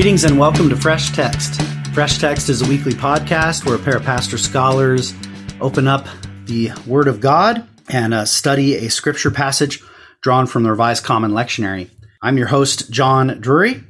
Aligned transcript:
Greetings 0.00 0.24
and 0.24 0.38
welcome 0.38 0.70
to 0.70 0.76
Fresh 0.76 1.10
Text. 1.10 1.60
Fresh 1.92 2.20
Text 2.20 2.48
is 2.48 2.62
a 2.62 2.68
weekly 2.70 2.94
podcast 2.94 3.66
where 3.66 3.74
a 3.74 3.78
pair 3.78 3.98
of 3.98 4.02
pastor 4.02 4.38
scholars 4.38 5.12
open 5.60 5.86
up 5.86 6.06
the 6.46 6.70
Word 6.86 7.06
of 7.06 7.20
God 7.20 7.68
and 7.86 8.14
uh, 8.14 8.24
study 8.24 8.76
a 8.76 8.88
scripture 8.88 9.30
passage 9.30 9.82
drawn 10.22 10.46
from 10.46 10.62
the 10.62 10.70
Revised 10.70 11.04
Common 11.04 11.32
Lectionary. 11.32 11.90
I'm 12.22 12.38
your 12.38 12.46
host, 12.46 12.90
John 12.90 13.42
Drury. 13.42 13.84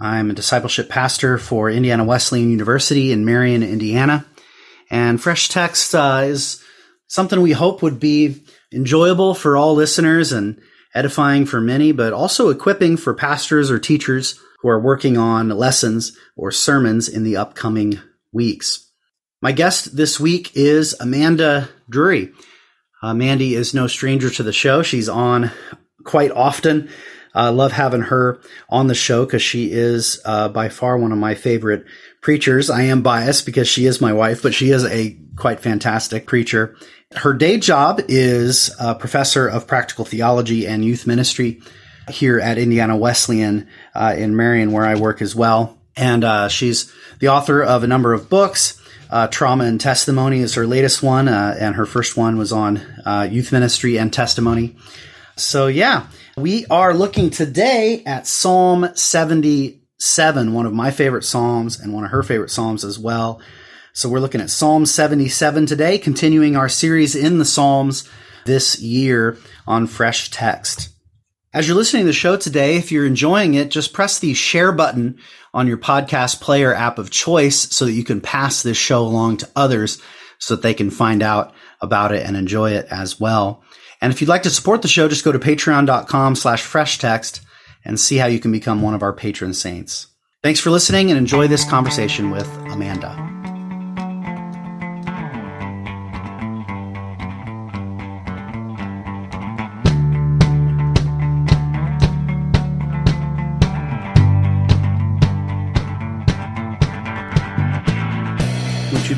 I'm 0.00 0.30
a 0.30 0.32
discipleship 0.32 0.88
pastor 0.88 1.36
for 1.36 1.68
Indiana 1.68 2.04
Wesleyan 2.04 2.50
University 2.50 3.12
in 3.12 3.26
Marion, 3.26 3.62
Indiana. 3.62 4.24
And 4.90 5.20
Fresh 5.20 5.50
Text 5.50 5.94
uh, 5.94 6.22
is 6.24 6.64
something 7.06 7.38
we 7.38 7.52
hope 7.52 7.82
would 7.82 8.00
be 8.00 8.42
enjoyable 8.72 9.34
for 9.34 9.58
all 9.58 9.74
listeners 9.74 10.32
and 10.32 10.58
edifying 10.94 11.44
for 11.44 11.60
many, 11.60 11.92
but 11.92 12.14
also 12.14 12.48
equipping 12.48 12.96
for 12.96 13.12
pastors 13.12 13.70
or 13.70 13.78
teachers 13.78 14.40
who 14.62 14.68
are 14.68 14.80
working 14.80 15.16
on 15.16 15.48
lessons 15.48 16.16
or 16.36 16.50
sermons 16.50 17.08
in 17.08 17.24
the 17.24 17.36
upcoming 17.36 18.00
weeks. 18.32 18.90
My 19.42 19.52
guest 19.52 19.96
this 19.96 20.20
week 20.20 20.52
is 20.54 20.94
Amanda 21.00 21.68
Drury. 21.88 22.32
Uh, 23.02 23.14
Mandy 23.14 23.54
is 23.54 23.72
no 23.72 23.86
stranger 23.86 24.28
to 24.30 24.42
the 24.42 24.52
show. 24.52 24.82
She's 24.82 25.08
on 25.08 25.50
quite 26.04 26.30
often. 26.30 26.90
I 27.34 27.46
uh, 27.46 27.52
love 27.52 27.72
having 27.72 28.02
her 28.02 28.40
on 28.68 28.88
the 28.88 28.94
show 28.94 29.24
because 29.24 29.42
she 29.42 29.70
is 29.70 30.20
uh, 30.24 30.48
by 30.48 30.68
far 30.68 30.98
one 30.98 31.12
of 31.12 31.18
my 31.18 31.34
favorite 31.36 31.84
preachers. 32.20 32.68
I 32.68 32.82
am 32.82 33.02
biased 33.02 33.46
because 33.46 33.68
she 33.68 33.86
is 33.86 34.00
my 34.00 34.12
wife, 34.12 34.42
but 34.42 34.52
she 34.52 34.70
is 34.70 34.84
a 34.84 35.16
quite 35.36 35.60
fantastic 35.60 36.26
preacher. 36.26 36.76
Her 37.12 37.32
day 37.32 37.58
job 37.58 38.00
is 38.08 38.74
a 38.80 38.94
professor 38.94 39.46
of 39.46 39.66
practical 39.66 40.04
theology 40.04 40.66
and 40.66 40.84
youth 40.84 41.06
ministry 41.06 41.62
here 42.08 42.40
at 42.40 42.58
Indiana 42.58 42.96
Wesleyan 42.96 43.68
uh, 43.94 44.14
in 44.16 44.36
Marion, 44.36 44.72
where 44.72 44.84
I 44.84 44.94
work 44.94 45.22
as 45.22 45.34
well. 45.34 45.78
And 45.96 46.24
uh, 46.24 46.48
she's 46.48 46.92
the 47.18 47.28
author 47.28 47.62
of 47.62 47.82
a 47.82 47.86
number 47.86 48.12
of 48.12 48.28
books. 48.28 48.80
Uh, 49.10 49.26
Trauma 49.26 49.64
and 49.64 49.80
Testimony 49.80 50.38
is 50.38 50.54
her 50.54 50.66
latest 50.66 51.02
one, 51.02 51.26
uh, 51.28 51.56
and 51.58 51.74
her 51.74 51.84
first 51.84 52.16
one 52.16 52.38
was 52.38 52.52
on 52.52 52.78
uh, 53.04 53.28
youth 53.30 53.50
ministry 53.50 53.98
and 53.98 54.12
testimony. 54.12 54.76
So, 55.36 55.66
yeah, 55.66 56.06
we 56.36 56.66
are 56.66 56.94
looking 56.94 57.30
today 57.30 58.04
at 58.06 58.26
Psalm 58.28 58.88
77, 58.94 60.52
one 60.52 60.66
of 60.66 60.72
my 60.72 60.90
favorite 60.92 61.24
Psalms 61.24 61.80
and 61.80 61.92
one 61.92 62.04
of 62.04 62.12
her 62.12 62.22
favorite 62.22 62.50
Psalms 62.50 62.84
as 62.84 62.98
well. 62.98 63.40
So, 63.92 64.08
we're 64.08 64.20
looking 64.20 64.40
at 64.40 64.50
Psalm 64.50 64.86
77 64.86 65.66
today, 65.66 65.98
continuing 65.98 66.54
our 66.54 66.68
series 66.68 67.16
in 67.16 67.38
the 67.38 67.44
Psalms 67.44 68.08
this 68.44 68.80
year 68.80 69.38
on 69.66 69.88
Fresh 69.88 70.30
Text. 70.30 70.90
As 71.52 71.66
you're 71.66 71.76
listening 71.76 72.02
to 72.02 72.06
the 72.06 72.12
show 72.12 72.36
today, 72.36 72.76
if 72.76 72.92
you're 72.92 73.06
enjoying 73.06 73.54
it, 73.54 73.72
just 73.72 73.92
press 73.92 74.20
the 74.20 74.34
share 74.34 74.70
button 74.70 75.18
on 75.52 75.66
your 75.66 75.78
podcast 75.78 76.40
player 76.40 76.72
app 76.72 76.96
of 76.96 77.10
choice 77.10 77.56
so 77.74 77.86
that 77.86 77.92
you 77.92 78.04
can 78.04 78.20
pass 78.20 78.62
this 78.62 78.76
show 78.76 79.02
along 79.02 79.38
to 79.38 79.48
others 79.56 80.00
so 80.38 80.54
that 80.54 80.62
they 80.62 80.74
can 80.74 80.90
find 80.90 81.24
out 81.24 81.52
about 81.80 82.12
it 82.12 82.24
and 82.24 82.36
enjoy 82.36 82.70
it 82.70 82.86
as 82.88 83.18
well. 83.18 83.64
And 84.00 84.12
if 84.12 84.20
you'd 84.20 84.28
like 84.28 84.44
to 84.44 84.50
support 84.50 84.82
the 84.82 84.88
show, 84.88 85.08
just 85.08 85.24
go 85.24 85.32
to 85.32 85.40
patreon.com 85.40 86.36
slash 86.36 86.62
fresh 86.62 86.98
text 86.98 87.40
and 87.84 87.98
see 87.98 88.16
how 88.16 88.26
you 88.26 88.38
can 88.38 88.52
become 88.52 88.80
one 88.80 88.94
of 88.94 89.02
our 89.02 89.12
patron 89.12 89.52
saints. 89.52 90.06
Thanks 90.44 90.60
for 90.60 90.70
listening 90.70 91.10
and 91.10 91.18
enjoy 91.18 91.48
this 91.48 91.68
conversation 91.68 92.30
with 92.30 92.46
Amanda. 92.68 93.39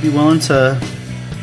Be 0.02 0.08
willing 0.08 0.40
to 0.40 0.76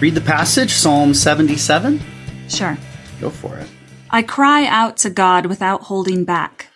read 0.02 0.14
the 0.16 0.22
passage, 0.22 0.74
Psalm 0.74 1.14
77? 1.14 2.02
Sure. 2.50 2.78
Go 3.22 3.30
for 3.30 3.58
it. 3.58 3.70
I 4.10 4.22
cry 4.22 4.66
out 4.66 4.98
to 4.98 5.10
God 5.10 5.46
without 5.46 5.84
holding 5.84 6.26
back. 6.26 6.68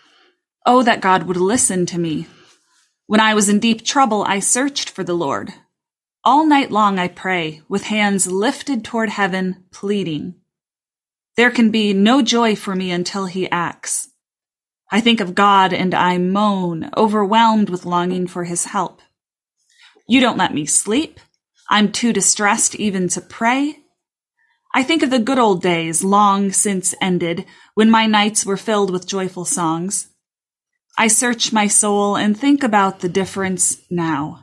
Oh, 0.65 0.81
that 0.83 1.01
God 1.01 1.23
would 1.23 1.35
listen 1.35 1.85
to 1.87 1.99
me. 1.99 2.27
When 3.05 3.19
I 3.19 3.33
was 3.33 3.49
in 3.49 3.59
deep 3.59 3.83
trouble, 3.83 4.23
I 4.25 4.39
searched 4.39 4.91
for 4.91 5.03
the 5.03 5.13
Lord. 5.13 5.53
All 6.23 6.45
night 6.45 6.71
long 6.71 6.99
I 6.99 7.09
pray, 7.09 7.61
with 7.67 7.83
hands 7.83 8.31
lifted 8.31 8.85
toward 8.85 9.09
heaven, 9.09 9.65
pleading. 9.71 10.35
There 11.35 11.51
can 11.51 11.69
be 11.69 11.91
no 11.91 12.21
joy 12.21 12.55
for 12.55 12.75
me 12.75 12.91
until 12.91 13.25
he 13.25 13.51
acts. 13.51 14.07
I 14.89 15.01
think 15.01 15.19
of 15.19 15.35
God 15.35 15.73
and 15.73 15.93
I 15.93 16.17
moan, 16.17 16.89
overwhelmed 16.95 17.69
with 17.69 17.85
longing 17.85 18.27
for 18.27 18.45
his 18.45 18.65
help. 18.65 19.01
You 20.07 20.21
don't 20.21 20.37
let 20.37 20.53
me 20.53 20.65
sleep. 20.65 21.19
I'm 21.69 21.91
too 21.91 22.13
distressed 22.13 22.75
even 22.75 23.07
to 23.09 23.21
pray. 23.21 23.77
I 24.75 24.83
think 24.83 25.03
of 25.03 25.09
the 25.09 25.19
good 25.19 25.39
old 25.39 25.61
days 25.61 26.03
long 26.03 26.51
since 26.51 26.95
ended 26.99 27.45
when 27.75 27.91
my 27.91 28.05
nights 28.05 28.45
were 28.45 28.57
filled 28.57 28.91
with 28.91 29.07
joyful 29.07 29.45
songs. 29.45 30.07
I 30.97 31.07
search 31.07 31.53
my 31.53 31.67
soul 31.67 32.15
and 32.15 32.37
think 32.37 32.63
about 32.63 32.99
the 32.99 33.09
difference 33.09 33.81
now. 33.89 34.41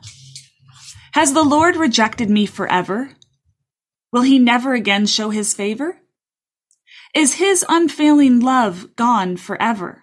Has 1.13 1.33
the 1.33 1.43
Lord 1.43 1.75
rejected 1.75 2.29
me 2.29 2.45
forever? 2.45 3.11
Will 4.11 4.21
he 4.21 4.39
never 4.39 4.73
again 4.73 5.05
show 5.05 5.29
his 5.29 5.53
favor? 5.53 5.97
Is 7.13 7.35
his 7.35 7.65
unfailing 7.67 8.39
love 8.39 8.95
gone 8.95 9.35
forever? 9.37 10.00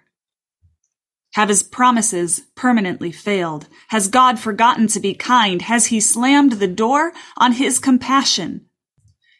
Have 1.39 1.51
his 1.51 1.63
promises 1.63 2.43
permanently 2.57 3.13
failed? 3.13 3.69
Has 3.91 4.09
God 4.09 4.41
forgotten 4.41 4.89
to 4.89 4.99
be 4.99 5.15
kind? 5.15 5.63
Has 5.63 5.87
he 5.87 6.01
slammed 6.01 6.55
the 6.55 6.67
door 6.67 7.13
on 7.37 7.53
his 7.53 7.79
compassion? 7.79 8.67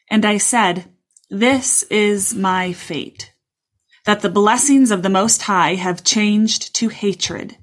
And 0.09 0.25
I 0.25 0.39
said, 0.39 0.85
This 1.29 1.83
is 1.91 2.37
my 2.37 2.73
fate, 2.73 3.33
that 4.05 4.21
the 4.21 4.31
blessings 4.31 4.93
of 4.93 5.03
the 5.03 5.09
Most 5.09 5.43
High 5.43 5.75
have 5.75 6.05
changed 6.05 6.73
to 6.77 6.89
hatred. 6.89 7.57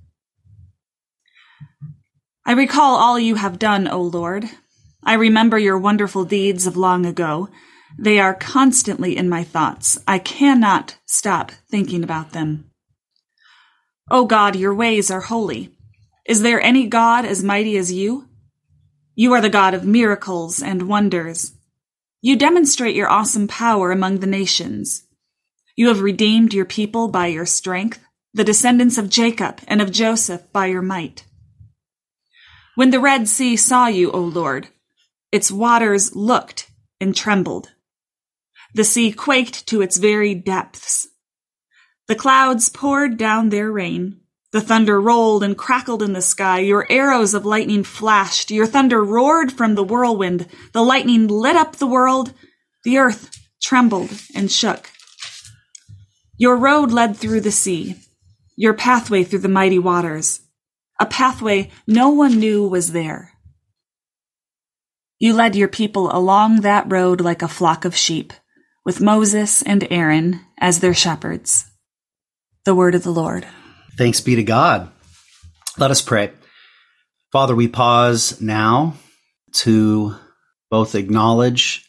I 2.46 2.52
recall 2.52 2.98
all 2.98 3.18
you 3.18 3.36
have 3.36 3.58
done, 3.58 3.88
O 3.88 4.02
Lord. 4.02 4.50
I 5.02 5.14
remember 5.14 5.58
your 5.58 5.78
wonderful 5.78 6.26
deeds 6.26 6.68
of 6.68 6.76
long 6.76 7.06
ago. 7.06 7.48
They 7.98 8.20
are 8.20 8.34
constantly 8.34 9.16
in 9.16 9.30
my 9.30 9.46
thoughts. 9.46 9.98
I 10.06 10.20
cannot 10.20 10.98
stop 11.06 11.54
thinking 11.72 12.04
about 12.04 12.34
them. 12.34 12.72
O 14.10 14.26
God, 14.26 14.56
your 14.56 14.74
ways 14.74 15.10
are 15.10 15.22
holy. 15.22 15.76
Is 16.26 16.42
there 16.42 16.62
any 16.62 16.88
God 16.88 17.26
as 17.26 17.44
mighty 17.44 17.76
as 17.78 17.92
you? 17.92 18.28
You 19.16 19.34
are 19.34 19.42
the 19.42 19.50
God 19.50 19.74
of 19.74 19.86
miracles 19.86 20.62
and 20.62 20.88
wonders. 20.88 21.54
You 22.22 22.36
demonstrate 22.36 22.96
your 22.96 23.10
awesome 23.10 23.48
power 23.48 23.92
among 23.92 24.20
the 24.20 24.28
nations. 24.28 25.04
You 25.76 25.88
have 25.88 26.02
redeemed 26.02 26.54
your 26.54 26.66
people 26.66 27.08
by 27.08 27.28
your 27.28 27.46
strength, 27.46 28.00
the 28.34 28.44
descendants 28.44 28.98
of 28.98 29.10
Jacob 29.10 29.62
and 29.68 29.82
of 29.82 29.92
Joseph 29.92 30.52
by 30.52 30.68
your 30.68 30.82
might. 30.82 31.26
When 32.76 32.92
the 32.92 33.00
Red 33.00 33.28
Sea 33.28 33.56
saw 33.56 33.88
you, 33.88 34.12
O 34.12 34.20
Lord, 34.20 34.68
its 35.32 35.52
waters 35.52 36.16
looked 36.16 36.70
and 37.00 37.16
trembled. 37.16 37.72
The 38.74 38.84
sea 38.84 39.12
quaked 39.12 39.66
to 39.68 39.82
its 39.82 39.98
very 39.98 40.36
depths. 40.36 41.08
The 42.08 42.16
clouds 42.16 42.70
poured 42.70 43.18
down 43.18 43.50
their 43.50 43.72
rain. 43.72 44.22
The 44.52 44.62
thunder 44.62 45.02
rolled 45.02 45.44
and 45.44 45.58
crackled 45.58 46.04
in 46.04 46.14
the 46.14 46.22
sky. 46.22 46.60
Your 46.60 46.90
arrows 46.90 47.34
of 47.34 47.46
lightning 47.46 47.84
flashed. 47.84 48.52
Your 48.52 48.68
thunder 48.68 49.04
roared 49.04 49.52
from 49.52 49.76
the 49.76 49.84
whirlwind. 49.84 50.48
The 50.72 50.84
lightning 50.84 51.28
lit 51.28 51.56
up 51.56 51.76
the 51.76 51.88
world. 51.88 52.34
The 52.84 52.98
earth 53.00 53.36
trembled 53.62 54.12
and 54.36 54.52
shook. 54.52 54.92
Your 56.38 56.56
road 56.56 56.92
led 56.92 57.18
through 57.18 57.42
the 57.42 57.52
sea. 57.52 57.96
Your 58.56 58.74
pathway 58.74 59.24
through 59.24 59.40
the 59.40 59.50
mighty 59.50 59.80
waters. 59.80 60.42
A 61.00 61.06
pathway 61.06 61.72
no 61.88 62.10
one 62.10 62.40
knew 62.40 62.68
was 62.68 62.92
there. 62.92 63.34
You 65.20 65.34
led 65.34 65.56
your 65.56 65.68
people 65.68 66.16
along 66.16 66.62
that 66.62 66.90
road 66.90 67.20
like 67.20 67.42
a 67.42 67.48
flock 67.48 67.84
of 67.84 67.96
sheep, 67.96 68.32
with 68.86 69.02
Moses 69.02 69.62
and 69.62 69.88
Aaron 69.90 70.42
as 70.60 70.80
their 70.80 70.94
shepherds. 70.94 71.66
The 72.66 72.74
word 72.74 72.96
of 72.96 73.04
the 73.04 73.12
Lord. 73.12 73.46
Thanks 73.96 74.22
be 74.22 74.36
to 74.38 74.44
God. 74.44 74.90
Let 75.78 75.92
us 75.92 76.02
pray. 76.02 76.32
Father, 77.32 77.56
we 77.56 77.68
pause 77.68 78.42
now 78.42 78.96
to 79.58 80.16
both 80.72 80.96
acknowledge 80.96 81.88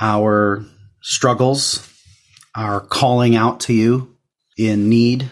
our 0.00 0.64
struggles, 1.02 1.86
our 2.56 2.80
calling 2.80 3.36
out 3.36 3.60
to 3.60 3.74
you 3.74 4.16
in 4.56 4.88
need 4.88 5.30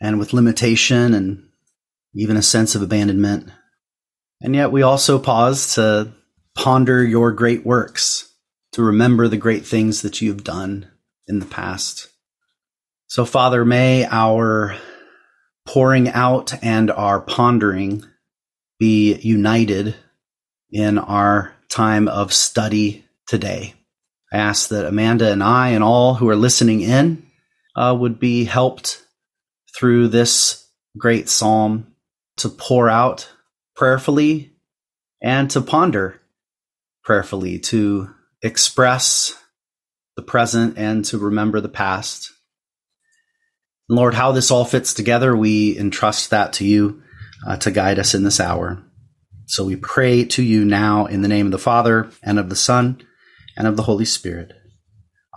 and 0.00 0.18
with 0.18 0.32
limitation 0.32 1.12
and 1.12 1.42
even 2.14 2.38
a 2.38 2.42
sense 2.42 2.74
of 2.74 2.80
abandonment. 2.80 3.50
And 4.40 4.54
yet 4.54 4.72
we 4.72 4.80
also 4.80 5.18
pause 5.18 5.74
to 5.74 6.12
ponder 6.54 7.04
your 7.04 7.32
great 7.32 7.66
works, 7.66 8.32
to 8.72 8.82
remember 8.82 9.28
the 9.28 9.36
great 9.36 9.66
things 9.66 10.00
that 10.00 10.22
you've 10.22 10.42
done 10.42 10.90
in 11.26 11.38
the 11.38 11.44
past. 11.44 12.08
So, 13.08 13.24
Father, 13.24 13.64
may 13.64 14.04
our 14.04 14.76
pouring 15.66 16.08
out 16.08 16.52
and 16.62 16.90
our 16.90 17.20
pondering 17.20 18.04
be 18.78 19.14
united 19.14 19.94
in 20.70 20.98
our 20.98 21.54
time 21.68 22.08
of 22.08 22.32
study 22.32 23.04
today. 23.26 23.74
I 24.32 24.38
ask 24.38 24.68
that 24.70 24.86
Amanda 24.86 25.30
and 25.30 25.42
I 25.42 25.70
and 25.70 25.84
all 25.84 26.14
who 26.14 26.28
are 26.28 26.36
listening 26.36 26.80
in 26.80 27.26
uh, 27.76 27.96
would 27.98 28.18
be 28.18 28.44
helped 28.44 29.02
through 29.76 30.08
this 30.08 30.66
great 30.98 31.28
psalm 31.28 31.94
to 32.38 32.48
pour 32.48 32.88
out 32.90 33.28
prayerfully 33.76 34.52
and 35.22 35.50
to 35.50 35.60
ponder 35.60 36.20
prayerfully, 37.04 37.60
to 37.60 38.10
express 38.42 39.40
the 40.16 40.22
present 40.22 40.76
and 40.76 41.04
to 41.04 41.18
remember 41.18 41.60
the 41.60 41.68
past. 41.68 42.32
Lord, 43.88 44.14
how 44.14 44.32
this 44.32 44.50
all 44.50 44.64
fits 44.64 44.94
together, 44.94 45.36
we 45.36 45.78
entrust 45.78 46.30
that 46.30 46.52
to 46.54 46.64
you 46.64 47.02
uh, 47.46 47.56
to 47.58 47.70
guide 47.70 47.98
us 47.98 48.14
in 48.14 48.24
this 48.24 48.40
hour. 48.40 48.82
So 49.46 49.64
we 49.64 49.76
pray 49.76 50.24
to 50.24 50.42
you 50.42 50.64
now 50.64 51.06
in 51.06 51.22
the 51.22 51.28
name 51.28 51.46
of 51.46 51.52
the 51.52 51.58
Father 51.58 52.10
and 52.22 52.38
of 52.38 52.48
the 52.48 52.56
Son 52.56 53.00
and 53.56 53.66
of 53.68 53.76
the 53.76 53.84
Holy 53.84 54.04
Spirit. 54.04 54.52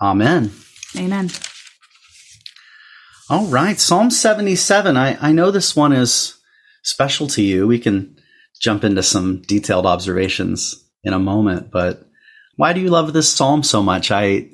Amen. 0.01 0.51
Amen. 0.97 1.29
All 3.29 3.45
right, 3.45 3.79
Psalm 3.79 4.09
77. 4.09 4.97
I, 4.97 5.17
I 5.21 5.31
know 5.31 5.51
this 5.51 5.75
one 5.75 5.93
is 5.93 6.35
special 6.83 7.27
to 7.27 7.43
you. 7.43 7.67
We 7.67 7.77
can 7.77 8.17
jump 8.59 8.83
into 8.83 9.03
some 9.03 9.43
detailed 9.43 9.85
observations 9.85 10.83
in 11.03 11.13
a 11.13 11.19
moment, 11.19 11.69
but 11.69 12.03
why 12.55 12.73
do 12.73 12.81
you 12.81 12.89
love 12.89 13.13
this 13.13 13.31
psalm 13.31 13.61
so 13.61 13.83
much? 13.83 14.09
I, 14.09 14.49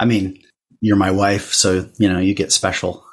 I 0.00 0.06
mean, 0.06 0.42
you're 0.80 0.96
my 0.96 1.10
wife, 1.10 1.52
so 1.52 1.88
you 1.98 2.08
know 2.08 2.18
you 2.18 2.34
get 2.34 2.50
special 2.50 3.04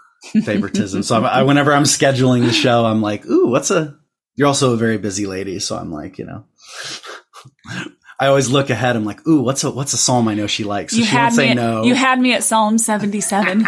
favoritism. 0.43 1.03
so 1.03 1.23
I, 1.23 1.43
whenever 1.43 1.73
I'm 1.73 1.83
scheduling 1.83 2.45
the 2.45 2.53
show, 2.53 2.85
I'm 2.85 3.01
like, 3.01 3.25
ooh, 3.25 3.47
what's 3.47 3.71
a? 3.71 3.97
You're 4.35 4.47
also 4.47 4.73
a 4.73 4.77
very 4.77 4.97
busy 4.97 5.27
lady, 5.27 5.59
so 5.59 5.77
I'm 5.77 5.91
like, 5.91 6.17
you 6.17 6.25
know. 6.25 6.45
I 8.19 8.27
always 8.27 8.49
look 8.49 8.69
ahead. 8.69 8.95
I'm 8.95 9.05
like, 9.05 9.27
ooh, 9.27 9.41
what's 9.41 9.63
a 9.63 9.71
what's 9.71 9.93
a 9.93 9.97
psalm 9.97 10.27
I 10.27 10.35
know 10.35 10.45
she 10.45 10.63
likes? 10.63 10.93
So 10.93 10.99
you 10.99 11.05
she 11.05 11.11
had 11.11 11.23
won't 11.23 11.35
say 11.35 11.45
me. 11.45 11.49
At, 11.51 11.55
no. 11.55 11.83
You 11.83 11.95
had 11.95 12.19
me 12.19 12.33
at 12.33 12.43
Psalm 12.43 12.77
77. 12.77 13.67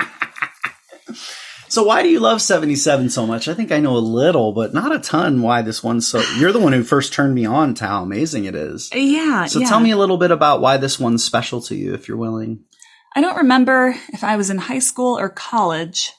So 1.74 1.82
why 1.82 2.04
do 2.04 2.10
you 2.10 2.20
love 2.20 2.40
77 2.40 3.10
so 3.10 3.26
much? 3.26 3.48
I 3.48 3.56
think 3.56 3.72
I 3.72 3.80
know 3.80 3.98
a 3.98 3.98
little, 3.98 4.52
but 4.52 4.76
not 4.76 4.94
a 4.94 5.00
ton 5.00 5.42
why 5.42 5.64
this 5.64 5.82
one's 5.82 6.06
so 6.06 6.22
you're 6.38 6.52
the 6.52 6.60
one 6.60 6.72
who 6.72 6.84
first 6.84 7.14
turned 7.14 7.34
me 7.34 7.48
on 7.48 7.74
to 7.74 7.88
how 7.88 8.04
amazing 8.04 8.46
it 8.46 8.54
is. 8.54 8.92
yeah. 8.94 9.46
So 9.48 9.58
yeah. 9.58 9.70
tell 9.70 9.80
me 9.80 9.90
a 9.90 9.98
little 9.98 10.18
bit 10.20 10.30
about 10.30 10.62
why 10.62 10.78
this 10.78 11.00
one's 11.00 11.24
special 11.24 11.62
to 11.62 11.76
you 11.76 11.96
if 11.96 12.08
you're 12.08 12.16
willing. 12.16 12.64
I 13.16 13.22
don't 13.22 13.38
remember 13.38 13.96
if 14.10 14.24
I 14.24 14.36
was 14.36 14.52
in 14.52 14.60
high 14.60 14.78
school 14.78 15.18
or 15.18 15.30
college, 15.30 16.12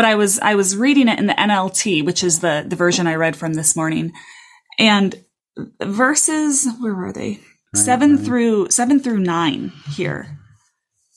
but 0.00 0.06
I 0.06 0.14
was 0.14 0.38
I 0.38 0.54
was 0.54 0.78
reading 0.78 1.08
it 1.08 1.18
in 1.18 1.26
the 1.26 1.34
NLT, 1.34 2.06
which 2.06 2.24
is 2.24 2.38
the 2.38 2.64
the 2.66 2.74
version 2.74 3.06
I 3.06 3.16
read 3.16 3.36
from 3.36 3.52
this 3.52 3.76
morning. 3.76 4.12
And 4.78 5.14
verses 5.78 6.66
where 6.80 6.94
were 6.94 7.12
they? 7.12 7.40
Right, 7.74 7.84
7 7.84 8.16
right. 8.16 8.24
through 8.24 8.70
7 8.70 9.00
through 9.00 9.18
9 9.18 9.72
here. 9.90 10.38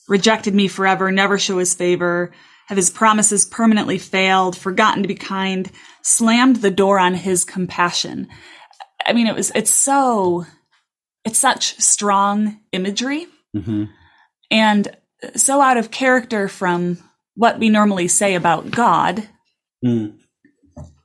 Rejected 0.06 0.54
me 0.54 0.68
forever, 0.68 1.10
never 1.10 1.38
show 1.38 1.56
his 1.56 1.72
favor, 1.72 2.34
have 2.66 2.76
his 2.76 2.90
promises 2.90 3.46
permanently 3.46 3.96
failed, 3.96 4.54
forgotten 4.54 5.00
to 5.00 5.08
be 5.08 5.14
kind, 5.14 5.70
slammed 6.02 6.56
the 6.56 6.70
door 6.70 6.98
on 6.98 7.14
his 7.14 7.46
compassion. 7.46 8.28
I 9.06 9.14
mean, 9.14 9.28
it 9.28 9.34
was 9.34 9.50
it's 9.54 9.72
so 9.72 10.44
it's 11.24 11.38
such 11.38 11.80
strong 11.80 12.60
imagery 12.70 13.28
hmm 13.54 13.84
and 14.50 14.94
so 15.36 15.62
out 15.62 15.78
of 15.78 15.90
character 15.90 16.48
from 16.48 16.98
what 17.34 17.58
we 17.58 17.68
normally 17.68 18.08
say 18.08 18.34
about 18.34 18.70
God, 18.70 19.28
Mm. 19.84 20.14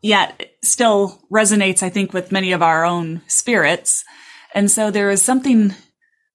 yet 0.01 0.51
still 0.63 1.19
resonates, 1.31 1.83
I 1.83 1.89
think, 1.89 2.13
with 2.13 2.31
many 2.31 2.53
of 2.53 2.61
our 2.61 2.85
own 2.85 3.21
spirits. 3.27 4.05
And 4.55 4.71
so 4.71 4.89
there 4.89 5.09
is 5.09 5.21
something 5.21 5.73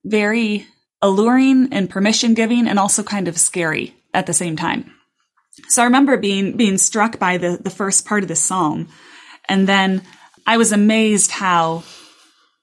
very 0.05 0.67
alluring 1.01 1.73
and 1.73 1.89
permission 1.89 2.35
giving 2.35 2.69
and 2.69 2.79
also 2.79 3.03
kind 3.03 3.29
of 3.29 3.39
scary 3.39 3.95
at 4.13 4.27
the 4.27 4.33
same 4.35 4.57
time. 4.57 4.93
So 5.69 5.83
I 5.83 5.87
remember 5.87 6.17
being, 6.17 6.57
being 6.57 6.79
struck 6.79 7.19
by 7.19 7.39
the, 7.39 7.59
the 7.63 7.71
first 7.71 8.07
part 8.07 8.23
of 8.23 8.29
the 8.29 8.37
psalm. 8.37 8.89
And 9.49 9.67
then 9.67 10.03
I 10.47 10.57
was 10.57 10.73
amazed 10.73 11.31
how 11.31 11.85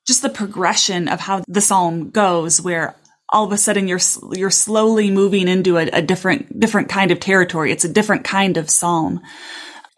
just 0.08 0.22
the 0.22 0.30
progression 0.30 1.08
of 1.08 1.20
how 1.20 1.44
the 1.48 1.62
psalm 1.62 2.10
goes, 2.10 2.62
where 2.62 2.96
all 3.32 3.46
of 3.46 3.52
a 3.52 3.58
sudden 3.58 3.88
you're 3.88 4.00
you're 4.34 4.50
slowly 4.50 5.10
moving 5.10 5.48
into 5.48 5.78
a, 5.78 5.88
a, 5.88 6.02
different 6.02 6.60
different 6.60 6.90
kind 6.90 7.12
of 7.12 7.20
territory. 7.20 7.72
It's 7.72 7.86
a 7.86 7.90
different 7.90 8.24
kind 8.24 8.58
of 8.58 8.70
psalm. 8.70 9.22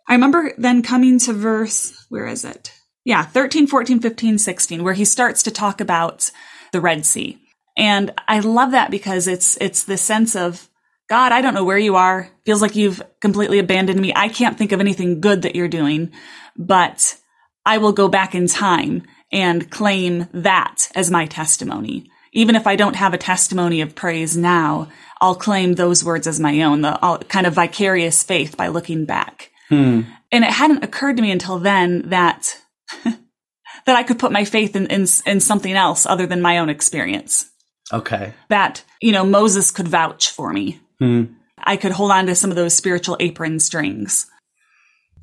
I 0.08 0.14
remember 0.14 0.54
then 0.58 0.84
coming 0.84 1.20
to 1.20 1.34
verse 1.34 2.06
where 2.10 2.28
is 2.28 2.46
it? 2.46 2.74
Yeah, 3.06 3.24
13, 3.24 3.68
14, 3.68 4.00
15, 4.00 4.38
16 4.38 4.84
where 4.84 4.94
he 4.94 5.06
starts 5.06 5.44
to 5.44 5.52
talk 5.52 5.82
about 5.82 6.32
the 6.72 6.82
Red 6.82 7.06
Sea. 7.06 7.40
And 7.76 8.14
I 8.28 8.40
love 8.40 8.72
that 8.72 8.92
because 8.92 9.28
it's 9.28 9.58
it's 9.60 9.84
the 9.84 9.98
sense 9.98 10.36
of 10.36 10.70
God, 11.10 11.32
I 11.32 11.42
don't 11.42 11.54
know 11.54 11.66
where 11.66 11.78
you 11.78 11.96
are. 11.96 12.30
Feels 12.46 12.62
like 12.62 12.76
you've 12.76 13.02
completely 13.20 13.60
abandoned 13.60 14.00
me. 14.00 14.14
I 14.16 14.30
can't 14.30 14.58
think 14.58 14.72
of 14.72 14.80
anything 14.80 15.22
good 15.22 15.42
that 15.42 15.56
you're 15.56 15.68
doing, 15.68 16.12
but 16.56 17.18
I 17.66 17.78
will 17.78 17.92
go 17.92 18.08
back 18.08 18.36
in 18.36 18.48
time 18.48 19.04
and 19.32 19.70
claim 19.70 20.28
that 20.34 20.90
as 20.96 21.12
my 21.12 21.26
testimony. 21.26 22.10
Even 22.34 22.56
if 22.56 22.68
I 22.68 22.76
don't 22.76 22.96
have 22.96 23.14
a 23.14 23.18
testimony 23.18 23.82
of 23.82 23.96
praise 23.96 24.36
now, 24.36 24.90
I'll 25.22 25.36
claim 25.36 25.74
those 25.74 26.04
words 26.04 26.28
as 26.28 26.40
my 26.40 26.62
own, 26.64 26.82
the 26.82 27.00
I'll, 27.02 27.20
kind 27.20 27.48
of 27.48 27.54
vicarious 27.54 28.24
faith 28.24 28.58
by 28.58 28.68
looking 28.68 29.06
back. 29.06 29.52
Hmm. 29.70 30.02
And 30.32 30.44
it 30.44 30.52
hadn't 30.52 30.84
occurred 30.84 31.16
to 31.18 31.22
me 31.22 31.32
until 31.32 31.60
then 31.60 32.10
that 32.10 32.60
that 33.04 33.96
I 33.96 34.04
could 34.04 34.20
put 34.20 34.32
my 34.32 34.46
faith 34.46 34.76
in, 34.76 34.88
in 34.88 35.06
in 35.26 35.40
something 35.40 35.74
else 35.74 36.06
other 36.06 36.26
than 36.26 36.42
my 36.42 36.58
own 36.58 36.70
experience. 36.70 37.50
Okay. 37.92 38.34
That 38.50 38.84
you 39.02 39.12
know 39.12 39.26
Moses 39.26 39.72
could 39.72 39.88
vouch 39.88 40.30
for 40.32 40.52
me. 40.52 40.82
Hmm. 41.00 41.26
I 41.58 41.78
could 41.78 41.92
hold 41.92 42.12
on 42.12 42.26
to 42.26 42.36
some 42.36 42.50
of 42.50 42.56
those 42.56 42.76
spiritual 42.76 43.16
apron 43.20 43.60
strings. 43.60 44.26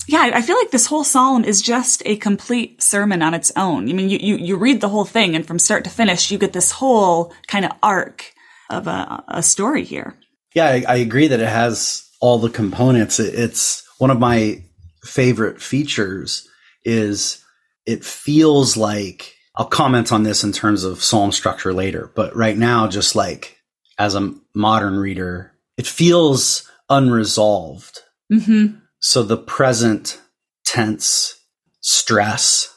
Yeah, 0.06 0.30
I 0.34 0.42
feel 0.42 0.56
like 0.56 0.70
this 0.70 0.86
whole 0.86 1.04
psalm 1.04 1.44
is 1.44 1.62
just 1.62 2.02
a 2.04 2.16
complete 2.16 2.82
sermon 2.82 3.22
on 3.22 3.34
its 3.34 3.52
own. 3.54 3.88
I 3.88 3.92
mean, 3.92 4.08
you, 4.08 4.18
you, 4.18 4.36
you 4.36 4.56
read 4.56 4.80
the 4.80 4.88
whole 4.88 5.04
thing 5.04 5.36
and 5.36 5.46
from 5.46 5.58
start 5.58 5.84
to 5.84 5.90
finish, 5.90 6.30
you 6.30 6.38
get 6.38 6.52
this 6.52 6.72
whole 6.72 7.32
kind 7.46 7.64
of 7.64 7.72
arc 7.82 8.32
of 8.70 8.86
a, 8.86 9.22
a 9.28 9.42
story 9.42 9.84
here. 9.84 10.18
Yeah, 10.54 10.66
I, 10.66 10.84
I 10.88 10.96
agree 10.96 11.28
that 11.28 11.40
it 11.40 11.48
has 11.48 12.08
all 12.20 12.38
the 12.38 12.50
components. 12.50 13.20
It, 13.20 13.34
it's 13.34 13.86
one 13.98 14.10
of 14.10 14.18
my 14.18 14.64
favorite 15.04 15.60
features 15.60 16.48
is 16.84 17.44
it 17.86 18.04
feels 18.04 18.76
like 18.76 19.36
I'll 19.56 19.66
comment 19.66 20.12
on 20.12 20.22
this 20.22 20.42
in 20.44 20.52
terms 20.52 20.84
of 20.84 21.02
psalm 21.02 21.32
structure 21.32 21.72
later, 21.72 22.10
but 22.14 22.34
right 22.34 22.56
now, 22.56 22.88
just 22.88 23.14
like 23.14 23.58
as 23.98 24.14
a 24.14 24.34
modern 24.54 24.96
reader, 24.96 25.52
it 25.76 25.86
feels 25.86 26.68
unresolved. 26.88 28.00
Mm-hmm. 28.32 28.78
So 29.00 29.22
the 29.22 29.36
present 29.38 30.20
tense 30.64 31.36
stress 31.80 32.74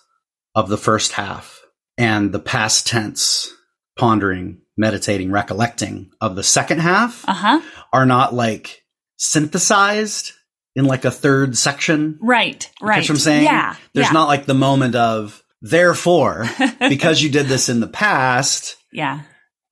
of 0.56 0.70
the 0.70 0.78
first 0.78 1.14
half 1.14 1.62
and 1.98 2.32
the 2.32 2.40
past 2.40 2.88
tense 2.88 3.50
pondering, 3.98 4.62
meditating, 4.78 5.32
recollecting 5.32 6.12
of 6.22 6.36
the 6.36 6.44
second 6.44 6.80
half 6.80 7.28
Uh 7.28 7.34
huh. 7.34 7.62
are 7.92 8.06
not 8.06 8.34
like 8.34 8.84
synthesized 9.18 10.32
in 10.76 10.86
like 10.86 11.06
a 11.06 11.12
third 11.12 11.58
section. 11.58 12.18
Right. 12.22 12.70
Right. 12.82 12.96
Catch 12.96 13.10
what 13.10 13.16
I'm 13.16 13.20
saying? 13.20 13.44
Yeah. 13.44 13.76
There's 13.94 14.08
yeah. 14.08 14.14
not 14.14 14.28
like 14.28 14.46
the 14.46 14.54
moment 14.56 14.96
of, 14.96 15.44
therefore, 15.62 16.46
because 16.80 17.22
you 17.22 17.30
did 17.30 17.46
this 17.48 17.70
in 17.70 17.80
the 17.80 17.88
past, 17.88 18.76
Yeah. 18.92 19.22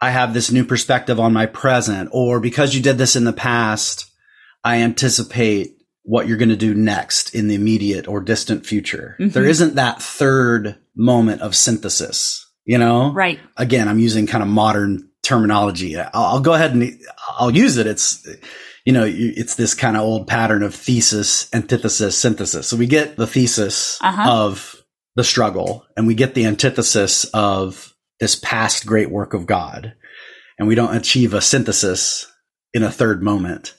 I 0.03 0.09
have 0.09 0.33
this 0.33 0.51
new 0.51 0.65
perspective 0.65 1.19
on 1.19 1.31
my 1.31 1.45
present, 1.45 2.09
or 2.11 2.39
because 2.39 2.73
you 2.73 2.81
did 2.81 2.97
this 2.97 3.15
in 3.15 3.23
the 3.23 3.33
past, 3.33 4.09
I 4.63 4.77
anticipate 4.81 5.75
what 6.03 6.27
you're 6.27 6.37
going 6.37 6.49
to 6.49 6.55
do 6.55 6.73
next 6.73 7.35
in 7.35 7.47
the 7.47 7.55
immediate 7.55 8.07
or 8.07 8.19
distant 8.21 8.65
future. 8.65 9.15
Mhm. 9.19 9.33
There 9.33 9.45
isn't 9.45 9.75
that 9.75 10.01
third 10.01 10.75
moment 10.95 11.41
of 11.41 11.55
synthesis, 11.55 12.45
you 12.65 12.77
know? 12.77 13.11
Right. 13.13 13.39
Again, 13.57 13.87
I'm 13.87 13.99
using 13.99 14.25
kind 14.27 14.41
of 14.41 14.49
modern 14.49 15.07
terminology. 15.23 15.97
I'll, 15.97 16.09
I'll 16.13 16.39
go 16.39 16.53
ahead 16.53 16.73
and 16.73 16.99
I'll 17.37 17.51
use 17.55 17.77
it. 17.77 17.85
It's, 17.87 18.27
you 18.85 18.93
know, 18.93 19.05
it's 19.07 19.55
this 19.55 19.75
kind 19.75 19.95
of 19.95 20.01
old 20.03 20.27
pattern 20.27 20.63
of 20.63 20.73
thesis, 20.73 21.47
antithesis, 21.53 22.17
synthesis. 22.17 22.67
So 22.67 22.75
we 22.77 22.87
get 22.87 23.15
the 23.15 23.27
thesis 23.27 23.99
Uh-huh. 24.01 24.29
of 24.31 24.75
the 25.15 25.23
struggle 25.23 25.85
and 25.95 26.07
we 26.07 26.15
get 26.15 26.33
the 26.33 26.45
antithesis 26.45 27.25
of 27.33 27.93
this 28.19 28.35
past 28.35 28.85
great 28.87 29.11
work 29.11 29.33
of 29.35 29.45
God. 29.45 29.93
And 30.57 30.67
we 30.67 30.75
don't 30.75 30.95
achieve 30.95 31.33
a 31.33 31.41
synthesis 31.41 32.25
in 32.73 32.81
a 32.83 32.91
third 32.91 33.21
moment, 33.21 33.73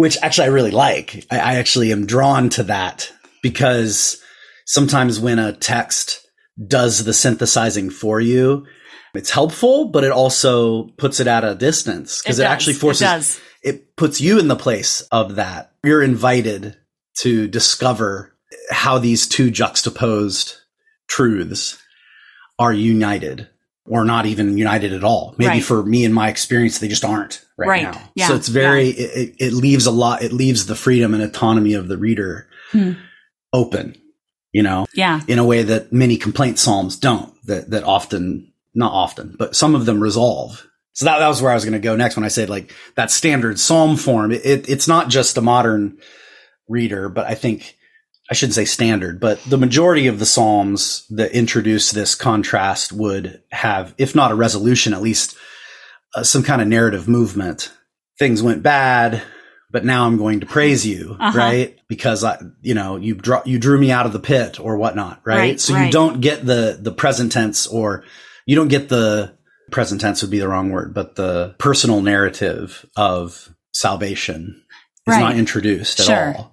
which 0.00 0.16
actually 0.22 0.46
I 0.46 0.50
really 0.52 0.70
like. 0.70 1.26
I, 1.30 1.36
I 1.36 1.54
actually 1.56 1.92
am 1.92 2.06
drawn 2.06 2.48
to 2.50 2.62
that 2.62 3.12
because 3.42 4.18
sometimes 4.64 5.20
when 5.20 5.38
a 5.38 5.52
text 5.52 6.26
does 6.66 7.04
the 7.04 7.12
synthesizing 7.12 7.90
for 7.90 8.18
you, 8.18 8.64
it's 9.12 9.28
helpful, 9.28 9.88
but 9.88 10.02
it 10.02 10.10
also 10.10 10.84
puts 10.96 11.20
it 11.20 11.26
at 11.26 11.44
a 11.44 11.54
distance 11.54 12.22
because 12.22 12.38
it, 12.38 12.44
does. 12.44 12.50
actually 12.50 12.72
forces 12.72 13.38
It 13.62 13.74
it 13.74 13.96
puts 13.96 14.22
you 14.22 14.38
in 14.38 14.48
the 14.48 14.56
place 14.56 15.02
of 15.12 15.34
that. 15.34 15.74
You're 15.84 16.02
invited 16.02 16.78
to 17.18 17.46
discover 17.46 18.34
how 18.70 18.96
these 18.96 19.28
two 19.28 19.50
juxtaposed 19.50 20.54
truths 21.08 21.76
are 22.58 22.72
united 22.72 23.50
or 23.90 24.04
not 24.04 24.24
even 24.24 24.56
united 24.56 24.92
at 24.92 25.02
all. 25.02 25.34
Maybe 25.36 25.48
Right. 25.48 25.64
for 25.64 25.82
me 25.82 26.04
and 26.04 26.14
my 26.14 26.28
experience, 26.28 26.78
they 26.78 26.86
just 26.88 27.04
aren't 27.04 27.44
right, 27.58 27.68
Right. 27.68 27.82
now. 27.82 28.00
Yeah. 28.14 28.28
So 28.28 28.36
it's 28.36 28.46
very, 28.48 28.88
it, 28.90 29.10
it- 29.40 29.46
it 29.48 29.52
leaves 29.52 29.84
a 29.86 29.90
lot, 29.90 30.22
it 30.22 30.32
leaves 30.32 30.66
the 30.66 30.76
freedom 30.76 31.12
and 31.12 31.22
autonomy 31.22 31.74
of 31.74 31.88
the 31.88 31.98
reader 31.98 32.46
Hmm. 32.70 32.92
open, 33.52 33.96
you 34.52 34.62
know, 34.62 34.86
Yeah. 34.94 35.20
in 35.26 35.38
a 35.40 35.44
way 35.44 35.64
that 35.64 35.92
many 35.92 36.16
complaint 36.16 36.58
psalms 36.60 36.96
don't, 36.96 37.32
that, 37.46 37.70
that 37.70 37.82
often, 37.82 38.52
not 38.74 38.92
often, 38.92 39.34
but 39.36 39.56
some 39.56 39.74
of 39.74 39.86
them 39.86 40.00
resolve. 40.00 40.64
So 40.92 41.04
that, 41.06 41.18
that 41.18 41.28
was 41.28 41.42
where 41.42 41.50
I 41.50 41.54
was 41.54 41.64
going 41.64 41.72
to 41.72 41.78
go 41.80 41.96
next 41.96 42.14
when 42.16 42.24
I 42.24 42.28
said 42.28 42.48
like 42.48 42.72
that 42.94 43.10
standard 43.10 43.58
psalm 43.58 43.96
form. 43.96 44.30
It, 44.30 44.44
it, 44.46 44.68
it's 44.68 44.86
not 44.86 45.08
just 45.08 45.36
a 45.36 45.40
modern 45.40 45.98
reader, 46.68 47.08
but 47.08 47.26
I 47.26 47.34
think 47.34 47.76
I 48.30 48.34
shouldn't 48.34 48.54
say 48.54 48.64
standard, 48.64 49.18
but 49.18 49.42
the 49.42 49.58
majority 49.58 50.06
of 50.06 50.18
the 50.20 50.26
psalms 50.26 51.04
that 51.10 51.32
introduce 51.32 51.90
this 51.90 52.14
contrast 52.14 52.92
would 52.92 53.42
have, 53.50 53.92
if 53.98 54.14
not 54.14 54.30
a 54.30 54.36
resolution, 54.36 54.94
at 54.94 55.02
least 55.02 55.36
uh, 56.14 56.22
some 56.22 56.42
kind 56.44 56.62
of 56.62 56.68
narrative 56.68 57.08
movement. 57.08 57.72
Things 58.20 58.40
went 58.42 58.62
bad, 58.62 59.22
but 59.72 59.84
now 59.84 60.06
I'm 60.06 60.16
going 60.16 60.40
to 60.40 60.46
praise 60.46 60.86
you, 60.86 61.16
Uh-huh. 61.18 61.36
right? 61.36 61.78
Because 61.88 62.22
I, 62.22 62.38
you 62.60 62.74
know, 62.74 62.96
you 62.96 63.14
draw, 63.16 63.42
you 63.44 63.58
drew 63.58 63.78
me 63.80 63.90
out 63.90 64.06
of 64.06 64.12
the 64.12 64.20
pit 64.20 64.60
or 64.60 64.76
whatnot, 64.76 65.20
right? 65.24 65.36
Right, 65.38 65.60
so 65.60 65.76
you 65.76 65.90
don't 65.90 66.20
get 66.20 66.44
the, 66.46 66.78
the 66.80 66.92
present 66.92 67.32
tense 67.32 67.66
or 67.66 68.04
you 68.46 68.54
don't 68.54 68.68
get 68.68 68.88
the 68.88 69.36
present 69.72 70.00
tense 70.00 70.22
would 70.22 70.30
be 70.30 70.38
the 70.38 70.48
wrong 70.48 70.70
word, 70.70 70.94
but 70.94 71.16
the 71.16 71.54
personal 71.58 72.00
narrative 72.00 72.84
of 72.96 73.48
salvation 73.72 74.62
is 75.06 75.14
Right. 75.14 75.20
not 75.20 75.36
introduced 75.36 75.98
at 76.00 76.06
Sure. 76.06 76.34
all. 76.36 76.49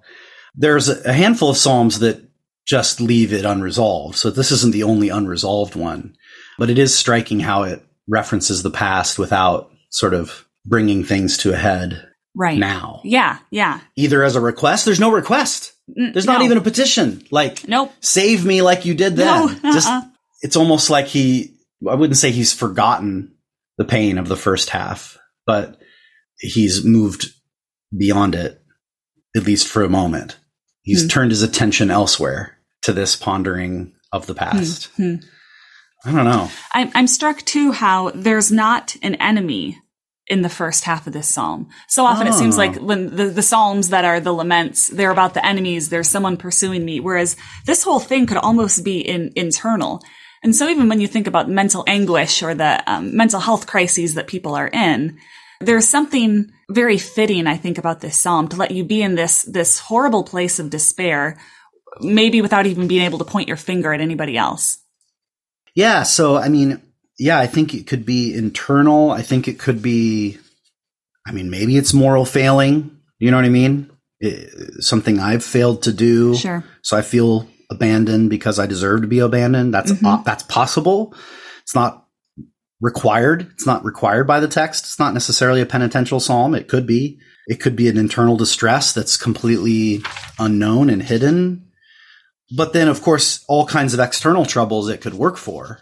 There's 0.54 0.88
a 0.88 1.12
handful 1.12 1.50
of 1.50 1.56
Psalms 1.56 1.98
that 2.00 2.22
just 2.66 3.00
leave 3.00 3.32
it 3.32 3.44
unresolved. 3.44 4.16
So 4.16 4.30
this 4.30 4.50
isn't 4.52 4.72
the 4.72 4.82
only 4.82 5.08
unresolved 5.08 5.74
one, 5.76 6.16
but 6.58 6.70
it 6.70 6.78
is 6.78 6.96
striking 6.96 7.40
how 7.40 7.62
it 7.62 7.82
references 8.08 8.62
the 8.62 8.70
past 8.70 9.18
without 9.18 9.70
sort 9.90 10.14
of 10.14 10.46
bringing 10.66 11.04
things 11.04 11.38
to 11.38 11.52
a 11.52 11.56
head 11.56 12.04
Right. 12.34 12.58
now. 12.58 13.00
Yeah. 13.04 13.38
Yeah. 13.50 13.80
Either 13.96 14.22
as 14.22 14.36
a 14.36 14.40
request, 14.40 14.84
there's 14.84 15.00
no 15.00 15.10
request. 15.12 15.72
N- 15.98 16.12
There's 16.12 16.26
not 16.26 16.42
even 16.42 16.58
a 16.58 16.62
petition. 16.62 17.24
Like, 17.30 17.66
Nope. 17.66 17.90
save 18.00 18.44
me 18.44 18.60
like 18.62 18.84
you 18.84 18.94
did 18.94 19.16
then. 19.16 19.26
No, 19.26 19.48
uh-uh. 19.48 19.72
Just, 19.72 19.88
uh-uh. 19.88 20.02
it's 20.42 20.56
almost 20.56 20.90
like 20.90 21.06
he, 21.06 21.54
I 21.88 21.94
wouldn't 21.94 22.18
say 22.18 22.30
he's 22.30 22.52
forgotten 22.52 23.34
the 23.78 23.84
pain 23.86 24.18
of 24.18 24.28
the 24.28 24.36
first 24.36 24.68
half, 24.70 25.18
but 25.46 25.80
he's 26.38 26.84
moved 26.84 27.32
beyond 27.96 28.34
it, 28.34 28.60
at 29.36 29.44
least 29.44 29.66
for 29.68 29.82
a 29.82 29.88
moment. 29.88 30.36
He's 30.82 31.02
Hmm. 31.02 31.08
turned 31.08 31.30
his 31.30 31.42
attention 31.42 31.90
elsewhere 31.90 32.58
to 32.82 32.92
this 32.92 33.16
pondering 33.16 33.92
of 34.12 34.26
the 34.26 34.34
past. 34.34 34.86
Hmm. 34.96 35.16
I 36.04 36.12
don't 36.12 36.24
know. 36.24 36.50
I'm, 36.72 36.90
I'm 36.94 37.06
struck 37.08 37.38
too 37.44 37.72
how 37.72 38.10
there's 38.14 38.52
not 38.52 38.96
an 39.02 39.16
enemy 39.16 39.78
in 40.28 40.42
the 40.42 40.48
first 40.48 40.84
half 40.84 41.06
of 41.06 41.12
this 41.12 41.28
psalm. 41.28 41.68
So 41.88 42.04
often 42.04 42.26
it 42.26 42.34
seems 42.34 42.54
Oh. 42.54 42.58
like 42.58 42.76
when 42.76 43.14
the, 43.16 43.26
the 43.26 43.42
psalms 43.42 43.88
that 43.88 44.04
are 44.04 44.20
the 44.20 44.32
laments, 44.32 44.88
they're 44.88 45.10
about 45.10 45.34
the 45.34 45.44
enemies, 45.44 45.88
there's 45.88 46.08
someone 46.08 46.36
pursuing 46.36 46.84
me, 46.84 47.00
whereas 47.00 47.34
this 47.66 47.82
whole 47.82 47.98
thing 48.00 48.26
could 48.26 48.36
almost 48.36 48.84
be 48.84 49.00
in, 49.00 49.32
internal. 49.36 50.02
And 50.42 50.54
so 50.54 50.68
even 50.68 50.88
when 50.88 51.00
you 51.00 51.08
think 51.08 51.26
about 51.26 51.48
mental 51.50 51.82
anguish 51.86 52.42
or 52.42 52.54
the 52.54 52.82
um, 52.90 53.16
mental 53.16 53.40
health 53.40 53.66
crises 53.66 54.14
that 54.14 54.26
people 54.28 54.54
are 54.54 54.68
in, 54.68 55.18
there's 55.60 55.88
something 55.88 56.52
very 56.70 56.98
fitting, 56.98 57.46
I 57.46 57.56
think, 57.56 57.78
about 57.78 58.00
this 58.00 58.16
psalm 58.16 58.48
to 58.48 58.56
let 58.56 58.70
you 58.72 58.84
be 58.84 59.02
in 59.02 59.14
this, 59.14 59.42
this 59.44 59.78
horrible 59.78 60.22
place 60.24 60.58
of 60.58 60.70
despair, 60.70 61.38
maybe 62.00 62.42
without 62.42 62.66
even 62.66 62.88
being 62.88 63.04
able 63.04 63.18
to 63.18 63.24
point 63.24 63.48
your 63.48 63.56
finger 63.56 63.92
at 63.92 64.00
anybody 64.00 64.36
else. 64.36 64.78
Yeah. 65.74 66.02
So, 66.02 66.36
I 66.36 66.48
mean, 66.48 66.82
yeah, 67.18 67.38
I 67.38 67.46
think 67.46 67.74
it 67.74 67.86
could 67.86 68.04
be 68.04 68.34
internal. 68.34 69.10
I 69.10 69.22
think 69.22 69.48
it 69.48 69.58
could 69.58 69.80
be, 69.82 70.38
I 71.26 71.32
mean, 71.32 71.50
maybe 71.50 71.76
it's 71.76 71.94
moral 71.94 72.24
failing. 72.24 72.98
You 73.18 73.30
know 73.30 73.36
what 73.38 73.46
I 73.46 73.50
mean? 73.50 73.90
It- 74.20 74.82
something 74.82 75.18
I've 75.18 75.44
failed 75.44 75.82
to 75.84 75.92
do. 75.92 76.34
Sure. 76.36 76.64
So 76.82 76.96
I 76.96 77.02
feel 77.02 77.48
abandoned 77.70 78.30
because 78.30 78.58
I 78.58 78.66
deserve 78.66 79.02
to 79.02 79.06
be 79.08 79.18
abandoned. 79.20 79.72
That's, 79.74 79.92
Mhm. 79.92 80.06
uh, 80.06 80.22
that's 80.22 80.42
possible. 80.44 81.14
It's 81.62 81.74
not 81.74 82.06
required. 82.80 83.50
It's 83.52 83.66
not 83.66 83.84
required 83.84 84.26
by 84.26 84.40
the 84.40 84.48
text. 84.48 84.84
It's 84.84 84.98
not 84.98 85.14
necessarily 85.14 85.60
a 85.60 85.66
penitential 85.66 86.20
psalm. 86.20 86.54
It 86.54 86.68
could 86.68 86.86
be. 86.86 87.18
It 87.46 87.60
could 87.60 87.76
be 87.76 87.88
an 87.88 87.96
internal 87.96 88.36
distress 88.36 88.92
that's 88.92 89.16
completely 89.16 90.02
unknown 90.38 90.90
and 90.90 91.02
hidden. 91.02 91.70
But 92.54 92.72
then, 92.72 92.88
of 92.88 93.02
course, 93.02 93.44
all 93.48 93.66
kinds 93.66 93.94
of 93.94 94.00
external 94.00 94.44
troubles 94.44 94.88
it 94.88 95.00
could 95.00 95.14
work 95.14 95.36
for 95.36 95.80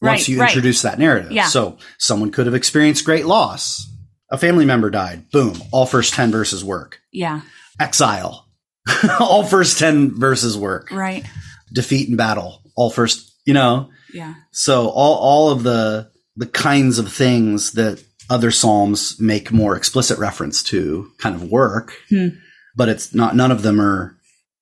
once 0.00 0.20
Right, 0.20 0.28
you 0.28 0.40
right. 0.40 0.48
introduce 0.48 0.82
that 0.82 0.98
narrative. 0.98 1.32
Yeah. 1.32 1.46
So 1.46 1.78
someone 1.98 2.30
could 2.30 2.46
have 2.46 2.54
experienced 2.54 3.04
great 3.04 3.26
loss. 3.26 3.86
A 4.30 4.38
family 4.38 4.64
member 4.64 4.90
died. 4.90 5.30
Boom. 5.30 5.60
All 5.72 5.86
first 5.86 6.14
10 6.14 6.30
verses 6.30 6.64
work. 6.64 7.00
Yeah. 7.12 7.40
Exile. 7.78 8.46
all 9.20 9.44
first 9.44 9.78
10 9.78 10.18
verses 10.18 10.56
work. 10.56 10.90
Right. 10.90 11.24
Defeat 11.72 12.08
and 12.08 12.16
battle. 12.16 12.62
All 12.76 12.90
first, 12.90 13.34
you 13.44 13.54
know. 13.54 13.90
Yeah. 14.12 14.34
So 14.52 14.88
all 14.88 15.14
all 15.16 15.50
of 15.50 15.62
the 15.62 16.09
the 16.40 16.46
kinds 16.46 16.98
of 16.98 17.12
things 17.12 17.72
that 17.72 18.02
other 18.30 18.50
psalms 18.50 19.20
make 19.20 19.52
more 19.52 19.76
explicit 19.76 20.18
reference 20.18 20.62
to 20.62 21.10
kind 21.18 21.34
of 21.34 21.50
work, 21.50 21.92
Hmm. 22.08 22.28
but 22.74 22.88
it's 22.88 23.14
not 23.14 23.36
none 23.36 23.50
of 23.52 23.62
them 23.62 23.78
are 23.80 24.16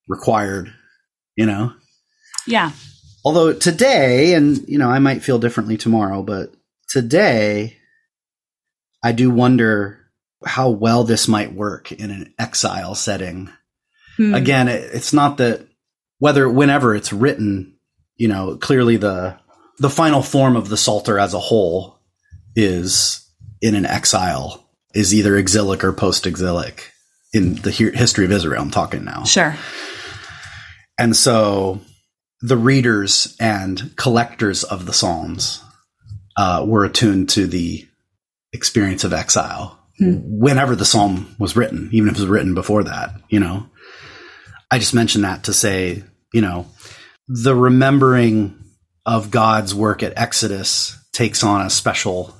required, 0.08 0.72
you 1.36 1.46
know. 1.46 1.72
Yeah. 2.46 2.72
Although 3.24 3.52
today, 3.52 4.34
and 4.34 4.66
you 4.68 4.78
know, 4.78 4.88
I 4.90 4.98
might 4.98 5.22
feel 5.22 5.38
differently 5.38 5.76
tomorrow, 5.76 6.22
but 6.22 6.52
today, 6.88 7.76
I 9.04 9.12
do 9.12 9.30
wonder 9.30 10.00
how 10.44 10.70
well 10.70 11.04
this 11.04 11.28
might 11.28 11.52
work 11.52 11.92
in 11.92 12.10
an 12.10 12.34
exile 12.38 12.94
setting. 12.94 13.50
Hmm. 14.16 14.34
Again, 14.34 14.66
it, 14.68 14.90
it's 14.94 15.12
not 15.12 15.36
that 15.36 15.66
whether 16.18 16.48
whenever 16.48 16.94
it's 16.96 17.12
written, 17.12 17.76
you 18.16 18.26
know, 18.28 18.56
clearly 18.56 18.96
the 18.96 19.38
the 19.78 19.90
final 19.90 20.22
form 20.22 20.56
of 20.56 20.68
the 20.68 20.76
Psalter 20.76 21.18
as 21.18 21.34
a 21.34 21.38
whole 21.38 21.98
is 22.56 23.28
in 23.60 23.74
an 23.74 23.86
exile, 23.86 24.68
is 24.94 25.14
either 25.14 25.36
exilic 25.36 25.84
or 25.84 25.92
post 25.92 26.26
exilic 26.26 26.92
in 27.32 27.56
the 27.56 27.70
hi- 27.72 27.96
history 27.96 28.24
of 28.24 28.32
Israel. 28.32 28.62
I'm 28.62 28.70
talking 28.70 29.04
now. 29.04 29.24
Sure. 29.24 29.56
And 30.98 31.14
so 31.14 31.80
the 32.40 32.56
readers 32.56 33.36
and 33.38 33.96
collectors 33.96 34.64
of 34.64 34.86
the 34.86 34.92
Psalms 34.92 35.62
uh, 36.36 36.64
were 36.66 36.84
attuned 36.84 37.28
to 37.30 37.46
the 37.46 37.86
experience 38.52 39.04
of 39.04 39.12
exile 39.12 39.78
whenever 40.00 40.76
the 40.76 40.84
Psalm 40.84 41.34
was 41.38 41.56
written, 41.56 41.88
even 41.92 42.08
if 42.08 42.14
it 42.14 42.20
was 42.20 42.28
written 42.28 42.54
before 42.54 42.84
that, 42.84 43.10
you 43.28 43.40
know. 43.40 43.68
I 44.70 44.78
just 44.78 44.94
mentioned 44.94 45.24
that 45.24 45.44
to 45.44 45.52
say, 45.52 46.04
you 46.32 46.40
know, 46.40 46.66
the 47.26 47.54
remembering 47.54 48.56
of 49.08 49.30
God's 49.30 49.74
work 49.74 50.02
at 50.02 50.12
Exodus 50.18 50.96
takes 51.12 51.42
on 51.42 51.64
a 51.66 51.70
special, 51.70 52.36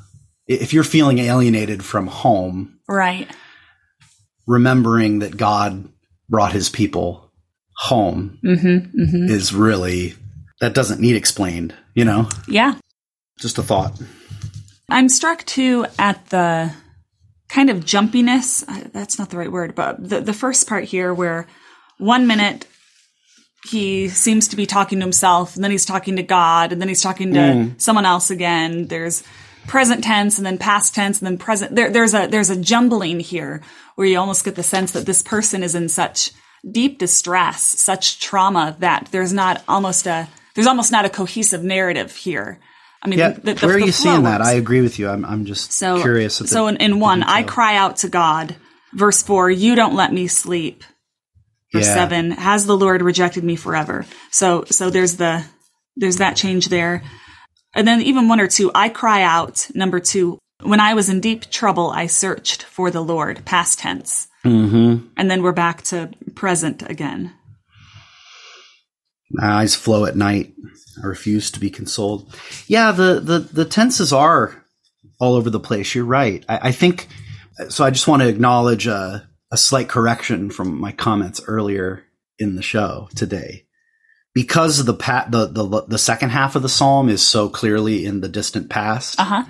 if 0.47 0.73
you're 0.75 0.85
feeling 0.85 1.19
alienated 1.19 1.83
from 1.85 2.07
home, 2.07 2.79
Right. 2.87 3.29
remembering 4.47 5.21
that 5.21 5.37
God 5.37 5.89
brought 6.29 6.53
his 6.53 6.69
people 6.69 7.33
home 7.77 8.39
Mm-hmm. 8.45 9.01
Mm-hmm. 9.03 9.31
is 9.31 9.53
really 9.55 10.15
that 10.61 10.75
doesn't 10.75 11.01
need 11.01 11.17
explained, 11.17 11.75
you 11.95 12.05
know? 12.05 12.29
Yeah. 12.49 12.75
Just 13.39 13.59
a 13.59 13.63
thought. 13.63 13.99
I'm 14.89 15.09
struck 15.09 15.45
too 15.47 15.87
at 15.99 16.27
the 16.31 16.73
kind 17.49 17.71
of 17.71 17.85
jumpiness. 17.85 18.65
That's 18.93 19.19
not 19.19 19.31
the 19.31 19.39
right 19.39 19.53
word, 19.53 19.75
but 19.75 20.07
the, 20.09 20.21
the 20.21 20.33
first 20.33 20.69
part 20.69 20.85
here 20.85 21.15
where 21.15 21.47
one 21.99 22.27
minute 22.27 22.67
he 23.71 24.09
seems 24.09 24.49
to 24.49 24.57
be 24.57 24.67
talking 24.67 24.99
to 24.99 25.05
himself 25.05 25.55
and 25.55 25.65
then 25.65 25.71
he's 25.71 25.85
talking 25.85 26.17
to 26.17 26.23
God 26.23 26.73
and 26.73 26.81
then 26.81 26.89
he's 26.89 27.03
talking 27.03 27.35
to 27.35 27.41
mm. 27.41 27.81
someone 27.81 28.07
else 28.07 28.31
again. 28.31 28.87
There's 28.87 29.23
present 29.67 30.03
tense 30.03 30.39
and 30.39 30.47
then 30.47 30.59
past 30.59 30.95
tense 30.95 31.19
and 31.19 31.27
then 31.27 31.39
present. 31.39 31.75
There, 31.75 31.91
there's 31.91 32.15
a, 32.15 32.27
there's 32.27 32.51
a 32.51 32.61
jumbling 32.61 33.21
here 33.21 33.63
where 33.95 34.07
you 34.07 34.19
almost 34.19 34.45
get 34.45 34.55
the 34.55 34.63
sense 34.63 34.93
that 34.93 35.07
this 35.07 35.23
person 35.23 35.63
is 35.63 35.75
in 35.75 35.89
such 35.89 36.33
deep 36.69 36.99
distress, 36.99 37.63
such 37.63 38.21
trauma 38.21 38.77
that 38.81 39.09
there's 39.11 39.33
not 39.33 39.63
almost 39.69 40.07
a, 40.07 40.29
there's 40.55 40.67
almost 40.67 40.91
not 40.91 41.05
a 41.05 41.11
cohesive 41.11 41.63
narrative 41.63 42.15
here. 42.17 42.59
I 43.03 43.09
mean, 43.09 43.19
Yeah, 43.19 43.31
the, 43.31 43.55
the, 43.55 43.67
where 43.67 43.77
are 43.77 43.81
you 43.81 43.93
seeing 43.93 44.25
that? 44.25 44.43
I 44.43 44.53
agree 44.55 44.81
with 44.81 44.99
you. 44.99 45.09
I'm 45.09 45.25
I'm 45.25 45.45
just 45.45 45.73
So 45.73 46.01
curious. 46.01 46.39
the- 46.39 46.49
so 46.49 46.67
in, 46.67 46.79
in 46.79 46.99
one, 47.01 47.23
I 47.23 47.43
cry 47.43 47.77
out 47.77 47.99
to 47.99 48.09
God. 48.09 48.57
Verse 48.93 49.23
four, 49.23 49.51
you 49.51 49.75
don't 49.75 49.95
let 49.95 50.13
me 50.13 50.27
sleep. 50.27 50.83
Verse 51.73 51.87
Yeah. 51.87 51.95
seven, 51.95 52.31
has 52.31 52.67
the 52.67 52.77
Lord 52.77 53.03
rejected 53.03 53.45
me 53.45 53.57
forever? 53.57 54.07
So 54.31 54.65
so 54.71 54.91
there's 54.91 55.17
the 55.17 55.45
there's 55.97 56.17
that 56.17 56.37
change 56.37 56.69
there. 56.69 57.03
And 57.75 57.87
then 57.87 58.01
even 58.01 58.29
one 58.29 58.41
or 58.41 58.49
two, 58.49 58.71
I 58.75 58.89
cry 58.89 59.23
out. 59.23 59.69
Number 59.75 60.01
two, 60.01 60.39
when 60.63 60.81
I 60.81 60.95
was 60.95 61.09
in 61.09 61.21
deep 61.21 61.51
trouble, 61.51 61.91
I 61.91 62.07
searched 62.07 62.63
for 62.65 62.91
the 62.91 63.03
Lord. 63.03 63.45
Past 63.45 63.79
tense. 63.79 64.27
Mm-hmm. 64.45 65.09
And 65.17 65.31
then 65.31 65.43
we're 65.43 65.53
back 65.53 65.83
to 65.83 66.11
present 66.35 66.89
again. 66.89 67.35
My 69.31 69.47
eyes 69.47 69.75
flow 69.75 70.07
at 70.07 70.17
night. 70.17 70.55
I 71.03 71.07
refuse 71.07 71.51
to 71.51 71.61
be 71.61 71.71
consoled. 71.71 72.35
Yeah, 72.67 72.93
the, 72.93 73.21
the, 73.21 73.39
the 73.41 73.65
tenses 73.65 74.13
are 74.13 74.65
all 75.21 75.35
over 75.35 75.51
the 75.51 75.61
place. 75.61 75.95
You're 75.95 76.05
right. 76.05 76.45
I, 76.49 76.69
I 76.69 76.73
think 76.73 77.09
so. 77.69 77.85
I 77.85 77.91
just 77.91 78.09
want 78.09 78.23
to 78.23 78.29
acknowledge 78.29 78.87
a, 78.87 79.28
a 79.51 79.57
slight 79.57 79.89
correction 79.89 80.51
from 80.51 80.79
my 80.81 80.93
comments 80.93 81.41
earlier 81.47 82.05
in 82.39 82.57
the 82.57 82.63
show 82.63 83.09
today. 83.15 83.65
Because 84.35 84.85
the, 84.85 84.95
pa- 84.95 85.27
the 85.29 85.47
the 85.47 85.85
the 85.89 85.99
second 85.99 86.31
half 86.31 86.55
of 86.55 86.63
the 86.63 86.69
psalm 86.69 87.09
is 87.09 87.23
so 87.27 87.49
clearly 87.49 88.05
in 88.05 88.21
the 88.21 88.29
distant 88.29 88.69
past, 88.71 89.19
Uh 89.19 89.25
huh. 89.25 89.45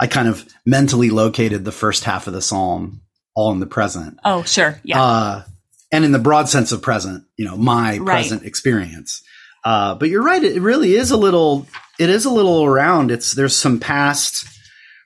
I 0.00 0.06
kind 0.08 0.26
of 0.26 0.44
mentally 0.66 1.10
located 1.10 1.64
the 1.64 1.70
first 1.72 2.02
half 2.04 2.26
of 2.26 2.32
the 2.32 2.42
psalm 2.42 3.02
all 3.36 3.52
in 3.52 3.60
the 3.60 3.66
present. 3.66 4.18
Oh, 4.24 4.42
sure. 4.42 4.80
Yeah. 4.82 5.00
Uh, 5.02 5.42
and 5.92 6.04
in 6.04 6.10
the 6.10 6.18
broad 6.18 6.48
sense 6.48 6.72
of 6.72 6.82
present, 6.82 7.24
you 7.36 7.44
know, 7.44 7.56
my 7.56 7.98
Right. 7.98 8.06
present 8.06 8.44
experience. 8.44 9.22
Uh, 9.64 9.94
but 9.94 10.08
you're 10.08 10.22
right. 10.24 10.42
It 10.42 10.60
really 10.60 10.94
is 10.94 11.10
a 11.12 11.16
little, 11.16 11.66
it 11.98 12.10
is 12.10 12.24
a 12.24 12.30
little 12.30 12.64
around. 12.64 13.10
It's, 13.12 13.32
there's 13.34 13.54
some 13.56 13.78
past 13.78 14.44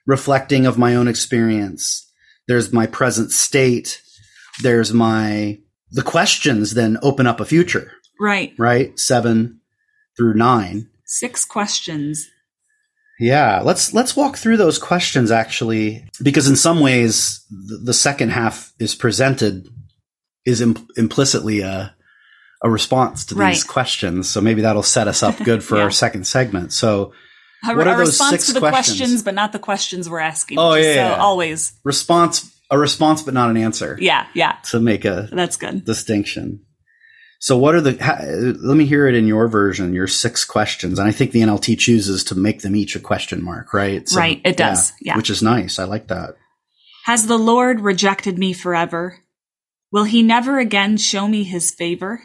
reflecting 0.07 0.65
of 0.65 0.77
my 0.77 0.95
own 0.95 1.07
experience. 1.07 2.11
There's 2.47 2.73
my 2.73 2.87
present 2.87 3.31
state. 3.31 4.01
There's 4.61 4.93
my, 4.93 5.59
the 5.91 6.03
questions 6.03 6.73
then 6.73 6.97
open 7.01 7.27
up 7.27 7.39
a 7.39 7.45
future, 7.45 7.91
right. 8.19 8.53
right? 8.57 8.97
Seven 8.99 9.61
through 10.17 10.33
nine. 10.35 10.89
Six 11.05 11.45
questions. 11.45 12.27
Yeah, 13.19 13.59
let's 13.61 13.93
let's 13.93 14.15
walk 14.15 14.37
through 14.37 14.57
those 14.57 14.77
questions 14.79 15.29
actually, 15.29 16.07
because 16.23 16.47
in 16.47 16.55
some 16.55 16.79
ways 16.79 17.43
the, 17.49 17.77
the 17.83 17.93
second 17.93 18.29
half 18.29 18.71
is 18.79 18.95
presented 18.95 19.67
is 20.45 20.61
im- 20.61 20.87
implicitly 20.95 21.59
a 21.61 21.93
a 22.63 22.69
response 22.69 23.25
to 23.25 23.35
these 23.35 23.39
Right. 23.41 23.67
questions. 23.67 24.29
So 24.29 24.39
maybe 24.41 24.61
that'll 24.61 24.83
set 24.83 25.07
us 25.07 25.21
up 25.23 25.37
good 25.37 25.63
for 25.63 25.75
Yeah. 25.77 25.83
our 25.83 25.91
second 25.91 26.27
segment. 26.27 26.71
So 26.73 27.13
What 27.65 27.87
are 27.87 27.93
a 27.93 27.97
those 27.97 28.07
response 28.09 28.31
six 28.31 28.47
to 28.47 28.53
the 28.53 28.59
questions? 28.59 28.97
questions? 28.99 29.23
but 29.23 29.33
not 29.33 29.51
the 29.53 29.59
questions 29.59 30.09
we're 30.09 30.19
asking. 30.19 30.57
Oh, 30.59 30.73
yeah, 30.75 30.79
uh, 30.81 30.83
So 30.83 30.89
yeah. 30.93 31.15
always. 31.15 31.73
response 31.83 32.53
a 32.71 32.77
response 32.77 33.21
but 33.23 33.33
not 33.33 33.49
an 33.49 33.57
answer 33.57 33.97
Yeah. 33.99 34.27
Yeah. 34.33 34.57
to 34.71 34.79
make 34.79 35.05
a 35.05 35.27
That's 35.31 35.57
good. 35.57 35.85
distinction. 35.85 36.65
So 37.41 37.57
what 37.57 37.73
are 37.73 37.81
the 37.81 38.03
ha, 38.03 38.17
let 38.61 38.75
me 38.75 38.85
hear 38.85 39.07
it 39.07 39.15
in 39.15 39.25
your 39.25 39.47
version, 39.47 39.93
your 39.93 40.07
six 40.07 40.43
questions. 40.43 40.99
And 40.99 41.07
I 41.07 41.11
think 41.11 41.31
the 41.31 41.39
NLT 41.41 41.79
chooses 41.79 42.23
to 42.25 42.35
make 42.35 42.61
them 42.61 42.75
each 42.75 42.95
a 42.95 42.99
question 42.99 43.43
mark, 43.43 43.73
right? 43.73 44.07
So, 44.09 44.19
Right, 44.19 44.41
it 44.43 44.57
does, 44.57 44.91
yeah. 44.99 45.15
Which 45.15 45.29
is 45.29 45.41
nice. 45.41 45.79
I 45.79 45.85
like 45.85 46.07
that. 46.09 46.35
Has 47.05 47.27
the 47.27 47.37
Lord 47.39 47.79
rejected 47.79 48.37
me 48.37 48.51
forever? 48.53 49.19
Will 49.91 50.03
he 50.03 50.21
never 50.21 50.59
again 50.59 50.97
show 50.97 51.27
me 51.29 51.43
his 51.43 51.71
favor? 51.71 52.21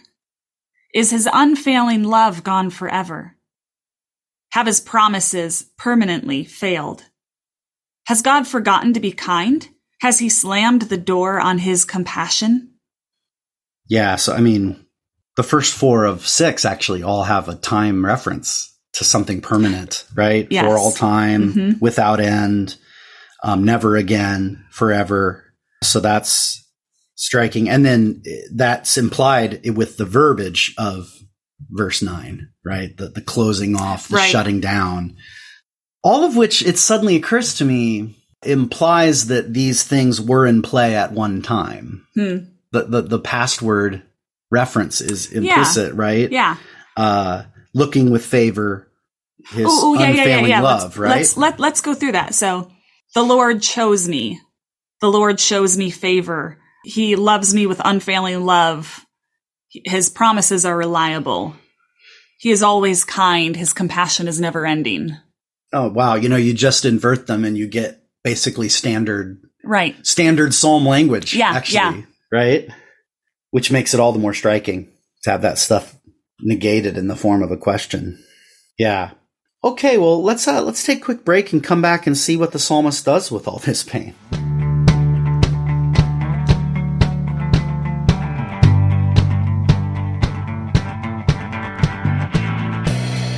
Is 0.92 1.10
his 1.12 1.28
unfailing 1.32 2.02
love 2.04 2.42
gone 2.44 2.70
forever? 2.70 3.36
Have 4.52 4.66
his 4.66 4.80
promises 4.80 5.70
permanently 5.78 6.44
failed? 6.44 7.04
Has 8.06 8.20
God 8.20 8.46
forgotten 8.46 8.92
to 8.94 9.00
be 9.00 9.12
kind? 9.12 9.68
Has 10.04 10.18
he 10.18 10.28
slammed 10.28 10.82
the 10.82 10.98
door 10.98 11.40
on 11.40 11.56
his 11.56 11.86
compassion? 11.86 12.74
Yeah, 13.88 14.16
so 14.16 14.34
I 14.34 14.40
mean, 14.40 14.84
the 15.38 15.42
first 15.42 15.72
four 15.72 16.04
of 16.04 16.26
six 16.26 16.66
actually 16.66 17.02
all 17.02 17.22
have 17.24 17.48
a 17.48 17.54
time 17.54 18.04
reference 18.04 18.70
to 18.92 19.04
something 19.04 19.40
permanent, 19.40 20.04
right? 20.14 20.46
Yes. 20.50 20.66
For 20.66 20.76
all 20.76 20.92
time, 20.92 21.54
Mhm. 21.54 21.80
without 21.80 22.20
end, 22.20 22.76
um, 23.42 23.64
never 23.64 23.96
again, 23.96 24.66
forever. 24.70 25.42
So 25.82 26.00
that's 26.00 26.62
striking. 27.14 27.70
And 27.70 27.82
then 27.82 28.20
eh, 28.26 28.42
that's 28.54 28.98
implied 28.98 29.66
with 29.74 29.96
the 29.96 30.04
verbiage 30.04 30.74
of 30.76 31.08
verse 31.70 32.02
nine, 32.02 32.50
right? 32.62 32.94
The, 32.94 33.08
the 33.08 33.22
closing 33.22 33.74
off, 33.74 34.08
the 34.08 34.16
Right. 34.16 34.30
shutting 34.30 34.60
down. 34.60 35.16
All 36.02 36.24
of 36.24 36.36
which 36.36 36.60
it 36.60 36.78
suddenly 36.78 37.16
occurs 37.16 37.54
to 37.54 37.64
me 37.64 38.20
implies 38.46 39.26
that 39.28 39.52
these 39.52 39.82
things 39.82 40.20
were 40.20 40.46
in 40.46 40.62
play 40.62 40.94
at 40.94 41.12
one 41.12 41.42
time 41.42 42.06
Hmm. 42.14 42.36
the, 42.72 42.82
the, 42.84 43.02
the 43.02 43.18
past 43.18 43.62
word 43.62 44.02
reference 44.50 45.00
is 45.00 45.32
implicit, 45.32 45.94
right? 45.94 46.30
Yeah. 46.30 46.56
Uh, 46.96 47.44
looking 47.72 48.10
with 48.10 48.24
favor, 48.24 48.88
his 49.50 49.66
Ooh, 49.66 49.68
ooh, 49.86 49.94
yeah, 49.98 50.02
yeah, 50.02 50.08
unfailing 50.10 50.44
yeah, 50.44 50.48
yeah. 50.58 50.60
love, 50.62 50.82
let's, 50.82 50.96
right? 50.96 51.16
Let's 51.16 51.36
let 51.36 51.60
let's 51.60 51.80
go 51.80 51.94
through 51.94 52.12
that. 52.12 52.34
So 52.34 52.70
the 53.14 53.22
Lord 53.22 53.62
chose 53.62 54.08
me. 54.08 54.40
The 55.00 55.10
Lord 55.10 55.40
shows 55.40 55.76
me 55.76 55.90
favor. 55.90 56.58
He 56.84 57.16
loves 57.16 57.52
me 57.54 57.66
with 57.66 57.80
unfailing 57.84 58.44
love. 58.46 59.04
His 59.84 60.08
promises 60.08 60.64
are 60.64 60.76
reliable. 60.76 61.56
He 62.38 62.50
is 62.50 62.62
always 62.62 63.04
kind. 63.04 63.56
His 63.56 63.72
compassion 63.72 64.28
is 64.28 64.40
never 64.40 64.64
ending. 64.66 65.16
oh, 65.72 65.88
wow. 65.88 66.14
You 66.14 66.28
know, 66.28 66.36
you 66.36 66.54
just 66.54 66.84
invert 66.84 67.26
them 67.26 67.44
and 67.44 67.58
you 67.58 67.66
get 67.66 68.03
basically 68.24 68.68
standard, 68.68 69.40
Right. 69.62 69.94
standard 70.04 70.52
Psalm 70.54 70.84
language. 70.86 71.34
Yeah, 71.34 71.50
actually, 71.52 71.74
yeah. 71.76 72.02
right? 72.32 72.68
Which 73.50 73.70
makes 73.70 73.94
it 73.94 74.00
all 74.00 74.12
the 74.12 74.18
more 74.18 74.34
striking 74.34 74.88
to 75.22 75.30
have 75.30 75.42
that 75.42 75.58
stuff 75.58 75.96
negated 76.40 76.98
in 76.98 77.06
the 77.06 77.16
form 77.16 77.42
of 77.42 77.52
a 77.52 77.56
question. 77.56 78.18
Yeah. 78.78 79.12
Okay, 79.62 79.96
well, 79.96 80.22
let's 80.22 80.48
uh, 80.48 80.60
let's 80.62 80.84
take 80.84 80.98
a 80.98 81.04
quick 81.04 81.24
break 81.24 81.52
and 81.52 81.62
come 81.62 81.80
back 81.80 82.06
and 82.06 82.16
see 82.18 82.36
what 82.36 82.52
the 82.52 82.58
psalmist 82.58 83.04
does 83.04 83.30
with 83.30 83.46
all 83.46 83.58
this 83.60 83.82
pain. 83.82 84.14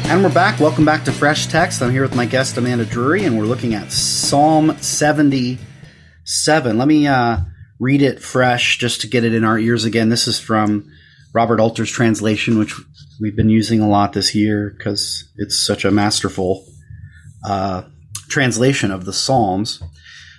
And 0.09 0.23
we're 0.23 0.33
back. 0.33 0.61
Welcome 0.61 0.85
back 0.85 1.05
to 1.07 1.13
Fresh 1.13 1.49
Text. 1.49 1.83
I'm 1.83 1.91
here 1.91 2.03
with 2.03 2.15
my 2.15 2.27
guest 2.27 2.57
Amanda 2.57 2.85
Drury, 2.85 3.25
and 3.25 3.37
we're 3.37 3.45
looking 3.45 3.75
at 3.75 3.91
Psalm 3.91 4.79
77. 4.79 6.79
Let 6.79 6.89
me 6.89 7.09
uh, 7.09 7.39
read 7.81 8.03
it 8.03 8.23
fresh 8.23 8.79
just 8.79 9.01
to 9.01 9.09
get 9.09 9.25
it 9.25 9.35
in 9.35 9.43
our 9.43 9.59
ears 9.59 9.85
again. 9.85 10.09
This 10.09 10.29
is 10.29 10.39
from 10.39 10.89
Robert 11.35 11.59
Alter's 11.59 11.91
translation, 11.91 12.57
which 12.57 12.73
we've 13.21 13.35
been 13.35 13.51
using 13.51 13.81
a 13.81 13.89
lot 13.89 14.13
this 14.13 14.33
year 14.33 14.73
because 14.79 15.25
it's 15.39 15.67
such 15.67 15.85
a 15.85 15.91
masterful 15.91 16.65
uh, 17.45 17.83
translation 18.29 18.93
of 18.93 19.07
the 19.07 19.13
Psalms. 19.13 19.83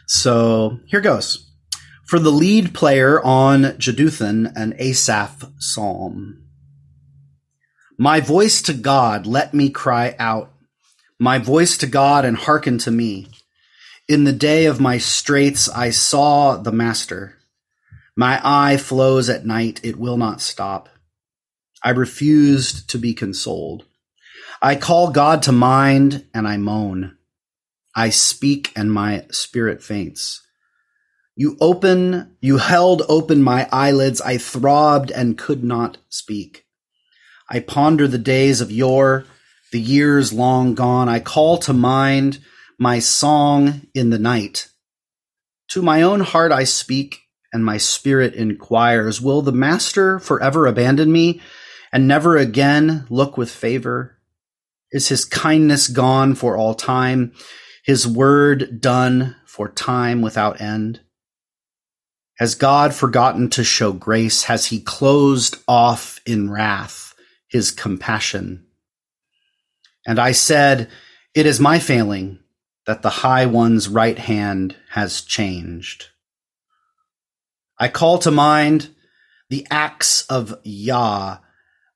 So 0.06 0.80
here 0.86 1.01
goes. 1.01 1.45
For 2.06 2.19
the 2.19 2.32
lead 2.32 2.73
player 2.73 3.21
on 3.21 3.63
Jeduthun, 3.63 4.49
an 4.56 4.75
Asaph 4.80 5.43
psalm. 5.60 6.47
My 8.00 8.20
voice 8.20 8.62
to 8.64 8.76
God, 8.76 9.26
let 9.26 9.56
me 9.56 9.72
cry 9.72 10.16
out. 10.20 10.54
My 11.20 11.40
voice 11.40 11.78
to 11.78 11.88
God 11.88 12.26
and 12.26 12.38
hearken 12.38 12.78
to 12.80 12.92
me. 12.92 13.28
In 14.08 14.24
the 14.24 14.32
day 14.32 14.66
of 14.66 14.80
my 14.80 15.00
straits, 15.00 15.68
I 15.68 15.90
saw 15.90 16.58
the 16.58 16.72
Master. 16.72 17.40
My 18.16 18.40
eye 18.44 18.78
flows 18.78 19.30
at 19.30 19.48
night, 19.48 19.80
it 19.84 19.98
will 19.98 20.18
not 20.18 20.42
stop. 20.42 20.90
I 21.84 21.90
refused 21.90 22.88
to 22.92 23.00
be 23.00 23.16
consoled. 23.16 23.86
I 24.62 24.76
call 24.76 25.10
God 25.10 25.42
to 25.44 25.52
mind 25.52 26.24
and 26.36 26.48
I 26.48 26.58
moan. 26.58 27.18
I 27.96 28.12
speak 28.12 28.72
and 28.76 28.94
my 28.94 29.26
spirit 29.32 29.82
faints. 29.82 30.44
You 31.36 31.58
open, 31.60 32.36
you 32.42 32.58
held 32.58 33.02
open 33.10 33.42
my 33.42 33.68
eyelids. 33.72 34.22
I 34.22 34.38
throbbed 34.38 35.10
and 35.10 35.36
could 35.36 35.64
not 35.64 35.98
speak. 36.10 36.66
I 37.50 37.62
ponder 37.62 38.08
the 38.08 38.18
days 38.18 38.60
of 38.60 38.72
yore, 38.72 39.26
the 39.72 39.80
years 39.80 40.34
long 40.34 40.76
gone. 40.76 41.08
I 41.08 41.20
call 41.20 41.58
to 41.60 41.74
mind 41.74 42.40
my 42.78 43.00
song 43.00 43.88
in 43.94 44.10
the 44.10 44.20
night. 44.20 44.70
To 45.70 45.82
my 45.82 46.02
own 46.02 46.20
heart 46.22 46.52
I 46.52 46.66
speak, 46.66 47.22
and 47.54 47.64
my 47.64 47.78
spirit 47.78 48.34
inquires, 48.34 49.22
Will 49.22 49.42
the 49.42 49.54
Master 49.54 50.20
forever 50.20 50.68
abandon 50.68 51.12
me 51.12 51.42
and 51.94 52.08
never 52.08 52.36
again 52.36 53.06
look 53.10 53.38
with 53.38 53.50
favor? 53.50 54.18
Is 54.92 55.08
his 55.08 55.26
kindness 55.26 55.88
gone 55.88 56.36
for 56.36 56.58
all 56.58 56.74
time, 56.74 57.34
his 57.86 58.08
word 58.08 58.82
done 58.82 59.38
for 59.46 59.70
time 59.70 60.22
without 60.22 60.60
end? 60.60 61.00
Has 62.40 62.56
God 62.56 62.94
forgotten 62.94 63.50
to 63.52 63.64
show 63.64 63.94
grace? 63.94 64.44
Has 64.44 64.68
he 64.68 64.80
closed 64.80 65.58
off 65.68 66.20
in 66.26 66.52
wrath 66.52 67.07
his 67.48 67.72
compassion? 67.72 68.66
And 70.06 70.20
I 70.20 70.32
said, 70.32 70.90
It 71.34 71.46
is 71.46 71.60
my 71.60 71.80
failing 71.80 72.40
that 72.86 73.02
the 73.02 73.10
High 73.10 73.46
One's 73.46 73.90
right 73.90 74.18
hand 74.18 74.76
has 74.92 75.22
changed. 75.22 76.08
I 77.78 77.90
call 77.90 78.18
to 78.20 78.32
mind 78.32 78.90
the 79.50 79.68
acts 79.70 80.26
of 80.28 80.60
Yah 80.64 81.38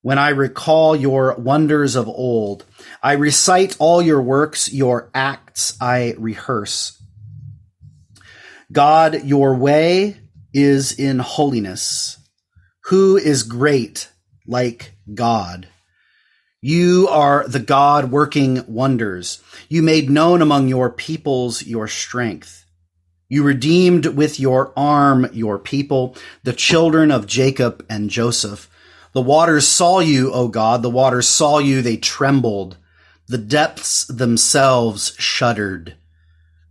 when 0.02 0.18
I 0.18 0.30
recall 0.30 0.96
your 0.96 1.36
wonders 1.36 1.96
of 1.96 2.08
old. 2.08 2.66
I 3.02 3.14
recite 3.14 3.78
all 3.80 4.02
your 4.02 4.22
works, 4.22 4.72
your 4.72 5.10
acts 5.14 5.78
I 5.80 6.16
rehearse. 6.18 7.02
God, 8.72 9.24
your 9.24 9.56
way 9.56 10.18
is 10.54 10.92
in 10.98 11.20
holiness? 11.20 12.18
Who 12.86 13.18
is 13.18 13.44
great 13.44 14.11
like 14.52 14.94
God? 15.12 15.68
You 16.62 17.08
are 17.10 17.48
the 17.48 17.60
God 17.60 18.12
working 18.12 18.64
wonders. 18.68 19.42
You 19.68 19.82
made 19.82 20.12
known 20.12 20.44
among 20.44 20.68
your 20.68 20.92
peoples 20.92 21.64
your 21.64 21.88
strength. 21.88 22.66
You 23.30 23.44
redeemed 23.44 24.06
with 24.08 24.40
your 24.40 24.74
arm 24.78 25.30
your 25.34 25.58
people, 25.58 26.16
the 26.44 26.54
children 26.54 27.10
of 27.10 27.26
Jacob 27.26 27.84
and 27.90 28.10
Joseph. 28.10 28.70
The 29.14 29.22
waters 29.22 29.68
saw 29.68 30.00
you, 30.00 30.32
O 30.34 30.50
God. 30.50 30.84
The 30.84 30.90
waters 30.90 31.28
saw 31.28 31.58
you. 31.58 31.82
They 31.82 31.98
trembled. 31.98 32.78
The 33.28 33.38
depths 33.38 34.06
themselves 34.06 35.16
shuddered. 35.18 35.96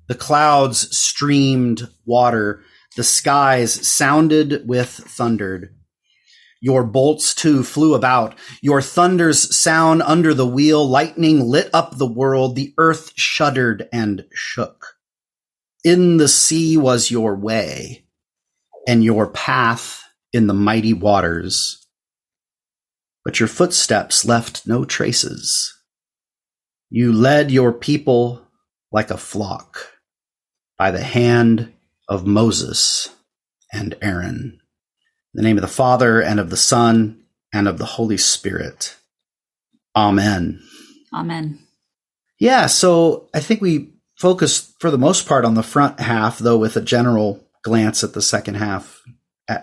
The 0.07 0.15
clouds 0.15 0.97
streamed 0.97 1.89
water. 2.05 2.63
The 2.97 3.05
skies 3.05 3.89
sounded 3.89 4.69
with 4.69 4.89
thundered. 4.89 5.75
Your 6.61 6.85
bolts 6.85 7.35
too 7.35 7.65
flew 7.65 7.95
about. 7.95 8.35
Your 8.61 8.83
thunders 8.83 9.57
sound 9.57 10.03
under 10.03 10.35
the 10.35 10.47
wheel. 10.47 10.87
Lightning 10.87 11.41
lit 11.49 11.71
up 11.73 11.97
the 11.97 12.07
world. 12.07 12.55
The 12.55 12.75
earth 12.77 13.13
shuddered 13.17 13.89
and 13.93 14.27
shook. 14.35 14.97
In 15.83 16.19
the 16.19 16.29
sea 16.29 16.77
was 16.77 17.11
your 17.11 17.35
way 17.35 18.05
and 18.87 19.03
your 19.03 19.27
path 19.27 20.03
in 20.33 20.47
the 20.47 20.55
mighty 20.55 20.93
waters. 20.93 21.87
But 23.25 23.41
your 23.41 23.49
footsteps 23.49 24.25
left 24.25 24.67
no 24.67 24.85
traces. 24.85 25.75
You 26.91 27.13
led 27.13 27.51
your 27.51 27.73
people 27.73 28.47
like 28.93 29.11
a 29.11 29.17
flock 29.17 29.87
by 30.77 30.91
the 30.91 31.03
hand 31.03 31.73
of 32.09 32.27
Moses 32.27 33.09
and 33.73 33.97
Aaron. 34.03 34.60
The 35.35 35.43
name 35.43 35.57
of 35.57 35.63
the 35.63 35.69
Father 35.69 36.21
and 36.21 36.41
of 36.41 36.51
the 36.51 36.57
Son 36.57 37.23
and 37.53 37.69
of 37.69 37.79
the 37.79 37.85
Holy 37.85 38.17
Spirit. 38.17 38.97
Amen. 39.95 40.63
Amen. 41.13 41.59
Yeah, 42.39 42.67
so 42.67 43.29
I 43.35 43.41
think 43.41 43.61
we 43.61 43.93
focused 44.17 44.81
for 44.81 44.91
the 44.91 44.99
most 44.99 45.27
part 45.27 45.45
on 45.45 45.55
the 45.55 45.63
front 45.63 46.01
half, 46.01 46.39
though, 46.39 46.59
with 46.59 46.77
a 46.77 46.81
general 46.81 47.45
glance 47.63 48.03
at 48.03 48.13
the 48.13 48.23
second 48.23 48.55
half. 48.55 49.03
Uh, 49.49 49.59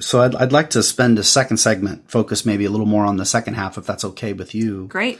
so 0.00 0.20
I'd, 0.20 0.34
I'd 0.34 0.52
like 0.52 0.70
to 0.70 0.82
spend 0.82 1.18
a 1.18 1.24
second 1.24 1.58
segment 1.58 2.10
focus 2.10 2.44
maybe 2.44 2.64
a 2.64 2.70
little 2.70 2.86
more 2.86 3.04
on 3.04 3.16
the 3.16 3.24
second 3.24 3.54
half, 3.54 3.78
if 3.78 3.86
that's 3.86 4.04
okay 4.04 4.32
with 4.32 4.54
you. 4.54 4.86
Great. 4.88 5.18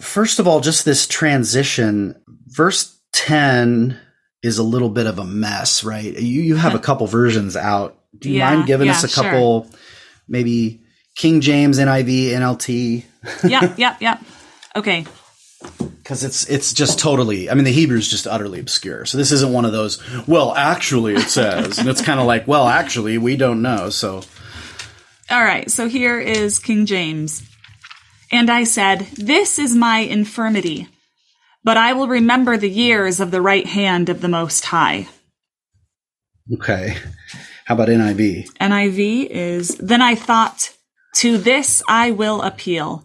First 0.00 0.38
of 0.38 0.48
all, 0.48 0.60
just 0.60 0.84
this 0.84 1.06
transition. 1.06 2.20
Verse 2.46 2.98
10 3.12 3.98
is 4.42 4.58
a 4.58 4.62
little 4.62 4.88
bit 4.88 5.06
of 5.06 5.18
a 5.18 5.24
mess, 5.24 5.84
right? 5.84 6.18
You, 6.18 6.42
you 6.42 6.56
have 6.56 6.74
a 6.74 6.78
couple 6.80 7.06
versions 7.06 7.56
out. 7.56 7.98
Do 8.18 8.30
you 8.30 8.36
Yeah, 8.38 8.54
mind 8.54 8.66
giving 8.66 8.86
yeah, 8.86 8.92
us 8.92 9.04
a 9.04 9.08
sure. 9.08 9.24
couple, 9.24 9.70
maybe 10.28 10.80
King 11.16 11.40
James, 11.40 11.78
NIV, 11.78 12.30
NLT? 12.30 13.04
Yep, 13.48 13.78
yep, 13.78 14.00
yep. 14.02 14.20
Okay. 14.76 15.06
Because 15.78 16.24
it's 16.24 16.46
it's 16.50 16.74
just 16.74 16.98
totally. 16.98 17.48
I 17.48 17.54
mean, 17.54 17.64
the 17.64 17.72
Hebrew 17.72 17.96
is 17.96 18.06
just 18.08 18.26
utterly 18.26 18.60
obscure. 18.60 19.06
So 19.06 19.16
this 19.16 19.32
isn't 19.32 19.50
one 19.50 19.64
of 19.64 19.72
those. 19.72 19.98
Well, 20.28 20.54
actually, 20.54 21.14
it 21.14 21.30
says, 21.30 21.78
and 21.78 21.88
it's 21.88 22.02
kind 22.02 22.20
of 22.20 22.26
like, 22.26 22.46
well, 22.46 22.68
actually, 22.68 23.16
we 23.16 23.36
don't 23.36 23.62
know. 23.62 23.88
So 23.88 24.22
All 25.30 25.42
right, 25.42 25.70
so 25.70 25.88
here 25.88 26.20
is 26.20 26.58
King 26.58 26.84
James. 26.84 27.48
And 28.30 28.50
I 28.50 28.64
said, 28.64 29.00
This 29.16 29.58
is 29.58 29.74
my 29.74 30.00
infirmity, 30.00 30.88
but 31.62 31.78
I 31.78 31.94
will 31.94 32.08
remember 32.08 32.58
the 32.58 32.68
years 32.70 33.20
of 33.20 33.30
the 33.30 33.40
right 33.40 33.66
hand 33.66 34.10
of 34.10 34.20
the 34.20 34.28
Most 34.28 34.66
High. 34.66 35.08
okay, 36.52 36.96
how 37.64 37.74
about 37.74 37.88
NIV? 37.88 38.50
NIV 38.60 39.26
is, 39.30 39.68
Then 39.78 40.02
I 40.02 40.14
thought, 40.14 40.72
To 41.16 41.38
this 41.38 41.82
I 41.88 42.10
will 42.10 42.42
appeal, 42.42 43.04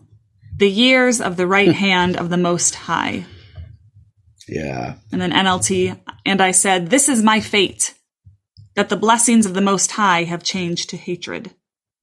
the 0.58 0.70
years 0.70 1.22
of 1.22 1.38
the 1.38 1.48
right 1.48 1.72
hand 1.72 2.18
of 2.18 2.30
the 2.30 2.38
Most 2.38 2.76
High. 2.76 3.26
Yeah, 4.48 4.96
And 5.12 5.22
then 5.22 5.32
NLT, 5.32 6.00
and 6.26 6.42
I 6.42 6.52
said, 6.52 6.90
This 6.90 7.08
is 7.08 7.22
my 7.22 7.40
fate, 7.40 7.94
that 8.76 8.90
the 8.90 8.98
blessings 8.98 9.46
of 9.46 9.54
the 9.54 9.62
Most 9.62 9.92
High 9.92 10.24
have 10.24 10.44
changed 10.44 10.90
to 10.90 10.98
hatred. 10.98 11.52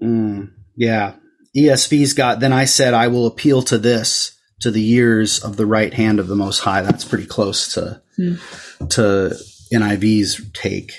mm, 0.03 0.51
yeah. 0.77 1.15
ESV's 1.57 2.13
got. 2.13 2.39
Then 2.41 2.53
I 2.53 2.67
said, 2.67 2.93
I 2.93 3.09
will 3.09 3.27
appeal 3.27 3.63
to 3.63 3.79
this, 3.79 4.39
to 4.61 4.71
the 4.71 4.83
years 4.83 5.43
of 5.43 5.57
the 5.57 5.65
right 5.65 5.93
hand 5.95 6.21
of 6.21 6.29
the 6.29 6.37
Most 6.37 6.59
High. 6.61 6.83
That's 6.83 7.05
pretty 7.05 7.27
close 7.27 7.73
to 7.75 8.03
to 8.91 9.37
NIV's 9.73 10.41
take. 10.53 10.93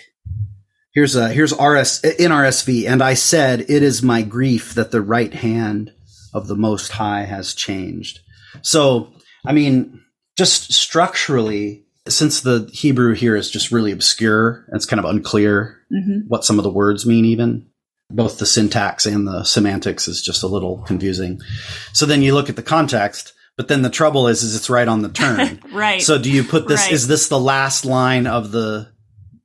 Here's 0.97 1.15
a 1.15 1.29
here's 1.29 1.51
RS 1.51 2.03
in 2.03 2.31
RSV, 2.31 2.87
and 2.87 3.03
I 3.03 3.13
said, 3.13 3.61
"It 3.69 3.83
is 3.83 4.01
my 4.01 4.23
grief 4.23 4.73
that 4.73 4.89
the 4.89 4.99
right 4.99 5.31
hand 5.31 5.93
of 6.33 6.47
the 6.47 6.55
Most 6.55 6.91
High 6.91 7.25
has 7.25 7.53
changed." 7.53 8.21
So, 8.63 9.13
I 9.45 9.53
mean, 9.53 10.01
just 10.39 10.73
structurally, 10.73 11.85
since 12.07 12.41
the 12.41 12.67
Hebrew 12.73 13.13
here 13.13 13.35
is 13.35 13.51
just 13.51 13.71
really 13.71 13.91
obscure, 13.91 14.65
it's 14.73 14.87
kind 14.87 14.99
of 14.99 15.05
unclear 15.05 15.77
mm-hmm. 15.93 16.27
what 16.29 16.43
some 16.43 16.57
of 16.57 16.63
the 16.63 16.71
words 16.71 17.05
mean, 17.05 17.25
even 17.25 17.67
both 18.09 18.39
the 18.39 18.47
syntax 18.47 19.05
and 19.05 19.27
the 19.27 19.43
semantics 19.43 20.07
is 20.07 20.23
just 20.23 20.41
a 20.41 20.47
little 20.47 20.79
confusing. 20.87 21.39
So 21.93 22.07
then 22.07 22.23
you 22.23 22.33
look 22.33 22.49
at 22.49 22.55
the 22.55 22.63
context, 22.63 23.33
but 23.55 23.67
then 23.67 23.83
the 23.83 23.91
trouble 23.91 24.29
is, 24.29 24.41
is 24.41 24.55
it's 24.55 24.67
right 24.67 24.87
on 24.87 25.03
the 25.03 25.09
turn. 25.09 25.61
Right. 25.71 26.01
So 26.01 26.17
do 26.17 26.31
you 26.31 26.43
put 26.43 26.67
this? 26.67 26.85
Right. 26.85 26.93
Is 26.93 27.07
this 27.07 27.27
the 27.27 27.39
last 27.39 27.85
line 27.85 28.25
of 28.25 28.51
the 28.51 28.89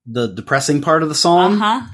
the 0.07 0.27
depressing 0.29 0.81
part 0.81 1.03
of 1.03 1.09
the 1.09 1.15
song, 1.15 1.55
Uh 1.55 1.81
huh. 1.81 1.87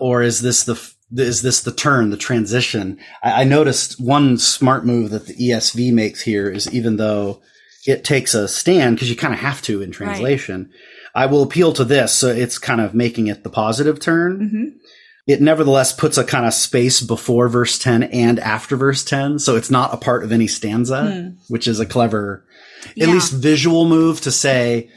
or 0.00 0.22
is 0.22 0.40
this 0.42 0.64
the 0.64 0.78
is 1.16 1.40
this 1.42 1.60
the 1.62 1.72
turn, 1.72 2.10
the 2.10 2.16
transition? 2.16 2.98
I, 3.22 3.42
I 3.42 3.44
noticed 3.44 4.00
one 4.00 4.36
smart 4.38 4.84
move 4.84 5.10
that 5.10 5.26
the 5.26 5.34
ESV 5.34 5.92
makes 5.92 6.20
here 6.22 6.50
is 6.50 6.70
even 6.72 6.96
though 6.96 7.40
it 7.86 8.04
takes 8.04 8.34
a 8.34 8.46
stand 8.48 8.96
because 8.96 9.08
you 9.08 9.16
kind 9.16 9.32
of 9.32 9.40
have 9.40 9.62
to 9.62 9.80
in 9.82 9.90
translation. 9.92 10.70
I 11.14 11.26
will 11.26 11.42
appeal 11.42 11.72
to 11.72 11.84
this, 11.84 12.12
so 12.12 12.28
it's 12.28 12.58
kind 12.58 12.80
of 12.80 12.92
making 12.94 13.28
it 13.28 13.42
the 13.42 13.50
positive 13.50 13.98
turn. 13.98 14.48
hmm 14.50 14.78
It 15.26 15.40
nevertheless 15.40 15.92
puts 15.92 16.18
a 16.18 16.24
kind 16.24 16.44
of 16.46 16.52
space 16.54 17.00
before 17.00 17.48
verse 17.48 17.78
10 17.78 18.02
and 18.04 18.38
after 18.40 18.76
verse 18.76 19.02
10. 19.04 19.38
So 19.38 19.56
it's 19.56 19.70
not 19.70 19.94
a 19.94 19.96
part 19.96 20.22
of 20.24 20.32
any 20.32 20.46
stanza, 20.46 21.34
which 21.48 21.66
is 21.66 21.80
a 21.80 21.86
clever, 21.86 22.44
at 22.90 22.96
Yeah. 22.96 23.06
least 23.12 23.32
visual 23.32 23.86
move 23.88 24.20
to 24.22 24.30
say, 24.30 24.90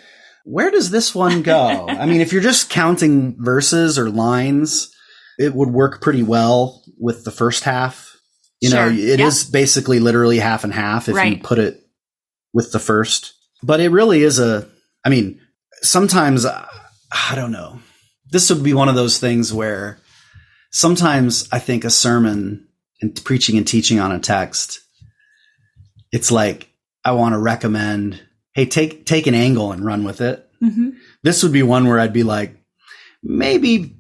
where 0.45 0.71
does 0.71 0.89
this 0.89 1.13
one 1.15 1.41
go? 1.43 1.85
I 1.89 2.05
mean, 2.05 2.21
if 2.21 2.33
you're 2.33 2.41
just 2.41 2.69
counting 2.69 3.35
verses 3.39 3.97
or 3.99 4.09
lines, 4.09 4.91
it 5.37 5.53
would 5.53 5.69
work 5.69 6.01
pretty 6.01 6.23
well 6.23 6.83
with 6.99 7.23
the 7.23 7.31
first 7.31 7.63
half. 7.63 8.15
You 8.59 8.69
know, 8.69 8.89
Sure. 8.89 8.97
it 8.97 9.19
is 9.19 9.43
basically 9.43 9.99
literally 9.99 10.37
half 10.39 10.63
and 10.63 10.73
half 10.73 11.09
if 11.09 11.15
you 11.25 11.37
put 11.37 11.57
it 11.59 11.81
with 12.53 12.71
the 12.71 12.79
first. 12.79 13.33
But 13.63 13.79
it 13.79 13.89
really 13.89 14.21
is 14.21 14.39
a, 14.39 14.67
I 15.03 15.09
mean, 15.09 15.39
sometimes, 15.81 16.45
uh, 16.45 16.67
I 17.11 17.35
don't 17.35 17.51
know. 17.51 17.79
This 18.29 18.49
would 18.49 18.63
be 18.63 18.73
one 18.73 18.87
of 18.87 18.95
those 18.95 19.17
things 19.19 19.51
where 19.51 19.99
sometimes 20.71 21.47
I 21.51 21.59
think 21.59 21.83
a 21.83 21.89
sermon 21.89 22.67
and 23.01 23.19
preaching 23.25 23.57
and 23.57 23.67
teaching 23.67 23.99
on 23.99 24.11
a 24.11 24.19
text, 24.19 24.79
it's 26.11 26.31
like 26.31 26.69
I 27.03 27.13
want 27.13 27.33
to 27.33 27.39
recommend, 27.39 28.21
hey, 28.53 28.65
take 28.65 29.05
take 29.05 29.27
an 29.27 29.35
angle 29.35 29.71
and 29.71 29.83
run 29.85 30.03
with 30.03 30.21
it. 30.21 30.47
hmm 30.59 30.89
This 31.23 31.43
would 31.43 31.53
be 31.53 31.63
one 31.63 31.87
where 31.87 31.99
I'd 31.99 32.13
be 32.13 32.23
like, 32.23 32.55
maybe 33.23 33.95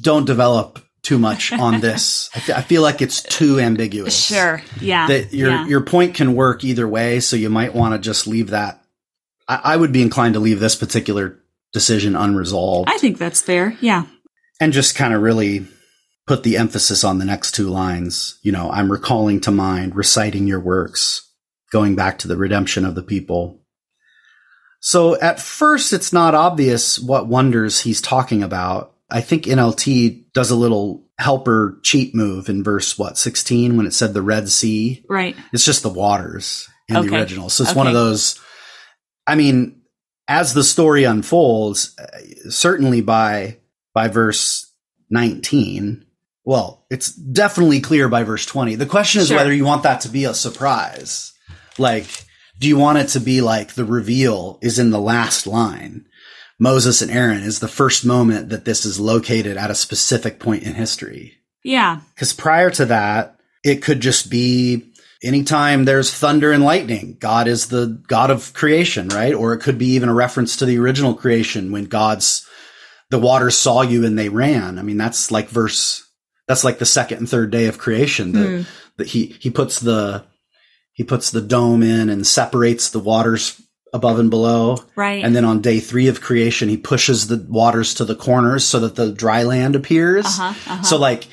don't 0.00 0.26
develop 0.26 0.78
too 1.02 1.18
much 1.18 1.52
on 1.52 1.80
this. 1.86 2.30
I, 2.34 2.40
fe- 2.40 2.52
I 2.54 2.62
feel 2.62 2.82
like 2.82 3.00
it's 3.02 3.22
too 3.22 3.60
ambiguous. 3.60 4.16
Sure. 4.26 4.62
Yeah. 4.80 5.06
That 5.08 5.32
your 5.32 5.50
yeah. 5.50 5.66
your 5.66 5.80
point 5.82 6.14
can 6.14 6.34
work 6.34 6.64
either 6.64 6.86
way, 6.88 7.20
so 7.20 7.36
you 7.36 7.50
might 7.50 7.74
want 7.74 7.94
to 7.94 7.98
just 7.98 8.26
leave 8.26 8.50
that. 8.50 8.82
I, 9.48 9.60
I 9.64 9.76
would 9.76 9.92
be 9.92 10.02
inclined 10.02 10.34
to 10.34 10.40
leave 10.40 10.60
this 10.60 10.74
particular 10.76 11.38
decision 11.72 12.16
unresolved 12.16 12.88
I 12.88 12.96
think 12.98 13.18
that's 13.18 13.42
fair. 13.42 13.76
Yeah. 13.80 14.04
and 14.60 14.72
just 14.72 14.94
kind 14.94 15.12
of 15.12 15.20
really 15.20 15.66
put 16.26 16.42
the 16.42 16.56
emphasis 16.56 17.04
on 17.04 17.18
the 17.18 17.24
next 17.24 17.54
two 17.54 17.68
lines. 17.68 18.38
You 18.42 18.50
know, 18.52 18.70
I'm 18.70 18.90
recalling 18.90 19.40
to 19.42 19.50
mind, 19.50 19.94
reciting 19.94 20.46
your 20.46 20.60
works, 20.60 21.30
going 21.70 21.94
back 21.94 22.18
to 22.20 22.28
the 22.28 22.36
redemption 22.36 22.84
of 22.84 22.94
the 22.94 23.02
people. 23.02 23.60
So 24.80 25.18
at 25.20 25.40
first, 25.40 25.92
it's 25.92 26.12
not 26.12 26.34
obvious 26.34 26.98
what 26.98 27.26
wonders 27.28 27.80
he's 27.80 28.00
talking 28.00 28.42
about. 28.42 28.92
I 29.10 29.20
think 29.20 29.44
NLT 29.44 30.32
does 30.32 30.50
a 30.50 30.56
little 30.56 31.04
helper 31.18 31.78
cheat 31.82 32.14
move 32.14 32.48
in 32.48 32.62
verse, 32.62 32.98
what, 32.98 33.16
16 33.16 33.76
when 33.76 33.86
it 33.86 33.94
said 33.94 34.14
the 34.14 34.22
Red 34.22 34.48
Sea. 34.48 35.04
Right. 35.08 35.36
It's 35.52 35.64
just 35.64 35.82
the 35.82 35.88
waters 35.88 36.68
in 36.88 37.06
the 37.06 37.16
original. 37.16 37.48
So 37.48 37.64
it's 37.64 37.74
one 37.74 37.86
of 37.86 37.94
those. 37.94 38.40
I 39.26 39.34
mean, 39.34 39.82
as 40.28 40.54
the 40.54 40.64
story 40.64 41.04
unfolds, 41.04 41.96
uh, 41.98 42.50
certainly 42.50 43.00
by 43.00 43.58
by 43.94 44.08
verse 44.08 44.70
19, 45.10 46.04
well, 46.44 46.84
it's 46.90 47.12
definitely 47.12 47.80
clear 47.80 48.08
by 48.08 48.22
verse 48.24 48.44
20. 48.44 48.74
The 48.74 48.86
question 48.86 49.20
is 49.20 49.28
Sure. 49.28 49.36
whether 49.36 49.52
you 49.52 49.64
want 49.64 49.84
that 49.84 50.02
to 50.02 50.08
be 50.08 50.24
a 50.24 50.34
surprise. 50.34 51.32
Like, 51.78 52.06
do 52.58 52.68
you 52.68 52.76
want 52.76 52.98
it 52.98 53.08
to 53.08 53.20
be 53.20 53.40
like 53.40 53.74
the 53.74 53.84
reveal 53.84 54.58
is 54.62 54.78
in 54.78 54.90
the 54.90 55.00
last 55.00 55.46
line? 55.46 56.06
Moses 56.58 57.02
and 57.02 57.10
Aaron 57.10 57.42
is 57.42 57.60
the 57.60 57.68
first 57.68 58.04
moment 58.04 58.48
that 58.48 58.64
this 58.64 58.86
is 58.86 58.98
located 58.98 59.56
at 59.56 59.70
a 59.70 59.74
specific 59.74 60.40
point 60.40 60.62
in 60.62 60.74
history. 60.74 61.34
Yeah. 61.62 62.00
Because 62.14 62.32
prior 62.32 62.70
to 62.70 62.86
that, 62.86 63.38
it 63.62 63.82
could 63.82 64.00
just 64.00 64.30
be 64.30 64.92
anytime 65.22 65.84
there's 65.84 66.14
thunder 66.14 66.52
and 66.52 66.64
lightning, 66.64 67.16
God 67.20 67.46
is 67.48 67.68
the 67.68 68.00
God 68.08 68.30
of 68.30 68.54
creation, 68.54 69.08
right? 69.08 69.34
Or 69.34 69.52
it 69.52 69.60
could 69.60 69.76
be 69.76 69.88
even 69.88 70.08
a 70.08 70.14
reference 70.14 70.56
to 70.56 70.64
the 70.64 70.78
original 70.78 71.14
creation 71.14 71.72
when 71.72 71.84
God's, 71.86 72.46
the 73.10 73.18
waters 73.18 73.58
saw 73.58 73.82
you 73.82 74.06
and 74.06 74.18
they 74.18 74.28
ran. 74.28 74.78
I 74.78 74.82
mean, 74.82 74.96
that's 74.96 75.30
like 75.30 75.48
verse, 75.48 76.08
that's 76.48 76.64
like 76.64 76.78
the 76.78 76.86
second 76.86 77.18
and 77.18 77.28
third 77.28 77.50
day 77.50 77.66
of 77.66 77.76
creation 77.78 78.32
that, 78.32 78.48
Hmm. 78.48 78.62
that 78.96 79.08
he, 79.08 79.26
he 79.40 79.50
puts 79.50 79.80
the, 79.80 80.24
he 80.96 81.04
puts 81.04 81.30
the 81.30 81.42
dome 81.42 81.82
in 81.82 82.08
and 82.08 82.26
separates 82.26 82.88
the 82.88 82.98
waters 82.98 83.60
above 83.92 84.18
and 84.18 84.30
below. 84.30 84.78
Right. 84.96 85.22
And 85.22 85.36
then 85.36 85.44
on 85.44 85.60
day 85.60 85.78
three 85.78 86.08
of 86.08 86.22
creation, 86.22 86.70
he 86.70 86.78
pushes 86.78 87.26
the 87.26 87.44
waters 87.48 87.92
to 87.94 88.06
the 88.06 88.16
corners 88.16 88.64
so 88.64 88.80
that 88.80 88.96
the 88.96 89.12
dry 89.12 89.42
land 89.42 89.76
appears. 89.76 90.24
Uh-huh, 90.24 90.44
uh-huh. 90.72 90.82
So 90.82 90.96
like 90.96 91.28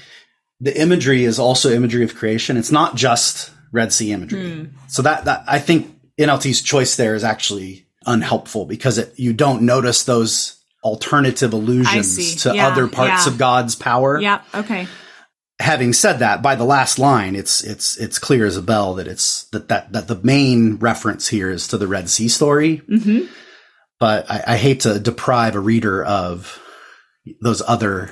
the 0.60 0.78
imagery 0.80 1.24
is 1.24 1.40
also 1.40 1.72
imagery 1.72 2.04
of 2.04 2.14
creation. 2.14 2.58
It's 2.58 2.72
not 2.74 2.96
just 2.96 3.52
Red 3.72 3.94
Sea 3.94 4.12
imagery. 4.12 4.52
Hmm. 4.52 4.66
So 4.90 5.02
that, 5.04 5.24
that 5.26 5.46
I 5.48 5.60
think 5.60 5.96
NLT's 6.20 6.62
choice 6.62 6.98
there 6.98 7.16
is 7.16 7.24
actually 7.24 7.88
unhelpful 8.06 8.66
because 8.66 8.98
it, 8.98 9.18
you 9.18 9.32
don't 9.32 9.62
notice 9.62 10.04
those 10.04 10.62
alternative 10.84 11.54
allusions 11.54 12.44
to 12.44 12.54
Yeah, 12.54 12.68
other 12.68 12.90
parts 12.90 13.26
yeah. 13.26 13.32
of 13.32 13.38
God's 13.38 13.76
power. 13.76 14.20
yeah. 14.20 14.42
Okay. 14.54 14.88
Having 15.64 15.94
said 15.94 16.20
that, 16.20 16.42
by 16.42 16.56
the 16.56 16.66
last 16.66 17.00
line, 17.00 17.36
it's 17.36 17.64
it's 17.64 17.96
it's 17.98 18.20
clear 18.20 18.46
as 18.46 18.58
a 18.58 18.62
bell 18.62 18.96
that 18.96 19.08
it's 19.08 19.46
that 19.52 19.70
that 19.70 19.94
that 19.94 20.08
the 20.10 20.20
main 20.22 20.76
reference 20.78 21.28
here 21.30 21.50
is 21.50 21.70
to 21.70 21.78
the 21.78 21.88
Red 21.88 22.10
Sea 22.10 22.28
story. 22.28 22.82
Mm-hmm. 22.90 23.32
But 24.00 24.30
I, 24.30 24.44
I 24.48 24.58
hate 24.58 24.82
to 24.82 25.00
deprive 25.00 25.56
a 25.56 25.62
reader 25.62 26.04
of 26.04 26.60
those 27.42 27.62
other 27.66 28.10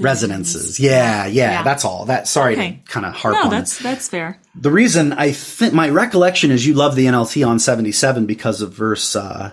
resonances. 0.00 0.80
Yeah, 0.80 1.26
yeah, 1.26 1.52
Yeah. 1.52 1.62
that's 1.62 1.84
all. 1.84 2.06
That 2.06 2.26
sorry 2.26 2.54
Okay. 2.54 2.82
to 2.84 2.90
kind 2.92 3.06
of 3.06 3.14
harp 3.14 3.34
No, 3.34 3.42
on 3.44 3.50
that's 3.50 3.78
that's 3.78 4.08
fair. 4.08 4.40
the 4.54 4.72
reason 4.72 5.12
I 5.12 5.30
think 5.32 5.72
my 5.74 5.88
recollection 5.88 6.50
is 6.50 6.66
you 6.66 6.74
love 6.74 6.96
the 6.96 7.06
NLT 7.06 7.46
on 7.46 7.58
77 7.60 8.26
because 8.26 8.60
of 8.60 8.72
verse 8.72 9.14
uh 9.14 9.52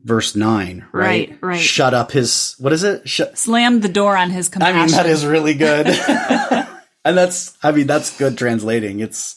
verse 0.00 0.36
9, 0.36 0.86
right? 0.92 1.30
Right, 1.30 1.38
right. 1.42 1.60
Shut 1.60 1.94
up 1.94 2.12
his 2.12 2.54
what 2.58 2.72
is 2.72 2.84
it? 2.84 3.08
Shut 3.08 3.36
Slammed 3.38 3.82
the 3.82 3.88
door 3.88 4.16
on 4.16 4.30
his 4.30 4.48
compassion 4.48 4.76
I 4.76 4.82
mean 4.86 4.90
that 4.92 5.06
is 5.06 5.26
really 5.26 5.54
good. 5.54 5.86
and 7.04 7.16
that's 7.16 7.56
I 7.62 7.72
mean 7.72 7.86
that's 7.86 8.16
good 8.18 8.38
translating. 8.38 9.00
It's 9.00 9.36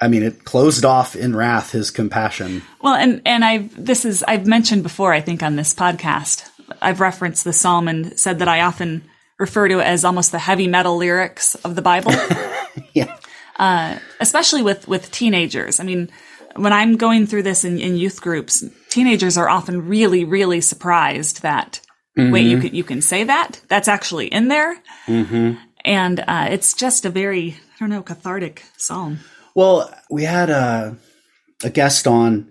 I 0.00 0.08
mean 0.08 0.22
it 0.22 0.44
closed 0.44 0.84
off 0.84 1.16
in 1.16 1.34
wrath 1.34 1.72
his 1.72 1.90
compassion. 1.90 2.62
Well, 2.82 2.94
and 2.94 3.22
and 3.24 3.44
I've 3.44 3.84
this 3.84 4.04
is 4.04 4.22
I've 4.22 4.46
mentioned 4.46 4.82
before. 4.82 5.12
I 5.12 5.20
think 5.20 5.42
on 5.42 5.56
this 5.56 5.74
podcast, 5.74 6.48
I've 6.80 7.00
referenced 7.00 7.44
the 7.44 7.52
psalm 7.52 7.88
and 7.88 8.18
said 8.18 8.38
that 8.40 8.48
I 8.48 8.60
often 8.60 9.02
refer 9.38 9.68
to 9.68 9.80
it 9.80 9.84
as 9.84 10.04
almost 10.04 10.32
the 10.32 10.38
heavy 10.38 10.66
metal 10.66 10.96
lyrics 10.96 11.54
of 11.56 11.74
the 11.74 11.82
Bible, 11.82 12.12
Yeah. 12.94 13.16
Uh, 13.58 13.98
especially 14.20 14.62
with 14.62 14.86
with 14.86 15.10
teenagers. 15.10 15.80
I 15.80 15.84
mean, 15.84 16.10
when 16.56 16.72
I'm 16.72 16.96
going 16.96 17.26
through 17.26 17.42
this 17.42 17.64
in, 17.64 17.78
in 17.78 17.96
youth 17.96 18.20
groups, 18.20 18.64
teenagers 18.96 19.36
are 19.36 19.48
often 19.48 19.86
really 19.86 20.24
really 20.24 20.62
surprised 20.62 21.42
that 21.42 21.80
wait 22.16 22.46
you 22.46 22.56
mm-hmm. 22.56 22.66
can 22.66 22.74
you 22.74 22.82
can 22.82 23.02
say 23.02 23.24
that 23.24 23.60
that's 23.68 23.88
actually 23.88 24.26
in 24.26 24.48
there, 24.48 24.74
mm-hmm. 25.06 25.52
and 25.84 26.20
uh, 26.20 26.46
it's 26.50 26.72
just 26.72 27.04
a 27.04 27.10
very 27.10 27.50
I 27.50 27.78
don't 27.78 27.90
know 27.90 28.02
cathartic 28.02 28.64
psalm. 28.78 29.18
Well, 29.54 29.92
we 30.10 30.24
had 30.24 30.48
a 30.48 30.96
a 31.62 31.68
guest 31.68 32.06
on 32.06 32.48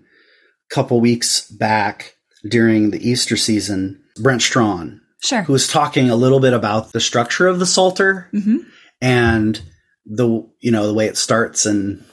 a 0.69 0.73
couple 0.73 1.01
weeks 1.01 1.49
back 1.49 2.15
during 2.47 2.91
the 2.91 3.09
Easter 3.09 3.37
season, 3.37 4.03
Brent 4.21 4.43
Strawn, 4.43 5.01
Sure. 5.23 5.41
who 5.41 5.53
was 5.53 5.67
talking 5.67 6.11
a 6.11 6.15
little 6.15 6.39
bit 6.39 6.53
about 6.53 6.91
the 6.91 6.99
structure 6.99 7.47
of 7.47 7.57
the 7.57 7.65
Psalter 7.65 8.29
mm-hmm. 8.31 8.57
and 9.01 9.59
the 10.05 10.47
you 10.59 10.71
know 10.71 10.85
the 10.85 10.93
way 10.93 11.07
it 11.07 11.17
starts 11.17 11.65
and 11.65 12.05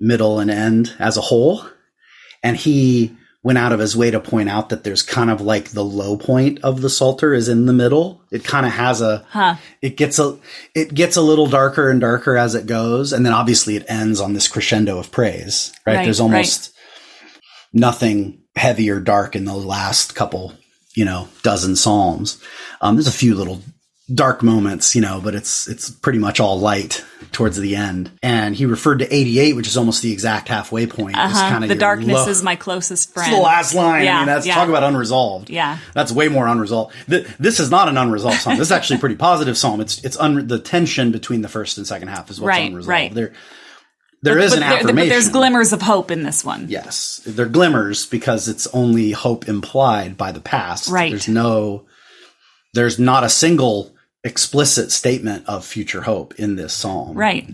middle 0.00 0.40
and 0.40 0.50
end 0.50 0.94
as 0.98 1.18
a 1.18 1.26
whole. 1.28 1.66
And 2.42 2.56
he 2.56 3.14
went 3.44 3.58
out 3.58 3.72
of 3.72 3.78
his 3.78 3.94
way 3.96 4.10
to 4.10 4.18
point 4.18 4.48
out 4.48 4.70
that 4.70 4.82
there's 4.82 5.02
kind 5.02 5.30
of 5.30 5.40
like 5.40 5.68
the 5.68 5.84
low 5.84 6.16
point 6.16 6.58
of 6.64 6.80
the 6.80 6.90
Psalter 6.90 7.32
is 7.34 7.48
in 7.48 7.66
the 7.66 7.72
middle. 7.72 8.20
It 8.32 8.42
kind 8.42 8.66
of 8.66 8.72
has 8.72 9.00
a 9.00 9.24
Huh. 9.28 9.56
it 9.82 9.96
gets 9.96 10.18
a 10.18 10.38
it 10.74 10.94
gets 10.94 11.16
a 11.16 11.22
little 11.22 11.46
darker 11.46 11.90
and 11.90 12.00
darker 12.00 12.36
as 12.36 12.56
it 12.56 12.66
goes, 12.66 13.12
and 13.12 13.24
then 13.24 13.32
obviously 13.34 13.76
it 13.76 13.84
ends 13.86 14.18
on 14.20 14.32
this 14.32 14.48
crescendo 14.48 14.98
of 14.98 15.12
praise. 15.12 15.72
Right? 15.86 15.96
Right, 15.96 16.04
There's 16.04 16.20
almost 16.20 16.72
nothing 17.72 18.40
heavy 18.56 18.90
or 18.90 19.00
dark 19.00 19.36
in 19.36 19.44
the 19.44 19.54
last 19.54 20.14
couple, 20.14 20.54
you 20.94 21.04
know, 21.04 21.28
dozen 21.42 21.76
psalms. 21.76 22.42
Um, 22.80 22.96
there's 22.96 23.08
a 23.08 23.12
few 23.12 23.34
little 23.34 23.60
dark 24.12 24.42
moments, 24.42 24.94
you 24.94 25.00
know, 25.00 25.20
but 25.22 25.34
it's 25.34 25.66
it's 25.68 25.88
pretty 25.90 26.18
much 26.18 26.38
all 26.40 26.58
light 26.58 27.04
towards 27.32 27.58
the 27.58 27.74
end. 27.74 28.10
And 28.22 28.54
he 28.54 28.66
referred 28.66 28.98
to 28.98 29.12
88, 29.12 29.56
which 29.56 29.66
is 29.66 29.76
almost 29.76 30.02
the 30.02 30.12
exact 30.12 30.48
halfway 30.48 30.86
point. 30.86 31.16
Uh-huh. 31.16 31.48
kind 31.50 31.64
of 31.64 31.68
The 31.68 31.74
darkness 31.74 32.26
is 32.28 32.42
my 32.42 32.54
closest 32.54 33.04
it's 33.08 33.12
friend. 33.14 33.32
the 33.32 33.38
last 33.40 33.74
line. 33.74 34.02
I 34.02 34.04
Yeah, 34.04 34.16
mean, 34.18 34.26
that's 34.26 34.46
yeah. 34.46 34.54
talk 34.56 34.68
about 34.68 34.82
unresolved. 34.82 35.48
Yeah. 35.50 35.78
that's 35.94 36.12
way 36.12 36.28
more 36.28 36.46
unresolved. 36.46 36.94
Th- 37.08 37.26
this 37.38 37.58
is 37.60 37.70
not 37.70 37.88
an 37.88 37.96
unresolved 37.96 38.40
psalm. 38.40 38.58
This 38.58 38.68
is 38.68 38.72
actually 38.72 38.96
a 38.96 39.00
pretty 39.00 39.16
positive 39.16 39.56
psalm. 39.56 39.80
It's 39.80 40.04
it's 40.04 40.18
un- 40.18 40.46
the 40.48 40.58
tension 40.58 41.10
between 41.10 41.40
the 41.42 41.48
first 41.48 41.78
and 41.78 41.86
second 41.86 42.08
half 42.08 42.30
is 42.30 42.38
what's 42.40 42.48
Right, 42.48 42.70
unresolved. 42.70 42.88
right. 42.88 43.14
There, 43.14 43.32
there 44.22 44.38
is 44.38 44.52
but, 44.52 44.62
an 44.62 44.68
there- 44.68 44.78
affirmation. 44.80 44.96
but 44.96 45.08
there's 45.08 45.28
glimmers 45.30 45.72
of 45.72 45.80
hope 45.82 46.10
in 46.10 46.22
this 46.24 46.44
one. 46.44 46.66
Yes, 46.68 47.22
they're 47.26 47.46
glimmers 47.46 48.04
because 48.06 48.48
it's 48.48 48.66
only 48.68 49.12
hope 49.12 49.48
implied 49.48 50.16
by 50.18 50.30
the 50.30 50.40
past. 50.40 50.88
Right. 50.90 51.10
There's 51.10 51.28
no, 51.28 51.86
there's 52.74 52.98
not 52.98 53.24
a 53.24 53.28
single 53.30 53.93
explicit 54.24 54.90
statement 54.90 55.46
of 55.46 55.64
future 55.64 56.02
hope 56.02 56.34
in 56.36 56.56
this 56.56 56.72
psalm. 56.72 57.16
Right. 57.16 57.48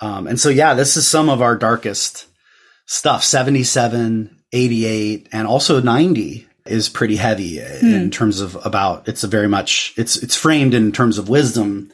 Um, 0.00 0.26
and 0.26 0.38
so, 0.38 0.48
yeah, 0.48 0.74
this 0.74 0.96
is 0.96 1.08
some 1.08 1.28
of 1.28 1.42
our 1.42 1.56
darkest 1.56 2.26
stuff. 2.86 3.24
77, 3.24 4.36
88, 4.52 5.28
and 5.32 5.46
also 5.46 5.80
90 5.80 6.46
is 6.66 6.88
pretty 6.88 7.16
heavy 7.16 7.58
in 7.58 8.10
terms 8.10 8.40
of 8.40 8.54
about, 8.64 9.08
it's 9.08 9.24
a 9.24 9.26
very 9.26 9.48
much, 9.48 9.94
it's, 9.96 10.16
it's 10.16 10.36
framed 10.36 10.74
in 10.74 10.92
terms 10.92 11.16
of 11.16 11.28
wisdom 11.28 11.90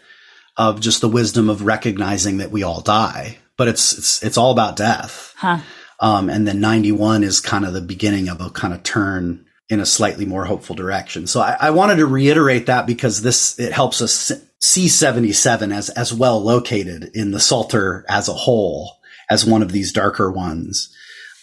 of 0.57 0.80
just 0.80 1.00
the 1.00 1.09
wisdom 1.09 1.48
of 1.48 1.62
recognizing 1.62 2.38
that 2.38 2.50
we 2.50 2.64
all 2.64 2.80
die, 2.80 3.38
but 3.57 3.68
it's, 3.68 3.96
it's, 3.96 4.22
it's 4.22 4.37
all 4.37 4.50
about 4.50 4.76
death. 4.76 5.33
Huh. 5.37 5.61
Um, 6.00 6.28
and 6.28 6.46
then 6.46 6.61
91 6.61 7.22
is 7.22 7.40
kind 7.40 7.64
of 7.64 7.72
the 7.72 7.80
beginning 7.80 8.28
of 8.28 8.40
a 8.40 8.50
kind 8.50 8.74
of 8.74 8.83
turn 8.83 9.43
in 9.70 9.81
a 9.81 9.87
slightly 9.87 10.27
more 10.27 10.44
hopeful 10.44 10.74
direction. 10.77 11.27
So 11.27 11.40
I, 11.40 11.57
I 11.61 11.70
wanted 11.70 11.96
to 11.96 12.07
reiterate 12.07 12.66
that 12.66 12.87
because 12.87 13.22
this, 13.22 13.59
it 13.59 13.72
helps 13.72 14.03
us 14.03 14.31
see 14.61 14.88
77 14.88 15.72
as, 15.72 15.88
as 15.90 16.12
well 16.12 16.40
located 16.42 17.11
in 17.14 17.31
the 17.31 17.40
Psalter 17.40 18.05
as 18.09 18.29
a 18.29 18.35
whole 18.35 18.92
as 19.31 19.44
one 19.46 19.62
of 19.62 19.72
these 19.72 19.92
darker 19.92 20.31
ones. 20.31 20.94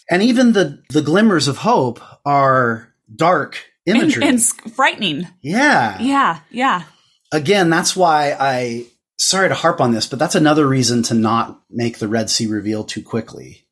And 0.09 0.21
even 0.21 0.53
the, 0.53 0.83
the 0.91 1.01
glimmers 1.01 1.47
of 1.47 1.57
hope 1.57 1.99
are 2.25 2.93
dark 3.15 3.63
imagery. 3.87 4.23
and 4.23 4.37
s- 4.37 4.53
frightening. 4.75 5.27
yeah. 5.41 5.99
Yeah. 5.99 6.39
Yeah. 6.51 6.83
Again, 7.31 7.69
that's 7.71 7.95
why 7.95 8.35
I, 8.39 8.85
sorry 9.17 9.49
to 9.49 9.55
harp 9.55 9.81
on 9.81 9.93
this, 9.93 10.05
but 10.05 10.19
that's 10.19 10.35
another 10.35 10.67
reason 10.67 11.01
to 11.03 11.13
not 11.15 11.59
make 11.71 11.97
the 11.97 12.07
Red 12.07 12.29
Sea 12.29 12.45
reveal 12.47 12.83
too 12.83 13.01
quickly. 13.01 13.65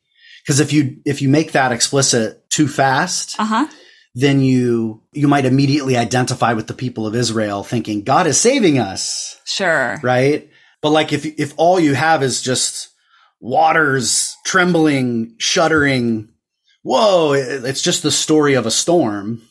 Because 0.43 0.59
if 0.59 0.73
you, 0.73 0.97
if 1.05 1.21
you 1.21 1.29
make 1.29 1.51
that 1.51 1.71
explicit 1.71 2.49
too 2.49 2.67
fast, 2.67 3.35
Uh 3.39 3.45
huh. 3.45 3.67
Then 4.15 4.41
you 4.41 5.01
you 5.13 5.27
might 5.27 5.45
immediately 5.45 5.95
identify 5.97 6.53
with 6.53 6.67
the 6.67 6.73
people 6.73 7.05
of 7.05 7.15
Israel 7.15 7.63
thinking 7.63 8.03
God 8.03 8.27
is 8.27 8.39
saving 8.39 8.79
us, 8.79 9.39
Sure. 9.45 9.97
right? 10.03 10.49
But 10.81 10.89
like 10.91 11.13
if 11.13 11.25
if 11.25 11.53
all 11.57 11.79
you 11.79 11.93
have 11.93 12.23
is 12.23 12.41
just 12.41 12.89
waters 13.39 14.35
trembling, 14.45 15.35
shuddering, 15.37 16.29
whoa, 16.83 17.33
it's 17.33 17.81
just 17.81 18.03
the 18.03 18.11
story 18.11 18.53
of 18.55 18.65
a 18.65 18.71
storm, 18.71 19.41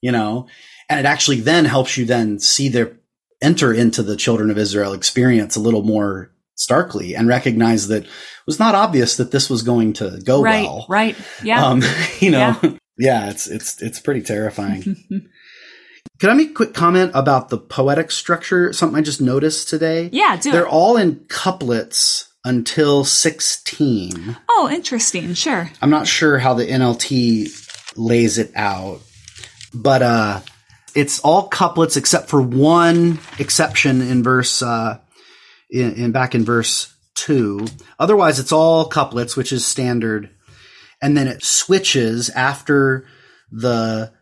you 0.00 0.12
know? 0.12 0.48
And 0.88 1.00
it 1.00 1.06
actually 1.06 1.40
then 1.40 1.64
helps 1.64 1.96
you 1.96 2.04
then 2.04 2.38
see 2.38 2.68
their 2.68 2.96
enter 3.42 3.72
into 3.72 4.02
the 4.02 4.16
children 4.16 4.50
of 4.50 4.58
Israel 4.58 4.92
experience 4.92 5.56
a 5.56 5.60
little 5.60 5.82
more 5.82 6.30
starkly 6.54 7.14
and 7.14 7.28
recognize 7.28 7.88
that 7.88 8.04
it 8.04 8.10
was 8.46 8.58
not 8.58 8.74
obvious 8.74 9.16
that 9.18 9.30
this 9.30 9.50
was 9.50 9.62
going 9.62 9.92
to 9.94 10.18
go 10.24 10.42
right. 10.42 10.64
well. 10.64 10.86
Right. 10.88 11.16
Yeah. 11.42 11.64
Um, 11.66 11.82
you 12.20 12.30
know, 12.30 12.56
Yeah. 12.62 12.70
Yeah. 12.98 13.30
it's 13.30 13.46
it's 13.46 13.80
it's 13.82 14.00
pretty 14.00 14.22
terrifying. 14.22 14.82
Could 16.18 16.30
I 16.30 16.34
make 16.34 16.50
a 16.50 16.54
quick 16.54 16.72
comment 16.72 17.10
about 17.14 17.48
the 17.50 17.58
poetic 17.58 18.10
structure? 18.10 18.72
Something 18.72 18.96
I 18.98 19.02
just 19.02 19.20
noticed 19.20 19.68
today. 19.68 20.08
yeah. 20.12 20.36
Do 20.36 20.50
They're 20.52 20.64
it. 20.64 20.70
all 20.72 20.96
in 20.96 21.24
couplets 21.28 22.32
until 22.44 23.04
sixteen. 23.04 24.36
Oh, 24.48 24.68
interesting. 24.72 25.34
Sure. 25.34 25.70
I'm 25.82 25.90
not 25.90 26.06
sure 26.06 26.38
how 26.38 26.54
the 26.54 26.66
NLT 26.66 27.96
lays 27.96 28.38
it 28.38 28.52
out, 28.54 29.00
but 29.74 30.02
uh, 30.02 30.40
it's 30.94 31.20
all 31.20 31.48
couplets 31.48 31.96
except 31.96 32.28
for 32.30 32.40
one 32.40 33.18
exception 33.38 34.00
in 34.00 34.22
verse 34.22 34.62
uh, 34.62 34.98
in, 35.70 35.94
in 35.94 36.12
back 36.12 36.34
in 36.34 36.44
verse 36.44 36.94
two. 37.14 37.66
Otherwise, 37.98 38.38
it's 38.38 38.52
all 38.52 38.86
couplets, 38.86 39.36
which 39.36 39.52
is 39.52 39.66
standard, 39.66 40.30
and 41.02 41.16
then 41.16 41.28
it 41.28 41.44
switches 41.44 42.30
after 42.30 43.06
the 43.50 44.12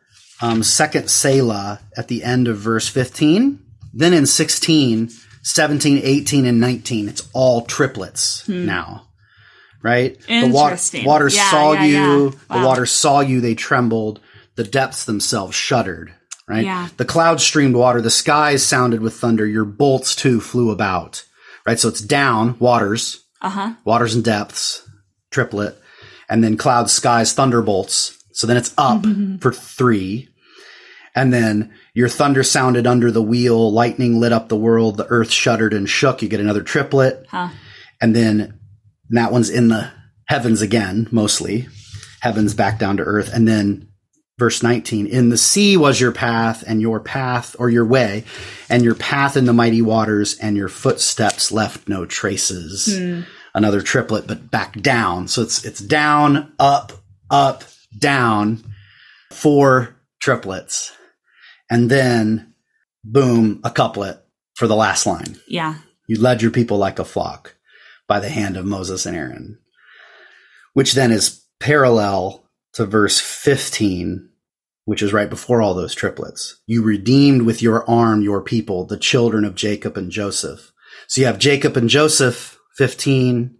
um, 0.42 0.62
second 0.62 1.08
Selah 1.10 1.80
at 1.96 2.08
the 2.08 2.24
end 2.24 2.48
of 2.48 2.58
verse 2.58 2.88
15. 2.88 3.60
Then 3.92 4.12
in 4.12 4.26
16, 4.26 5.10
17, 5.42 6.00
18, 6.02 6.46
and 6.46 6.60
19, 6.60 7.08
it's 7.08 7.28
all 7.32 7.62
triplets 7.62 8.48
now. 8.48 9.06
Right? 9.82 10.18
The 10.26 10.48
water, 10.52 10.76
water 11.04 11.28
Yeah, 11.28 11.50
saw 11.50 11.72
yeah, 11.74 11.84
you. 11.84 12.24
yeah. 12.50 12.58
The 12.60 12.66
water 12.66 12.86
saw 12.86 13.20
you. 13.20 13.40
They 13.40 13.54
trembled. 13.54 14.20
The 14.56 14.64
depths 14.64 15.04
themselves 15.04 15.54
shuddered. 15.54 16.14
Right? 16.48 16.64
Yeah. 16.64 16.88
The 16.96 17.04
clouds 17.04 17.42
streamed 17.42 17.76
water. 17.76 18.00
The 18.00 18.10
skies 18.10 18.64
sounded 18.64 19.00
with 19.00 19.14
thunder. 19.14 19.46
Your 19.46 19.64
bolts 19.66 20.14
too 20.16 20.40
flew 20.40 20.70
about. 20.70 21.24
Right? 21.66 21.78
So 21.78 21.88
it's 21.88 22.00
down, 22.00 22.58
waters, 22.58 23.22
Uh 23.42 23.48
huh. 23.50 23.74
waters 23.84 24.14
and 24.14 24.24
depths, 24.24 24.86
triplet, 25.30 25.78
and 26.34 26.42
then 26.42 26.56
clouds, 26.56 26.92
skies, 26.92 27.32
thunderbolts. 27.32 28.18
So 28.32 28.48
then 28.48 28.56
it's 28.56 28.74
up 28.76 29.02
mm-hmm. 29.02 29.36
for 29.36 29.52
three. 29.52 30.28
And 31.14 31.32
then 31.32 31.72
your 31.94 32.08
thunder 32.08 32.42
sounded 32.42 32.88
under 32.88 33.12
the 33.12 33.22
wheel, 33.22 33.70
lightning 33.70 34.18
lit 34.18 34.32
up 34.32 34.48
the 34.48 34.56
world, 34.56 34.96
the 34.96 35.06
earth 35.06 35.30
shuddered 35.30 35.72
and 35.72 35.88
shook. 35.88 36.22
You 36.22 36.28
get 36.28 36.40
another 36.40 36.64
triplet. 36.64 37.24
Huh. 37.28 37.50
And 38.00 38.16
then 38.16 38.58
that 39.10 39.30
one's 39.30 39.48
in 39.48 39.68
the 39.68 39.92
heavens 40.26 40.60
again, 40.60 41.06
mostly. 41.12 41.68
Heavens 42.20 42.52
back 42.52 42.80
down 42.80 42.96
to 42.96 43.04
earth. 43.04 43.32
And 43.32 43.46
then 43.46 43.86
verse 44.36 44.60
19, 44.60 45.06
in 45.06 45.28
the 45.28 45.38
sea 45.38 45.76
was 45.76 46.00
your 46.00 46.10
path 46.10 46.64
and 46.66 46.80
your 46.80 46.98
path 46.98 47.54
or 47.60 47.70
your 47.70 47.86
way 47.86 48.24
and 48.68 48.82
your 48.82 48.96
path 48.96 49.36
in 49.36 49.44
the 49.44 49.52
mighty 49.52 49.82
waters 49.82 50.36
and 50.40 50.56
your 50.56 50.68
footsteps 50.68 51.52
left 51.52 51.88
no 51.88 52.04
traces. 52.04 52.98
Hmm. 52.98 53.20
Another 53.54 53.80
triplet, 53.80 54.26
but 54.26 54.50
back 54.50 54.80
down. 54.80 55.28
So 55.28 55.42
it's, 55.42 55.64
it's 55.64 55.80
down, 55.80 56.52
up, 56.58 56.92
up, 57.30 57.64
down, 57.96 58.64
four 59.30 59.96
triplets. 60.20 60.92
And 61.70 61.90
then 61.90 62.54
boom, 63.04 63.60
a 63.62 63.70
couplet 63.70 64.24
for 64.54 64.66
the 64.66 64.76
last 64.76 65.06
line. 65.06 65.36
Yeah. 65.46 65.76
You 66.06 66.20
led 66.20 66.42
your 66.42 66.50
people 66.50 66.78
like 66.78 66.98
a 66.98 67.04
flock 67.04 67.54
by 68.06 68.20
the 68.20 68.28
hand 68.28 68.56
of 68.56 68.66
Moses 68.66 69.06
and 69.06 69.16
Aaron, 69.16 69.58
which 70.72 70.94
then 70.94 71.10
is 71.10 71.44
parallel 71.60 72.44
to 72.74 72.84
verse 72.84 73.20
15, 73.20 74.28
which 74.84 75.02
is 75.02 75.12
right 75.12 75.30
before 75.30 75.62
all 75.62 75.74
those 75.74 75.94
triplets. 75.94 76.60
You 76.66 76.82
redeemed 76.82 77.42
with 77.42 77.62
your 77.62 77.88
arm 77.88 78.22
your 78.22 78.42
people, 78.42 78.84
the 78.84 78.98
children 78.98 79.44
of 79.44 79.54
Jacob 79.54 79.96
and 79.96 80.10
Joseph. 80.10 80.72
So 81.08 81.20
you 81.20 81.26
have 81.26 81.38
Jacob 81.38 81.76
and 81.76 81.88
Joseph, 81.88 82.53
15, 82.76 83.56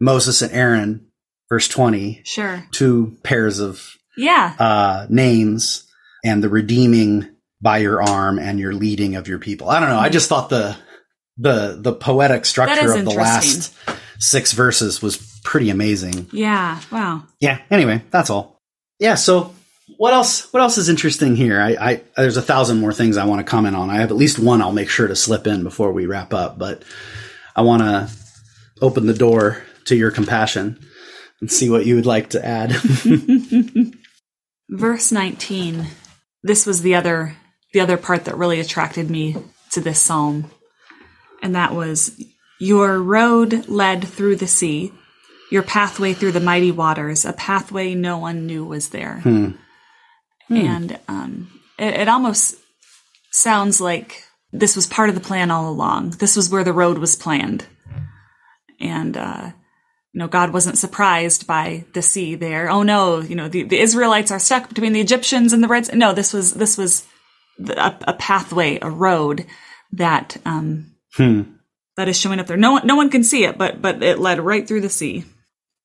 Moses 0.00 0.42
and 0.42 0.52
Aaron, 0.52 1.06
verse 1.48 1.68
20, 1.68 2.22
Sure. 2.24 2.64
two 2.72 3.16
pairs 3.22 3.58
of 3.60 3.82
Yeah. 4.16 4.54
uh, 4.58 5.06
names 5.08 5.84
and 6.24 6.42
the 6.42 6.48
redeeming 6.48 7.28
by 7.60 7.78
your 7.78 8.02
arm 8.02 8.38
and 8.38 8.58
your 8.60 8.74
leading 8.74 9.16
of 9.16 9.28
your 9.28 9.38
people. 9.38 9.68
I 9.70 9.80
don't 9.80 9.88
know. 9.88 9.98
I 9.98 10.08
just 10.08 10.28
thought 10.28 10.48
the 10.50 10.76
the 11.38 11.76
the 11.80 11.92
poetic 11.92 12.46
structure 12.46 12.92
of 12.94 13.04
the 13.04 13.10
last 13.10 13.74
six 14.18 14.52
verses 14.52 15.02
was 15.02 15.16
pretty 15.44 15.68
amazing. 15.70 16.26
Yeah. 16.32 16.80
Wow. 16.90 17.24
Yeah. 17.40 17.58
Anyway, 17.70 18.02
that's 18.10 18.30
all. 18.30 18.60
Yeah. 18.98 19.16
So 19.16 19.54
what 19.98 20.12
else? 20.14 20.50
What 20.52 20.60
else 20.62 20.78
is 20.78 20.88
interesting 20.88 21.36
here? 21.36 21.60
I, 21.60 21.76
I 21.78 22.00
there's 22.16 22.36
a 22.38 22.42
thousand 22.42 22.80
more 22.80 22.92
things 22.92 23.16
I 23.18 23.26
want 23.26 23.40
to 23.40 23.50
comment 23.50 23.76
on. 23.76 23.90
I 23.90 23.96
have 23.96 24.10
at 24.10 24.16
least 24.16 24.38
one 24.38 24.62
I'll 24.62 24.72
make 24.72 24.88
sure 24.88 25.06
to 25.08 25.16
slip 25.16 25.46
in 25.46 25.62
before 25.62 25.92
we 25.92 26.06
wrap 26.06 26.32
up, 26.34 26.58
but 26.58 26.82
I 27.54 27.62
want 27.62 27.82
to 27.82 28.10
open 28.80 29.06
the 29.06 29.14
door 29.14 29.62
to 29.86 29.96
your 29.96 30.10
compassion 30.10 30.78
and 31.40 31.50
see 31.50 31.70
what 31.70 31.86
you 31.86 31.94
would 31.94 32.06
like 32.06 32.30
to 32.30 32.44
add. 32.44 32.72
Verse 34.68 35.12
19. 35.12 35.86
This 36.42 36.66
was 36.66 36.82
the 36.82 36.94
other 36.94 37.36
the 37.72 37.80
other 37.80 37.96
part 37.96 38.24
that 38.24 38.38
really 38.38 38.60
attracted 38.60 39.10
me 39.10 39.36
to 39.72 39.80
this 39.80 40.00
psalm. 40.00 40.50
And 41.42 41.54
that 41.54 41.74
was 41.74 42.18
your 42.58 42.98
road 43.02 43.68
led 43.68 44.06
through 44.06 44.36
the 44.36 44.46
sea, 44.46 44.92
your 45.50 45.62
pathway 45.62 46.14
through 46.14 46.32
the 46.32 46.40
mighty 46.40 46.70
waters, 46.70 47.24
a 47.24 47.32
pathway 47.34 47.94
no 47.94 48.18
one 48.18 48.46
knew 48.46 48.64
was 48.64 48.88
there. 48.90 49.20
And 50.48 50.98
um, 51.08 51.60
it, 51.78 51.94
it 51.94 52.08
almost 52.08 52.56
sounds 53.30 53.80
like 53.80 54.24
this 54.52 54.76
was 54.76 54.86
part 54.86 55.08
of 55.08 55.14
the 55.14 55.20
plan 55.20 55.50
all 55.50 55.68
along. 55.68 56.10
This 56.10 56.36
was 56.36 56.48
where 56.48 56.64
the 56.64 56.72
road 56.72 56.98
was 56.98 57.16
planned. 57.16 57.66
And 58.80 59.16
uh, 59.16 59.50
you 60.12 60.20
know, 60.20 60.28
God 60.28 60.52
wasn't 60.52 60.78
surprised 60.78 61.46
by 61.46 61.84
the 61.92 62.00
sea 62.00 62.36
there. 62.36 62.70
Oh 62.70 62.82
no, 62.82 63.20
you 63.20 63.34
know, 63.36 63.48
the, 63.48 63.64
the 63.64 63.78
Israelites 63.78 64.30
are 64.30 64.38
stuck 64.38 64.68
between 64.70 64.94
the 64.94 65.00
Egyptians 65.00 65.52
and 65.52 65.62
the 65.62 65.68
Reds. 65.68 65.92
No, 65.92 66.14
this 66.14 66.32
was, 66.32 66.54
this 66.54 66.78
was 66.78 67.04
a, 67.68 67.94
a 68.08 68.14
pathway, 68.14 68.78
a 68.80 68.88
road 68.88 69.44
that, 69.92 70.38
um, 70.46 70.94
Hmm. 71.14 71.42
that 71.96 72.08
is 72.08 72.18
showing 72.18 72.40
up 72.40 72.46
there. 72.46 72.56
No 72.56 72.72
one, 72.72 72.86
no 72.86 72.96
one 72.96 73.10
can 73.10 73.24
see 73.24 73.44
it, 73.44 73.58
but, 73.58 73.82
but 73.82 74.02
it 74.02 74.18
led 74.18 74.40
right 74.40 74.66
through 74.66 74.80
the 74.82 74.88
sea. 74.88 75.24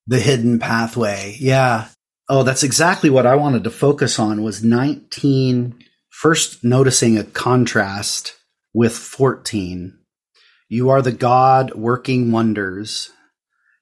The 0.06 0.18
hidden 0.20 0.58
pathway. 0.58 1.36
Yeah. 1.38 1.88
Oh, 2.28 2.42
that's 2.42 2.62
exactly 2.62 3.10
what 3.10 3.26
I 3.26 3.34
wanted 3.36 3.64
to 3.64 3.70
focus 3.70 4.18
on 4.18 4.42
was 4.42 4.64
19 4.64 5.78
first 6.08 6.64
noticing 6.64 7.18
a 7.18 7.24
contrast 7.24 8.34
with 8.72 8.96
14. 8.96 9.98
You 10.72 10.88
are 10.88 11.02
the 11.02 11.12
God 11.12 11.74
working 11.74 12.32
wonders. 12.32 13.10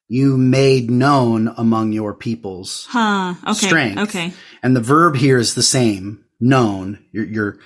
You 0.08 0.36
made 0.36 0.90
known 0.90 1.54
among 1.56 1.92
your 1.92 2.14
peoples. 2.14 2.88
Huh. 2.90 3.34
Okay. 3.44 3.66
Strength. 3.68 3.98
Okay. 4.08 4.32
And 4.60 4.74
the 4.74 4.80
verb 4.80 5.14
here 5.14 5.38
is 5.38 5.54
the 5.54 5.62
same. 5.62 6.24
Known. 6.40 6.98
Your, 7.12 7.24
your, 7.26 7.58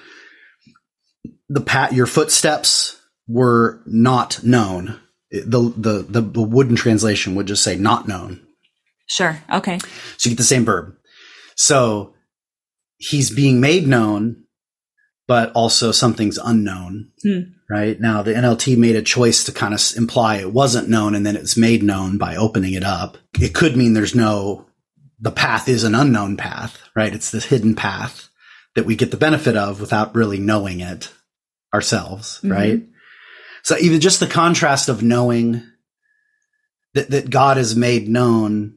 the 1.49 1.63
pat, 1.63 1.95
your 1.95 2.05
footsteps 2.05 3.01
were 3.27 3.81
not 3.87 4.45
known. 4.45 5.01
The, 5.31 5.73
the, 5.75 6.05
the, 6.07 6.21
the 6.21 6.43
wooden 6.43 6.77
translation 6.77 7.35
would 7.35 7.47
just 7.47 7.65
say 7.65 7.77
not 7.77 8.07
known. 8.07 8.47
Sure. 9.07 9.39
Okay. 9.51 9.79
So 10.19 10.29
you 10.29 10.33
get 10.33 10.37
the 10.37 10.45
same 10.45 10.67
verb. 10.67 10.97
So 11.57 12.13
he's 12.99 13.31
being 13.31 13.59
made 13.59 13.87
known, 13.87 14.45
but 15.27 15.51
also 15.53 15.93
something's 15.93 16.37
unknown. 16.37 17.13
Hmm. 17.23 17.54
Right 17.69 17.99
now, 17.99 18.23
the 18.23 18.35
NLT 18.35 18.77
made 18.77 18.95
a 18.97 19.03
choice 19.03 19.45
to 19.45 19.53
kind 19.53 19.73
of 19.73 19.81
imply 19.97 20.37
it 20.37 20.53
wasn't 20.53 20.89
known 20.91 21.15
and 21.15 21.25
then 21.25 21.35
it's 21.35 21.57
made 21.57 21.83
known 21.83 22.19
by 22.19 22.37
opening 22.37 22.75
it 22.75 22.85
up. 22.85 23.17
It 23.41 23.55
could 23.55 23.75
mean 23.77 23.95
there's 23.95 24.15
no, 24.15 24.67
the 25.19 25.31
path 25.31 25.67
is 25.69 25.83
an 25.83 25.95
unknown 25.95 26.37
path, 26.37 26.79
right? 26.95 27.15
It's 27.15 27.31
this 27.31 27.47
hidden 27.47 27.75
path 27.75 28.29
that 28.75 28.85
we 28.85 28.97
get 28.97 29.11
the 29.11 29.17
benefit 29.17 29.57
of 29.57 29.81
without 29.81 30.15
really 30.15 30.39
knowing 30.39 30.81
it 30.81 31.11
ourselves, 31.73 32.41
Mhm. 32.45 32.53
right? 32.53 32.83
So 33.63 33.79
even 33.79 34.01
just 34.01 34.21
the 34.21 34.27
contrast 34.27 34.91
of 34.91 35.03
knowing 35.03 35.63
that, 36.93 37.11
that 37.11 37.31
God 37.31 37.57
is 37.57 37.75
made 37.75 38.09
known 38.09 38.77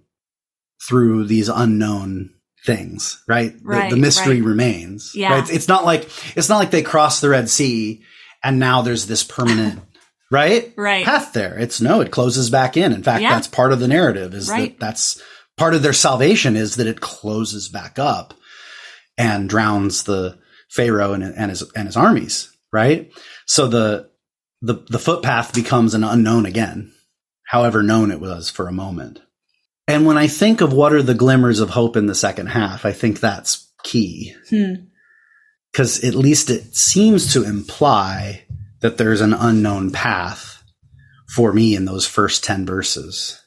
through 0.87 1.25
these 1.25 1.49
unknown 1.49 2.29
things, 2.65 3.21
right? 3.27 3.53
The- 3.63 3.87
the, 3.91 3.97
mystery 3.97 4.39
right. 4.41 4.47
remains. 4.47 5.11
Yeah. 5.13 5.31
Right? 5.33 5.39
It's, 5.41 5.49
it's 5.51 5.67
not 5.67 5.83
like 5.83 6.09
it's 6.37 6.47
not 6.49 6.57
like 6.57 6.71
they 6.71 6.83
crossed 6.83 7.21
the 7.21 7.29
Red 7.29 7.49
Sea 7.49 8.01
and 8.43 8.59
now 8.59 8.81
there's 8.81 9.07
this 9.07 9.23
permanent 9.23 9.79
right 10.31 10.73
Right. 10.77 11.05
path 11.05 11.33
there. 11.33 11.57
It's 11.57 11.81
no, 11.81 12.01
it 12.01 12.11
closes 12.11 12.49
back 12.49 12.77
in. 12.77 12.91
In 12.93 13.03
fact, 13.03 13.21
Yeah. 13.21 13.31
that's 13.31 13.47
part 13.47 13.71
of 13.71 13.79
the 13.79 13.87
narrative 13.87 14.33
is 14.33 14.49
Right. 14.49 14.77
that 14.79 14.85
that's 14.85 15.21
part 15.57 15.73
of 15.73 15.81
their 15.81 15.93
salvation 15.93 16.55
is 16.55 16.75
that 16.75 16.87
it 16.87 17.01
closes 17.01 17.67
back 17.69 17.97
up 17.99 18.33
and 19.17 19.49
drowns 19.49 20.03
the 20.03 20.37
Pharaoh 20.69 21.13
and, 21.13 21.23
and 21.23 21.49
his 21.49 21.63
and 21.75 21.87
his 21.87 21.97
armies, 21.97 22.49
right? 22.71 23.11
So 23.45 23.67
the 23.67 24.09
the 24.61 24.83
the 24.89 24.99
footpath 24.99 25.53
becomes 25.53 25.93
an 25.93 26.03
unknown 26.03 26.45
again, 26.45 26.91
however 27.47 27.81
known 27.83 28.11
it 28.11 28.19
was 28.19 28.49
for 28.49 28.67
a 28.67 28.73
moment. 28.73 29.19
And 29.87 30.05
when 30.05 30.17
I 30.17 30.27
think 30.27 30.59
of 30.61 30.73
what 30.73 30.91
are 30.93 31.01
the 31.01 31.13
glimmers 31.13 31.59
of 31.61 31.69
hope 31.69 31.95
in 31.95 32.07
the 32.07 32.15
second 32.15 32.47
half, 32.47 32.85
I 32.85 32.91
think 32.91 33.19
that's 33.19 33.71
key 33.83 34.33
Hmm. 34.49 34.73
Because 35.71 36.03
at 36.03 36.15
least 36.15 36.49
it 36.49 36.75
seems 36.75 37.33
to 37.33 37.43
imply 37.43 38.45
that 38.81 38.97
there's 38.97 39.21
an 39.21 39.33
unknown 39.33 39.91
path 39.91 40.63
for 41.33 41.51
me 41.53 41.75
in 41.75 41.85
those 41.85 42.05
first 42.07 42.43
10 42.43 42.65
verses. 42.65 43.39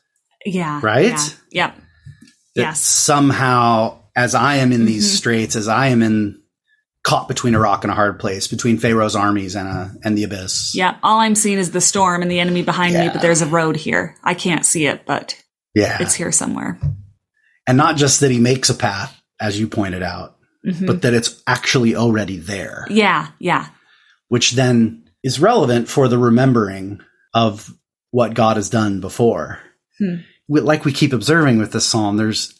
Yeah. 0.45 0.81
Right? 0.83 1.07
Yeah. 1.51 1.67
Yep. 1.67 1.77
That 2.57 2.63
Yes. 2.63 2.81
Somehow, 2.81 3.99
as 4.17 4.35
I 4.35 4.57
am 4.57 4.73
in 4.73 4.85
these 4.87 5.11
Mhm. 5.13 5.17
straits, 5.17 5.57
as 5.57 5.69
I 5.69 5.89
am 5.89 6.03
in 6.03 6.37
caught 7.03 7.29
between 7.29 7.55
a 7.55 7.59
rock 7.61 7.85
and 7.85 7.91
a 7.91 7.95
hard 7.95 8.19
place, 8.21 8.47
between 8.49 8.77
Pharaoh's 8.79 9.17
armies 9.17 9.55
and 9.57 9.67
a, 9.69 9.95
and 10.05 10.19
the 10.19 10.25
abyss. 10.25 10.73
Yeah. 10.75 10.97
All 11.03 11.21
I'm 11.21 11.35
seeing 11.35 11.59
is 11.59 11.71
the 11.71 11.81
storm 11.81 12.21
and 12.23 12.31
the 12.31 12.41
enemy 12.41 12.63
behind 12.63 12.93
me, 12.95 13.09
but 13.09 13.23
there's 13.23 13.41
a 13.41 13.47
road 13.47 13.77
here. 13.77 14.17
I 14.23 14.35
can't 14.35 14.67
see 14.67 14.85
it, 14.87 15.07
but 15.07 15.35
Yeah. 15.75 15.97
it's 16.01 16.15
here 16.15 16.33
somewhere. 16.33 16.79
and 17.67 17.77
not 17.77 17.97
just 17.97 18.21
that 18.21 18.31
he 18.33 18.41
makes 18.41 18.69
a 18.69 18.75
path, 18.75 19.15
as 19.41 19.59
you 19.61 19.69
pointed 19.69 20.03
out, 20.03 20.37
Mhm. 20.67 20.87
but 20.87 21.03
that 21.03 21.15
it's 21.15 21.43
actually 21.47 21.97
already 21.97 22.37
there. 22.39 22.87
yeah. 22.91 23.29
Yeah. 23.39 23.67
which 24.29 24.53
then 24.53 25.03
is 25.25 25.41
relevant 25.41 25.89
for 25.89 26.07
the 26.09 26.19
remembering 26.19 27.01
of 27.35 27.75
what 28.11 28.35
God 28.35 28.57
has 28.57 28.71
done 28.71 29.01
before. 29.01 29.59
Hmm. 29.99 30.17
Like 30.49 30.85
we 30.85 30.93
keep 30.93 31.13
observing 31.13 31.59
with 31.59 31.73
this 31.73 31.87
psalm, 31.87 32.17
there's 32.17 32.55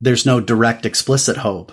there's 0.00 0.26
no 0.26 0.40
direct 0.40 0.86
explicit 0.86 1.36
hope 1.38 1.72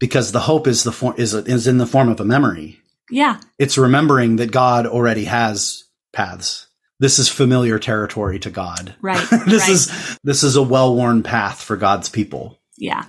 because 0.00 0.32
the 0.32 0.40
hope 0.40 0.66
is 0.66 0.84
the 0.84 0.92
form 0.92 1.14
is 1.18 1.34
is 1.34 1.66
in 1.66 1.78
the 1.78 1.86
form 1.86 2.08
of 2.08 2.20
a 2.20 2.24
memory. 2.24 2.80
Yeah. 3.10 3.40
It's 3.58 3.78
remembering 3.78 4.36
that 4.36 4.50
God 4.50 4.86
already 4.86 5.24
has 5.24 5.84
paths. 6.12 6.66
This 7.00 7.18
is 7.18 7.28
familiar 7.28 7.78
territory 7.78 8.38
to 8.40 8.50
God. 8.50 8.94
Right. 9.02 9.26
this 9.46 9.62
right. 9.62 9.70
is 9.70 10.18
this 10.24 10.42
is 10.42 10.56
a 10.56 10.62
well-worn 10.62 11.22
path 11.22 11.62
for 11.62 11.76
God's 11.76 12.08
people. 12.08 12.58
Yeah. 12.76 13.04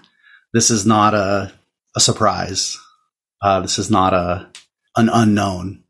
This 0.55 0.71
is 0.71 0.85
not 0.85 1.13
a 1.13 1.51
a 1.97 1.99
surprise. 1.99 2.77
Uh, 3.41 3.59
this 3.59 3.77
is 3.77 3.91
not 3.91 4.13
a 4.13 4.47
an 4.95 5.09
unknown 5.09 5.83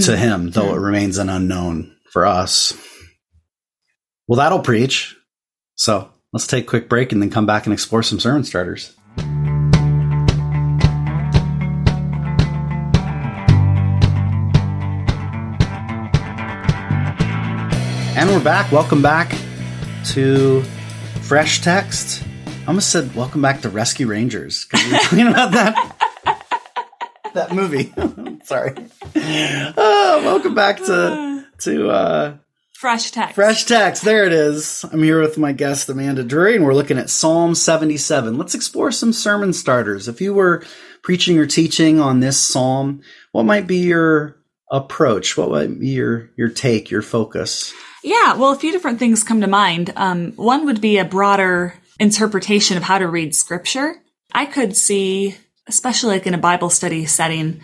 to 0.00 0.12
Hmm. 0.16 0.22
him, 0.22 0.50
though 0.52 0.74
it 0.74 0.78
remains 0.78 1.18
an 1.18 1.28
unknown 1.28 1.94
for 2.14 2.24
us. 2.24 2.72
Well, 4.26 4.38
that'll 4.38 4.60
preach. 4.60 5.14
So 5.74 6.08
let's 6.32 6.46
take 6.46 6.64
a 6.64 6.66
quick 6.66 6.88
break 6.88 7.12
and 7.12 7.20
then 7.20 7.28
come 7.28 7.44
back 7.44 7.66
and 7.66 7.74
explore 7.74 8.02
some 8.02 8.18
sermon 8.18 8.44
starters. 8.44 8.94
And 18.16 18.30
we're 18.30 18.42
back. 18.42 18.72
Welcome 18.72 19.02
back 19.02 19.36
to 20.14 20.62
Fresh 21.20 21.60
Text. 21.60 22.25
I 22.66 22.70
almost 22.70 22.90
said 22.90 23.14
welcome 23.14 23.40
back 23.40 23.60
to 23.60 23.68
Rescue 23.68 24.08
Rangers 24.08 24.64
because 24.64 24.84
we 24.84 24.92
were 24.92 24.98
talking 24.98 25.28
about 25.28 25.52
that 25.52 26.42
that 27.34 27.52
movie. 27.52 27.94
Sorry. 28.44 28.74
Uh, 29.14 29.72
welcome 30.24 30.56
back 30.56 30.78
to 30.78 31.46
to 31.60 31.90
uh, 31.90 32.36
Fresh 32.74 33.12
text. 33.12 33.36
Fresh 33.36 33.66
Text. 33.66 34.04
There 34.04 34.26
it 34.26 34.32
is. 34.32 34.84
I'm 34.92 35.00
here 35.00 35.20
with 35.20 35.38
my 35.38 35.52
guest 35.52 35.88
Amanda 35.88 36.24
Drury, 36.24 36.56
and 36.56 36.64
we're 36.64 36.74
looking 36.74 36.98
at 36.98 37.08
Psalm 37.08 37.54
77. 37.54 38.36
Let's 38.36 38.56
explore 38.56 38.90
some 38.90 39.12
sermon 39.12 39.52
starters. 39.52 40.08
If 40.08 40.20
you 40.20 40.34
were 40.34 40.64
preaching 41.02 41.38
or 41.38 41.46
teaching 41.46 42.00
on 42.00 42.18
this 42.18 42.36
psalm, 42.36 43.00
what 43.30 43.44
might 43.44 43.68
be 43.68 43.78
your 43.78 44.38
approach? 44.72 45.36
What 45.36 45.50
might 45.50 45.78
be 45.78 45.90
your 45.90 46.30
your 46.36 46.48
take, 46.48 46.90
your 46.90 47.02
focus? 47.02 47.72
Yeah, 48.02 48.34
well, 48.34 48.50
a 48.50 48.58
few 48.58 48.72
different 48.72 48.98
things 48.98 49.22
come 49.22 49.40
to 49.42 49.46
mind. 49.46 49.92
Um, 49.94 50.32
one 50.32 50.66
would 50.66 50.80
be 50.80 50.98
a 50.98 51.04
broader 51.04 51.74
interpretation 51.98 52.76
of 52.76 52.82
how 52.82 52.98
to 52.98 53.08
read 53.08 53.34
scripture. 53.34 53.96
I 54.32 54.46
could 54.46 54.76
see, 54.76 55.36
especially 55.66 56.14
like 56.14 56.26
in 56.26 56.34
a 56.34 56.38
Bible 56.38 56.70
study 56.70 57.06
setting, 57.06 57.62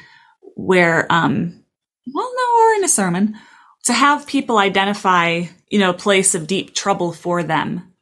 where, 0.55 1.07
um, 1.11 1.65
well, 2.13 2.33
no, 2.35 2.63
or 2.63 2.75
in 2.75 2.85
a 2.85 2.89
sermon, 2.89 3.37
to 3.85 3.93
have 3.93 4.27
people 4.27 4.59
identify, 4.59 5.45
you 5.69 5.79
know, 5.79 5.91
a 5.91 5.95
place 5.95 6.35
of 6.35 6.47
deep 6.47 6.75
trouble 6.75 7.13
for 7.13 7.43
them, 7.43 7.93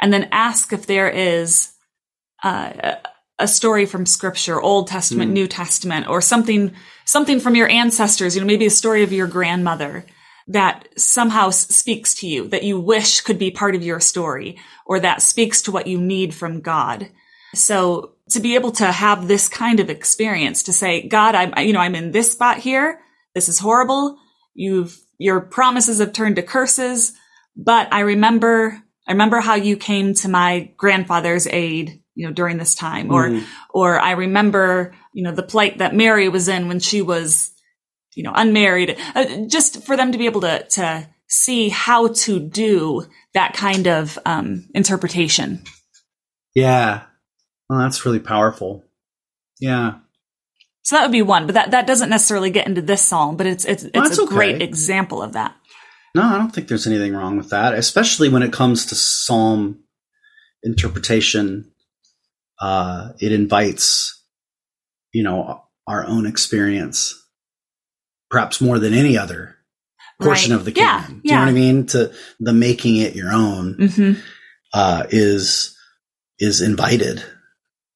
and 0.00 0.12
then 0.12 0.28
ask 0.32 0.72
if 0.72 0.86
there 0.86 1.10
is 1.10 1.72
uh, 2.44 2.72
a- 2.78 2.98
a 3.40 3.48
story 3.48 3.86
from 3.86 4.04
Scripture, 4.06 4.60
Old 4.60 4.88
Testament, 4.88 5.30
New 5.30 5.46
Testament, 5.46 6.08
or 6.08 6.20
something, 6.20 6.72
something 7.04 7.38
from 7.40 7.54
your 7.54 7.68
ancestors. 7.68 8.34
You 8.34 8.40
know, 8.40 8.46
maybe 8.46 8.66
a 8.66 8.70
story 8.70 9.02
of 9.04 9.12
your 9.12 9.28
grandmother 9.28 10.04
that 10.48 10.88
somehow 10.96 11.50
speaks 11.50 12.14
to 12.14 12.26
you, 12.26 12.48
that 12.48 12.64
you 12.64 12.80
wish 12.80 13.20
could 13.20 13.38
be 13.38 13.50
part 13.50 13.74
of 13.74 13.82
your 13.82 14.00
story, 14.00 14.58
or 14.86 14.98
that 15.00 15.22
speaks 15.22 15.62
to 15.62 15.70
what 15.72 15.86
you 15.86 16.00
need 16.00 16.34
from 16.34 16.60
God. 16.60 17.10
So 17.54 18.14
to 18.30 18.40
be 18.40 18.54
able 18.54 18.72
to 18.72 18.90
have 18.90 19.28
this 19.28 19.48
kind 19.48 19.80
of 19.80 19.90
experience, 19.90 20.64
to 20.64 20.72
say, 20.72 21.06
God, 21.06 21.34
I'm, 21.34 21.52
you 21.66 21.72
know, 21.72 21.80
I'm 21.80 21.94
in 21.94 22.12
this 22.12 22.32
spot 22.32 22.58
here. 22.58 23.00
This 23.34 23.48
is 23.48 23.58
horrible. 23.58 24.18
You've, 24.54 24.98
your 25.18 25.40
promises 25.40 25.98
have 26.00 26.12
turned 26.12 26.36
to 26.36 26.42
curses, 26.42 27.12
but 27.56 27.92
I 27.92 28.00
remember, 28.00 28.82
I 29.06 29.12
remember 29.12 29.40
how 29.40 29.54
you 29.54 29.76
came 29.76 30.14
to 30.14 30.28
my 30.28 30.72
grandfather's 30.76 31.46
aid, 31.46 32.02
you 32.14 32.26
know, 32.26 32.32
during 32.32 32.56
this 32.56 32.74
time, 32.74 33.10
or, 33.12 33.28
Mhm. 33.28 33.44
or 33.70 33.98
I 34.00 34.12
remember, 34.12 34.94
you 35.12 35.24
know, 35.24 35.32
the 35.32 35.42
plight 35.42 35.78
that 35.78 35.94
Mary 35.94 36.28
was 36.28 36.48
in 36.48 36.68
when 36.68 36.80
she 36.80 37.02
was 37.02 37.50
you 38.18 38.24
know, 38.24 38.32
unmarried, 38.34 38.98
uh, 39.14 39.46
just 39.46 39.84
for 39.84 39.96
them 39.96 40.10
to 40.10 40.18
be 40.18 40.26
able 40.26 40.40
to, 40.40 40.64
to 40.64 41.08
see 41.28 41.68
how 41.68 42.08
to 42.08 42.40
do 42.40 43.06
that 43.32 43.54
kind 43.54 43.86
of, 43.86 44.18
um, 44.26 44.68
interpretation. 44.74 45.62
Yeah. 46.52 47.04
Well, 47.70 47.78
that's 47.78 48.04
really 48.04 48.18
powerful. 48.18 48.84
Yeah. 49.60 49.98
So 50.82 50.96
that 50.96 51.02
would 51.02 51.12
be 51.12 51.22
one, 51.22 51.46
but 51.46 51.54
that, 51.54 51.70
that 51.70 51.86
doesn't 51.86 52.10
necessarily 52.10 52.50
get 52.50 52.66
into 52.66 52.82
this 52.82 53.02
song, 53.02 53.36
but 53.36 53.46
it's, 53.46 53.64
it's, 53.64 53.84
it's 53.84 53.92
that's 53.94 54.18
a 54.18 54.22
okay. 54.22 54.34
great 54.34 54.62
example 54.62 55.22
of 55.22 55.34
that. 55.34 55.54
No, 56.16 56.22
I 56.22 56.38
don't 56.38 56.52
think 56.52 56.66
there's 56.66 56.88
anything 56.88 57.14
wrong 57.14 57.36
with 57.36 57.50
that, 57.50 57.72
especially 57.74 58.28
when 58.28 58.42
it 58.42 58.52
comes 58.52 58.86
to 58.86 58.96
psalm 58.96 59.84
interpretation. 60.64 61.70
Uh, 62.60 63.10
it 63.20 63.30
invites, 63.30 64.24
you 65.12 65.22
know, 65.22 65.62
our 65.86 66.04
own 66.04 66.26
experience, 66.26 67.14
perhaps 68.30 68.60
more 68.60 68.78
than 68.78 68.94
any 68.94 69.16
other 69.18 69.56
portion 70.20 70.52
Right. 70.52 70.58
of 70.58 70.64
the 70.64 70.72
Yeah, 70.72 71.02
canon. 71.02 71.20
Do 71.24 71.28
you 71.28 71.34
know 71.34 71.40
what 71.40 71.48
I 71.48 71.52
mean? 71.52 71.86
To 71.86 72.12
the 72.40 72.52
making 72.52 72.96
it 72.96 73.14
your 73.14 73.32
own 73.32 73.74
hmm 73.94 74.12
uh, 74.74 75.04
is 75.10 75.74
is 76.38 76.60
invited 76.60 77.22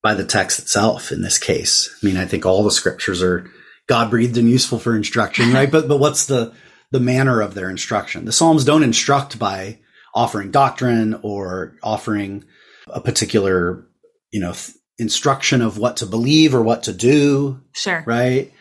by 0.02 0.14
the 0.14 0.24
text 0.24 0.58
itself. 0.58 1.12
In 1.12 1.20
this 1.22 1.38
case, 1.38 1.88
I 2.02 2.06
mean, 2.06 2.16
I 2.16 2.24
think 2.24 2.46
all 2.46 2.64
the 2.64 2.70
scriptures 2.70 3.22
are 3.22 3.48
God 3.88 4.10
breathed 4.10 4.36
and 4.38 4.48
useful 4.48 4.78
for 4.78 4.96
instruction, 4.96 5.52
right? 5.52 5.70
but 5.70 5.86
but 5.88 5.98
what's 5.98 6.26
the 6.26 6.52
the 6.90 7.00
manner 7.00 7.40
of 7.40 7.54
their 7.54 7.68
instruction? 7.70 8.24
The 8.24 8.32
Psalms 8.32 8.64
don't 8.64 8.82
instruct 8.82 9.38
by 9.38 9.78
offering 10.14 10.50
doctrine 10.50 11.18
or 11.22 11.74
offering 11.82 12.44
a 12.88 13.00
particular, 13.00 13.86
you 14.30 14.40
know, 14.40 14.52
th- 14.52 14.76
instruction 14.98 15.62
of 15.62 15.78
what 15.78 15.96
to 15.98 16.06
believe 16.06 16.54
or 16.54 16.62
what 16.62 16.82
to 16.84 16.92
do, 16.92 17.60
Sure. 17.72 18.02
right? 18.06 18.52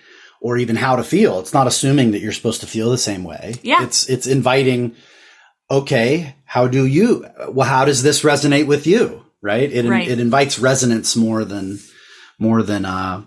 Or 0.43 0.57
even 0.57 0.75
how 0.75 0.95
to 0.95 1.03
feel. 1.03 1.39
It's 1.39 1.53
not 1.53 1.67
assuming 1.67 2.11
that 2.11 2.19
you're 2.19 2.31
supposed 2.31 2.61
to 2.61 2.67
feel 2.67 2.89
the 2.89 2.97
same 2.97 3.23
way. 3.23 3.53
Yeah. 3.61 3.83
It's 3.83 4.09
it's 4.09 4.25
inviting, 4.25 4.95
okay, 5.69 6.35
how 6.45 6.67
do 6.67 6.85
you 6.85 7.27
well 7.49 7.67
how 7.67 7.85
does 7.85 8.01
this 8.01 8.23
resonate 8.23 8.65
with 8.65 8.87
you? 8.87 9.23
Right? 9.43 9.71
It 9.71 9.85
Right. 9.87 10.07
it 10.07 10.19
invites 10.19 10.57
resonance 10.59 11.15
more 11.15 11.45
than 11.45 11.79
more 12.39 12.63
than 12.63 12.85
uh, 12.85 13.21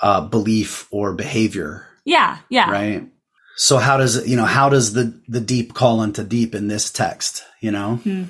uh 0.00 0.20
belief 0.20 0.86
or 0.92 1.12
behavior, 1.14 1.84
Yeah. 2.04 2.38
Yeah. 2.48 2.70
right? 2.70 3.08
So 3.56 3.78
how 3.78 3.96
does 3.96 4.28
you 4.28 4.36
know 4.36 4.44
how 4.44 4.68
does 4.68 4.92
the 4.92 5.20
the 5.26 5.40
deep 5.40 5.74
call 5.74 6.02
into 6.02 6.22
deep 6.22 6.54
in 6.54 6.68
this 6.68 6.92
text, 6.92 7.42
you 7.60 7.72
know? 7.72 7.96
Hmm. 7.96 8.24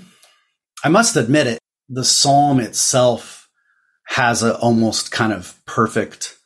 I 0.85 0.89
must 0.89 1.17
admit 1.17 1.47
it, 1.49 1.59
the 1.89 2.05
psalm 2.05 2.61
itself 2.61 3.49
has 4.09 4.43
a 4.43 4.57
almost 4.59 5.11
kind 5.11 5.33
of 5.33 5.55
perfect 5.67 6.37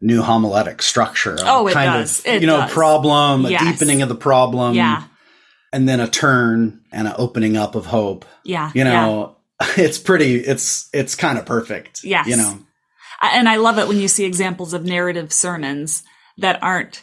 new 0.00 0.22
homiletic 0.22 0.80
structure. 0.82 1.36
Oh, 1.40 1.66
it 1.66 1.72
kind 1.74 1.92
does. 1.92 2.20
Of, 2.20 2.26
It 2.26 2.40
you 2.42 2.46
know, 2.46 2.58
does. 2.58 2.72
problem, 2.72 3.46
a 3.46 3.58
deepening 3.58 4.02
of 4.02 4.08
the 4.08 4.14
problem, 4.14 4.74
Yeah. 4.74 5.04
and 5.72 5.88
then 5.88 6.00
a 6.00 6.08
turn 6.08 6.80
and 6.92 7.08
an 7.08 7.14
opening 7.18 7.56
up 7.56 7.74
of 7.74 7.86
hope. 7.86 8.24
Yeah. 8.44 8.70
You 8.74 8.84
yeah. 8.84 8.90
know, 9.06 9.36
it's 9.76 9.98
pretty. 9.98 10.36
It's 10.36 10.88
it's 10.92 11.14
kind 11.14 11.38
of 11.38 11.46
perfect. 11.46 12.04
Yes. 12.04 12.26
You 12.26 12.36
know. 12.36 12.58
And 13.20 13.48
I 13.48 13.56
love 13.56 13.78
it 13.78 13.88
when 13.88 13.96
you 13.98 14.06
see 14.06 14.24
examples 14.24 14.72
of 14.74 14.84
narrative 14.84 15.32
sermons 15.32 16.04
that 16.38 16.62
aren't 16.62 17.02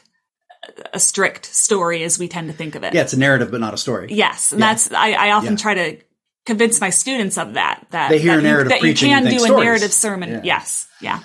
a 0.94 1.00
strict 1.00 1.46
story 1.46 2.04
as 2.04 2.18
we 2.18 2.28
tend 2.30 2.48
to 2.50 2.54
think 2.56 2.76
of 2.76 2.84
it. 2.86 2.94
Yeah, 2.94 3.02
it's 3.02 3.12
a 3.14 3.20
narrative, 3.20 3.52
but 3.52 3.60
not 3.60 3.74
a 3.74 3.78
story. 3.78 4.08
Yes, 4.12 4.52
and 4.54 4.62
Yeah. 4.62 4.68
that's 4.70 4.92
I, 4.94 5.12
I 5.12 5.32
often 5.32 5.52
Yeah. 5.54 5.58
try 5.58 5.74
to 5.74 5.98
convince 6.46 6.80
my 6.80 6.90
students 6.90 7.38
of 7.38 7.56
that. 7.56 7.86
That 7.92 8.10
They 8.10 8.20
hear 8.20 8.38
that 8.38 8.44
narrative 8.44 8.72
you, 8.72 8.80
that 8.80 8.88
you 8.88 8.94
can 9.10 9.24
do 9.26 9.36
a 9.36 9.40
stories. 9.40 9.64
narrative 9.66 9.92
sermon. 9.94 10.30
Yeah. 10.30 10.42
Yes, 10.44 10.88
yeah, 11.02 11.20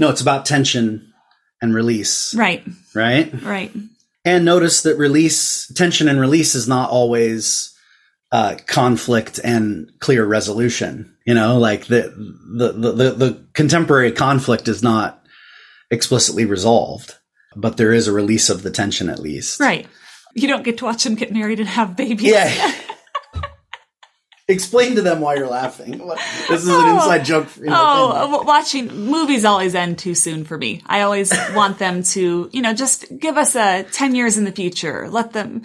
No, 0.00 0.08
it's 0.08 0.22
about 0.22 0.46
tension 0.46 1.12
and 1.62 1.74
release, 1.74 2.34
right, 2.34 2.64
right? 2.94 3.30
right, 3.42 3.70
And 4.24 4.44
notice 4.46 4.80
that 4.82 4.96
release, 4.96 5.70
tension 5.74 6.08
and 6.08 6.18
release 6.18 6.54
is 6.54 6.66
not 6.66 6.88
always 6.88 7.76
uh, 8.32 8.56
conflict 8.66 9.38
and 9.44 9.92
clear 10.00 10.24
resolution. 10.24 11.14
You 11.26 11.34
know, 11.34 11.58
like 11.58 11.86
the, 11.86 12.14
the, 12.56 12.72
the, 12.72 12.92
the, 12.92 13.10
the 13.10 13.46
contemporary 13.52 14.10
conflict 14.10 14.68
is 14.68 14.82
not 14.82 15.22
explicitly 15.90 16.46
resolved, 16.46 17.16
but 17.54 17.76
there 17.76 17.92
is 17.92 18.08
a 18.08 18.12
release 18.12 18.48
of 18.48 18.62
the 18.62 18.70
tension 18.70 19.10
at 19.10 19.18
least. 19.20 19.60
right. 19.60 19.86
You 20.32 20.46
don't 20.46 20.62
get 20.62 20.78
to 20.78 20.84
watch 20.84 21.02
them 21.02 21.16
get 21.16 21.32
married 21.32 21.58
and 21.58 21.68
have 21.68 21.96
babies. 21.96 22.30
Yeah. 22.30 22.72
Explain 24.50 24.96
to 24.96 25.02
them 25.02 25.20
why 25.20 25.36
you're 25.36 25.48
laughing. 25.48 25.98
This 26.48 26.62
is 26.62 26.68
an 26.68 26.74
Oh. 26.74 26.94
inside 26.96 27.24
joke. 27.24 27.46
For, 27.48 27.60
you 27.64 27.70
know, 27.70 27.76
Oh, 27.78 28.12
family. 28.32 28.46
watching 28.46 28.86
movies 29.06 29.44
always 29.44 29.74
end 29.74 29.98
too 29.98 30.14
soon 30.14 30.44
for 30.44 30.58
me. 30.58 30.82
I 30.86 31.02
always 31.02 31.32
want 31.54 31.78
them 31.78 32.02
to, 32.14 32.50
you 32.52 32.62
know, 32.62 32.74
just 32.74 33.06
give 33.18 33.36
us 33.36 33.54
a 33.56 33.84
10 33.84 34.14
years 34.14 34.36
in 34.36 34.44
the 34.44 34.52
future. 34.52 35.08
Let 35.08 35.32
them, 35.32 35.62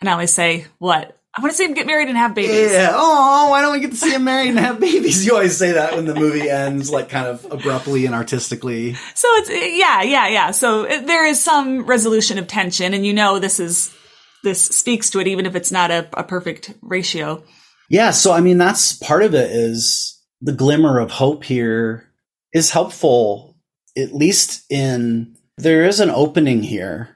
and 0.00 0.08
I 0.08 0.12
always 0.12 0.32
say, 0.32 0.66
what? 0.78 1.18
I 1.34 1.40
want 1.40 1.50
to 1.52 1.56
see 1.56 1.64
them 1.64 1.72
get 1.74 1.86
married 1.86 2.08
and 2.08 2.16
have 2.18 2.34
babies. 2.34 2.72
Yeah. 2.72 2.90
Oh, 2.92 3.48
why 3.50 3.62
don't 3.62 3.72
we 3.72 3.80
get 3.80 3.90
to 3.92 3.96
see 3.96 4.10
them 4.10 4.24
married 4.24 4.48
and 4.50 4.58
have 4.58 4.78
babies? 4.80 5.24
You 5.24 5.32
always 5.32 5.56
say 5.56 5.72
that 5.72 5.94
when 5.96 6.04
the 6.04 6.14
movie 6.14 6.50
ends, 6.50 6.90
like 6.90 7.08
kind 7.08 7.26
of 7.26 7.46
abruptly 7.50 8.04
and 8.04 8.14
artistically. 8.14 8.94
So 9.14 9.28
it's, 9.36 9.48
yeah, 9.48 10.02
yeah, 10.02 10.28
yeah. 10.28 10.50
So 10.50 10.82
it, 10.84 11.06
there 11.06 11.24
is 11.26 11.42
some 11.42 11.86
resolution 11.86 12.36
of 12.36 12.48
tension 12.48 12.92
and 12.92 13.06
you 13.06 13.14
know 13.14 13.38
this 13.38 13.60
is, 13.60 13.94
this 14.44 14.60
speaks 14.62 15.08
to 15.10 15.20
it 15.20 15.26
even 15.26 15.46
if 15.46 15.54
it's 15.56 15.72
not 15.72 15.90
a, 15.90 16.06
a 16.12 16.22
perfect 16.22 16.74
ratio. 16.82 17.42
Yeah. 17.92 18.10
So, 18.10 18.32
I 18.32 18.40
mean, 18.40 18.58
that's 18.58 18.92
part 18.94 19.22
of 19.22 19.34
it 19.34 19.50
is 19.52 20.20
the 20.40 20.52
glimmer 20.52 20.98
of 20.98 21.12
hope 21.12 21.44
here 21.44 22.08
is 22.52 22.70
helpful 22.70 23.56
at 23.96 24.12
least 24.14 24.64
in 24.70 25.36
there 25.58 25.84
is 25.84 26.00
an 26.00 26.10
opening 26.10 26.62
here 26.62 27.10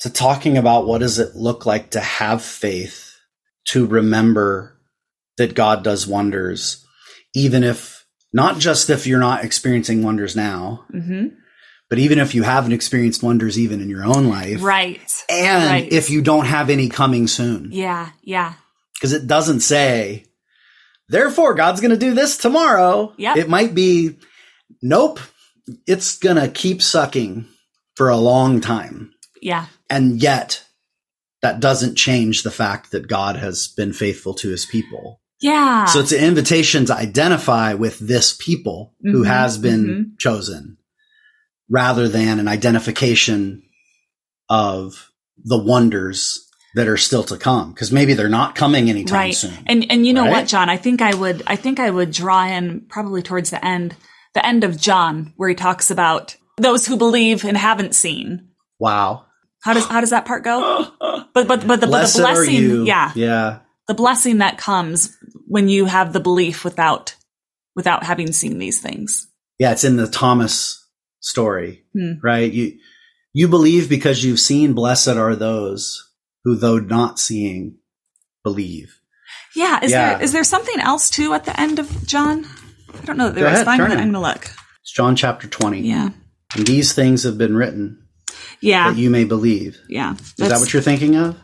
to 0.00 0.10
talking 0.10 0.58
about 0.58 0.86
what 0.86 0.98
does 0.98 1.18
it 1.18 1.34
look 1.34 1.64
like 1.66 1.90
to 1.92 2.00
have 2.00 2.42
faith, 2.42 3.16
to 3.68 3.86
remember 3.86 4.78
that 5.38 5.54
God 5.54 5.82
does 5.82 6.06
wonders, 6.06 6.84
even 7.34 7.64
if 7.64 8.04
not 8.32 8.58
just 8.58 8.90
if 8.90 9.06
you're 9.06 9.18
not 9.18 9.44
experiencing 9.44 10.02
wonders 10.02 10.36
now, 10.36 10.84
hmm 10.92 11.28
but 11.90 11.98
even 11.98 12.18
if 12.18 12.34
you 12.34 12.42
haven't 12.42 12.72
experienced 12.72 13.22
wonders 13.22 13.58
even 13.58 13.80
in 13.80 13.88
your 13.90 14.04
own 14.04 14.26
life. 14.28 14.62
Right. 14.62 15.24
And 15.28 15.70
Right. 15.70 15.92
if 15.92 16.08
you 16.10 16.22
don't 16.22 16.46
have 16.46 16.70
any 16.70 16.88
coming 16.88 17.28
soon. 17.28 17.68
Yeah. 17.72 18.08
Yeah. 18.22 18.54
Because 18.94 19.12
it 19.12 19.26
doesn't 19.26 19.60
say, 19.60 20.24
therefore, 21.08 21.54
God's 21.54 21.80
going 21.80 21.90
to 21.90 21.96
do 21.96 22.14
this 22.14 22.36
tomorrow. 22.36 23.12
Yep. 23.16 23.36
It 23.36 23.48
might 23.48 23.74
be, 23.74 24.18
nope, 24.82 25.20
it's 25.86 26.18
going 26.18 26.36
to 26.36 26.48
keep 26.48 26.80
sucking 26.82 27.46
for 27.96 28.08
a 28.08 28.16
long 28.16 28.60
time. 28.60 29.12
Yeah. 29.42 29.66
And 29.90 30.22
yet, 30.22 30.64
that 31.42 31.60
doesn't 31.60 31.96
change 31.96 32.42
the 32.42 32.50
fact 32.50 32.92
that 32.92 33.08
God 33.08 33.36
has 33.36 33.68
been 33.68 33.92
faithful 33.92 34.32
to 34.34 34.48
his 34.48 34.64
people. 34.64 35.20
Yeah. 35.40 35.84
So 35.84 36.00
it's 36.00 36.12
an 36.12 36.24
invitation 36.24 36.86
to 36.86 36.94
identify 36.96 37.74
with 37.74 37.98
this 37.98 38.32
people 38.32 38.94
who 39.02 39.24
Mhm, 39.24 39.26
has 39.26 39.58
been 39.58 39.86
mhm. 39.86 40.18
chosen 40.18 40.78
rather 41.68 42.08
than 42.08 42.38
an 42.38 42.48
identification 42.48 43.62
of 44.48 45.10
the 45.36 45.58
wonders 45.58 46.48
that 46.74 46.88
are 46.88 46.96
still 46.96 47.22
to 47.24 47.36
come. 47.36 47.72
Because 47.72 47.92
maybe 47.92 48.14
they're 48.14 48.28
not 48.28 48.54
coming 48.54 48.90
anytime 48.90 49.16
right. 49.18 49.34
soon. 49.34 49.54
And 49.66 49.86
and 49.90 50.06
you 50.06 50.12
know 50.12 50.22
Right? 50.24 50.30
what, 50.32 50.46
John? 50.48 50.68
I 50.68 50.76
think 50.76 51.00
I 51.02 51.14
would 51.14 51.42
I 51.46 51.56
think 51.56 51.78
I 51.80 51.90
would 51.90 52.10
draw 52.10 52.44
in 52.46 52.82
probably 52.88 53.22
towards 53.22 53.50
the 53.50 53.64
end, 53.64 53.94
the 54.34 54.44
end 54.44 54.64
of 54.64 54.80
John, 54.80 55.32
where 55.36 55.48
he 55.48 55.54
talks 55.54 55.90
about 55.90 56.36
those 56.56 56.86
who 56.86 56.96
believe 56.96 57.44
and 57.44 57.56
haven't 57.56 57.94
seen. 57.94 58.48
wow. 58.78 59.26
How 59.62 59.72
does 59.72 59.86
how 59.86 60.00
does 60.00 60.10
that 60.10 60.26
part 60.26 60.44
go? 60.44 60.86
But 61.00 61.32
but 61.32 61.66
but 61.66 61.80
the, 61.80 61.86
but 61.86 62.06
the 62.12 62.18
blessing, 62.20 62.86
yeah, 62.86 63.12
Yeah. 63.14 63.60
the 63.88 63.94
blessing 63.94 64.38
that 64.38 64.58
comes 64.58 65.16
when 65.48 65.68
you 65.70 65.86
have 65.86 66.12
the 66.12 66.20
belief 66.20 66.64
without 66.64 67.14
without 67.74 68.04
having 68.04 68.30
seen 68.32 68.58
these 68.58 68.80
things. 68.82 69.26
Yeah. 69.58 69.72
It's 69.72 69.84
in 69.84 69.96
the 69.96 70.06
Thomas 70.06 70.86
story, 71.20 71.84
Hmm. 71.94 72.14
right? 72.22 72.52
You, 72.52 72.78
you 73.32 73.48
believe 73.48 73.88
because 73.88 74.22
you've 74.22 74.38
seen 74.38 74.74
blessed 74.74 75.08
are 75.08 75.34
those 75.34 76.08
who 76.44 76.54
though 76.56 76.78
not 76.78 77.18
seeing 77.18 77.78
believe. 78.42 79.00
Yeah, 79.56 79.80
is 79.82 79.90
Yeah. 79.90 80.14
there 80.14 80.22
is 80.22 80.32
there 80.32 80.44
something 80.44 80.78
else 80.80 81.10
too 81.10 81.32
at 81.34 81.44
the 81.44 81.58
end 81.58 81.78
of 81.78 82.06
John? 82.06 82.46
I 82.92 83.04
don't 83.04 83.16
know 83.16 83.26
that 83.26 83.34
there 83.34 83.44
Go 83.44 83.50
is. 83.50 83.54
ahead, 83.54 83.68
I'm 83.68 83.78
gonna, 83.78 83.94
it. 83.94 83.98
I'm 84.00 84.12
gonna 84.12 84.20
look. 84.20 84.50
It's 84.82 84.92
John 84.92 85.16
chapter 85.16 85.48
20. 85.48 85.80
Yeah, 85.80 86.10
And 86.56 86.66
these 86.66 86.92
things 86.92 87.22
have 87.24 87.38
been 87.38 87.56
written 87.56 88.06
yeah, 88.60 88.90
that 88.90 88.98
you 88.98 89.10
may 89.10 89.24
believe. 89.24 89.78
yeah. 89.88 90.14
Is 90.14 90.48
that 90.48 90.60
what 90.60 90.72
you're 90.72 90.82
thinking 90.82 91.16
of? 91.16 91.36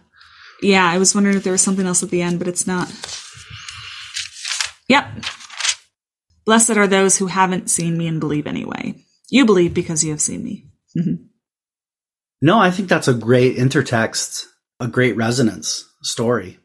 Yeah, 0.62 0.84
I 0.86 0.98
was 0.98 1.14
wondering 1.14 1.36
if 1.36 1.42
there 1.44 1.52
was 1.52 1.62
something 1.62 1.86
else 1.86 2.02
at 2.02 2.10
the 2.10 2.20
end, 2.22 2.38
but 2.38 2.46
it's 2.48 2.66
not. 2.66 2.88
Yep. 4.88 5.06
Blessed 6.44 6.70
are 6.76 6.86
those 6.86 7.16
who 7.16 7.26
haven't 7.28 7.70
seen 7.70 7.96
me 7.96 8.06
and 8.06 8.20
believe 8.20 8.46
anyway. 8.46 8.94
You 9.30 9.46
believe 9.46 9.72
because 9.72 10.02
you 10.04 10.10
have 10.10 10.20
seen 10.20 10.42
me. 10.44 10.66
Mm-hmm. 10.98 11.24
No, 12.42 12.58
I 12.58 12.70
think 12.70 12.88
that's 12.88 13.08
a 13.08 13.14
great 13.14 13.56
intertext, 13.56 14.46
a 14.80 14.88
great 14.88 15.16
resonance 15.16 15.84
story. 16.02 16.58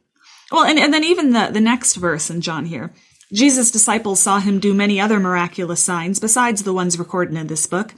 Well, 0.51 0.63
and, 0.63 0.79
and 0.79 0.93
then 0.93 1.03
even 1.03 1.31
the, 1.33 1.49
the 1.51 1.59
next 1.61 1.95
verse 1.95 2.29
in 2.29 2.41
John 2.41 2.65
here. 2.65 2.93
Jesus' 3.33 3.71
disciples 3.71 4.19
saw 4.21 4.39
him 4.39 4.59
do 4.59 4.73
many 4.73 5.01
other 5.01 5.19
miraculous 5.19 5.83
signs 5.83 6.19
besides 6.19 6.63
the 6.63 6.73
ones 6.73 6.99
recorded 6.99 7.35
in 7.35 7.47
this 7.47 7.67
book. 7.67 7.93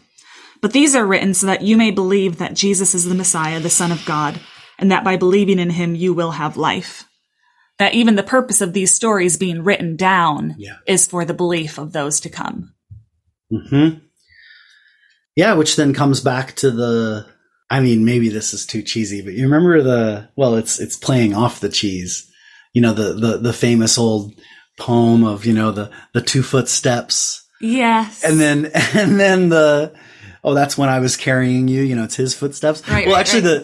But 0.62 0.74
these 0.74 0.96
are 0.96 1.06
written 1.06 1.34
so 1.34 1.46
that 1.48 1.62
you 1.62 1.78
may 1.78 1.92
believe 1.92 2.38
that 2.38 2.56
Jesus 2.56 2.96
is 2.96 3.06
the 3.06 3.14
Messiah, 3.14 3.60
the 3.60 3.70
Son 3.70 3.92
of 3.92 4.04
God, 4.06 4.40
and 4.80 4.92
that 4.92 5.04
by 5.04 5.18
believing 5.18 5.60
in 5.60 5.70
him 5.70 5.94
you 5.96 6.14
will 6.14 6.32
have 6.32 6.58
life. 6.58 7.04
That 7.78 7.94
even 7.94 8.16
the 8.16 8.24
purpose 8.24 8.62
of 8.62 8.74
these 8.74 8.94
stories 8.94 9.38
being 9.38 9.64
written 9.64 9.96
down 9.96 10.56
Yeah. 10.58 10.78
is 10.88 11.06
for 11.06 11.26
the 11.26 11.34
belief 11.36 11.78
of 11.78 11.92
those 11.92 12.20
to 12.22 12.30
come. 12.30 12.74
hmm 13.52 13.90
Yeah, 15.36 15.54
which 15.54 15.76
then 15.76 15.94
comes 15.94 16.22
back 16.22 16.56
to 16.56 16.72
the. 16.72 17.28
I 17.70 17.82
mean, 17.82 18.06
maybe 18.06 18.30
this 18.30 18.54
is 18.54 18.66
too 18.66 18.82
cheesy, 18.82 19.22
but 19.22 19.34
you 19.34 19.44
remember 19.44 19.82
the? 19.84 20.30
Well, 20.36 20.56
it's 20.56 20.80
it's 20.80 20.96
playing 20.98 21.34
off 21.34 21.60
the 21.60 21.70
cheese. 21.70 22.30
You 22.74 22.82
know 22.82 22.94
the 22.94 23.14
the 23.14 23.38
the 23.38 23.54
famous 23.54 23.98
old 23.98 24.34
poem 24.80 25.24
of 25.24 25.46
you 25.46 25.54
know 25.54 25.72
the 25.72 25.92
the 26.14 26.22
two 26.22 26.44
foot 26.44 26.70
steps, 26.70 27.46
Yes. 27.60 28.24
and 28.24 28.40
then 28.40 28.66
and 28.94 29.20
then 29.20 29.50
the. 29.50 29.94
Oh, 30.44 30.54
that's 30.54 30.78
when 30.78 30.88
I 30.88 31.00
was 31.00 31.18
carrying 31.18 31.68
you. 31.68 31.82
You 31.82 31.96
know, 31.96 32.04
it's 32.06 32.16
his 32.16 32.34
footsteps. 32.34 32.88
Right, 32.88 33.06
well, 33.06 33.16
right, 33.16 33.20
actually, 33.20 33.42
right. 33.42 33.64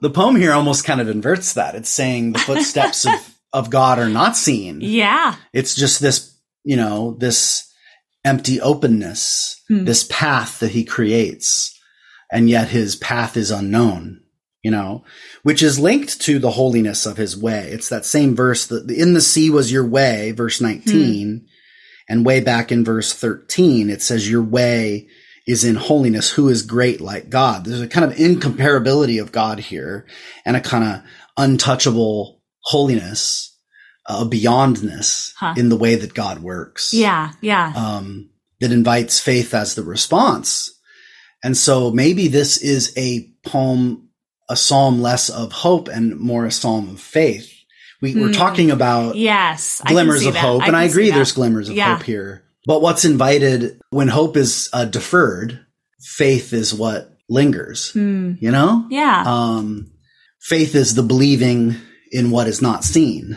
the 0.00 0.08
the 0.08 0.10
poem 0.10 0.34
here 0.36 0.52
almost 0.52 0.84
kind 0.84 1.00
of 1.00 1.08
inverts 1.08 1.52
that. 1.54 1.74
It's 1.76 1.88
saying 1.88 2.32
the 2.32 2.38
footsteps 2.40 3.06
of 3.06 3.12
of 3.52 3.70
God 3.70 4.00
are 4.00 4.08
not 4.08 4.36
seen. 4.36 4.80
yeah. 4.80 5.36
It's 5.52 5.76
just 5.76 6.00
this, 6.00 6.36
you 6.64 6.76
know, 6.76 7.14
this 7.20 7.70
empty 8.24 8.60
openness, 8.60 9.62
Hmm. 9.68 9.84
this 9.84 10.04
path 10.10 10.58
that 10.58 10.70
he 10.72 10.82
creates. 10.84 11.73
And 12.34 12.50
yet 12.50 12.68
his 12.68 12.96
path 12.96 13.36
is 13.36 13.50
unknown, 13.52 14.20
you 14.62 14.70
know, 14.72 15.04
which 15.44 15.62
is 15.62 15.78
linked 15.78 16.20
to 16.22 16.38
the 16.40 16.50
holiness 16.50 17.06
of 17.06 17.16
his 17.16 17.36
way. 17.36 17.68
It's 17.70 17.88
that 17.90 18.04
same 18.04 18.34
verse 18.34 18.66
that 18.66 18.90
in 18.90 19.14
the 19.14 19.20
sea 19.20 19.50
was 19.50 19.70
your 19.70 19.86
way, 19.86 20.32
verse 20.32 20.60
19. 20.60 21.46
And 22.08 22.26
way 22.26 22.40
back 22.40 22.72
in 22.72 22.84
verse 22.84 23.12
13, 23.14 23.88
it 23.88 24.02
says 24.02 24.28
your 24.28 24.42
way 24.42 25.06
is 25.46 25.64
in 25.64 25.76
holiness. 25.76 26.30
Who 26.30 26.48
is 26.48 26.62
great 26.62 27.00
like 27.00 27.30
God? 27.30 27.64
There's 27.64 27.80
a 27.80 27.88
kind 27.88 28.10
of 28.10 28.18
incomparability 28.18 29.20
of 29.22 29.30
God 29.32 29.60
here 29.60 30.04
and 30.44 30.56
a 30.56 30.60
kind 30.60 30.84
of 30.84 31.02
untouchable 31.38 32.42
holiness, 32.64 33.56
a 34.06 34.24
beyondness 34.24 35.32
Huh. 35.36 35.54
in 35.56 35.68
the 35.68 35.76
way 35.76 35.94
that 35.94 36.14
God 36.14 36.40
works. 36.40 36.92
Yeah. 36.92 37.32
Yeah. 37.40 37.72
Um, 37.76 38.30
that 38.60 38.72
invites 38.72 39.20
faith 39.20 39.54
as 39.54 39.74
the 39.76 39.82
response. 39.84 40.72
And 41.44 41.56
so 41.56 41.90
maybe 41.92 42.26
this 42.28 42.56
is 42.56 42.92
a 42.96 43.30
poem, 43.46 44.08
a 44.48 44.56
psalm 44.56 45.00
less 45.02 45.28
of 45.30 45.52
hope 45.52 45.88
and 45.88 46.18
more 46.18 46.46
a 46.46 46.50
psalm 46.50 46.88
of 46.88 47.00
faith. 47.00 47.52
We, 48.02 48.14
We're 48.14 48.28
Hmm. 48.28 48.32
talking 48.32 48.70
about 48.70 49.14
yes. 49.16 49.80
Glimmers 49.86 50.26
of 50.26 50.32
that. 50.34 50.40
hope, 50.40 50.62
and 50.66 50.74
I 50.76 50.84
agree 50.84 51.10
there's 51.10 51.32
glimmers 51.32 51.68
of 51.68 51.76
Yeah. 51.76 51.96
hope 51.96 52.04
here. 52.04 52.42
But 52.66 52.82
what's 52.82 53.04
invited 53.04 53.78
when 53.90 54.08
hope 54.08 54.36
is 54.36 54.68
uh, 54.72 54.86
deferred, 54.86 55.60
faith 56.02 56.52
is 56.52 56.72
what 56.74 57.10
lingers. 57.28 57.90
Hmm. 57.92 58.32
You 58.40 58.50
know, 58.50 58.86
Yeah. 58.90 59.22
um, 59.26 59.90
faith 60.40 60.74
is 60.74 60.94
the 60.94 61.02
believing 61.02 61.76
in 62.10 62.30
what 62.30 62.46
is 62.48 62.60
not 62.62 62.84
seen, 62.84 63.36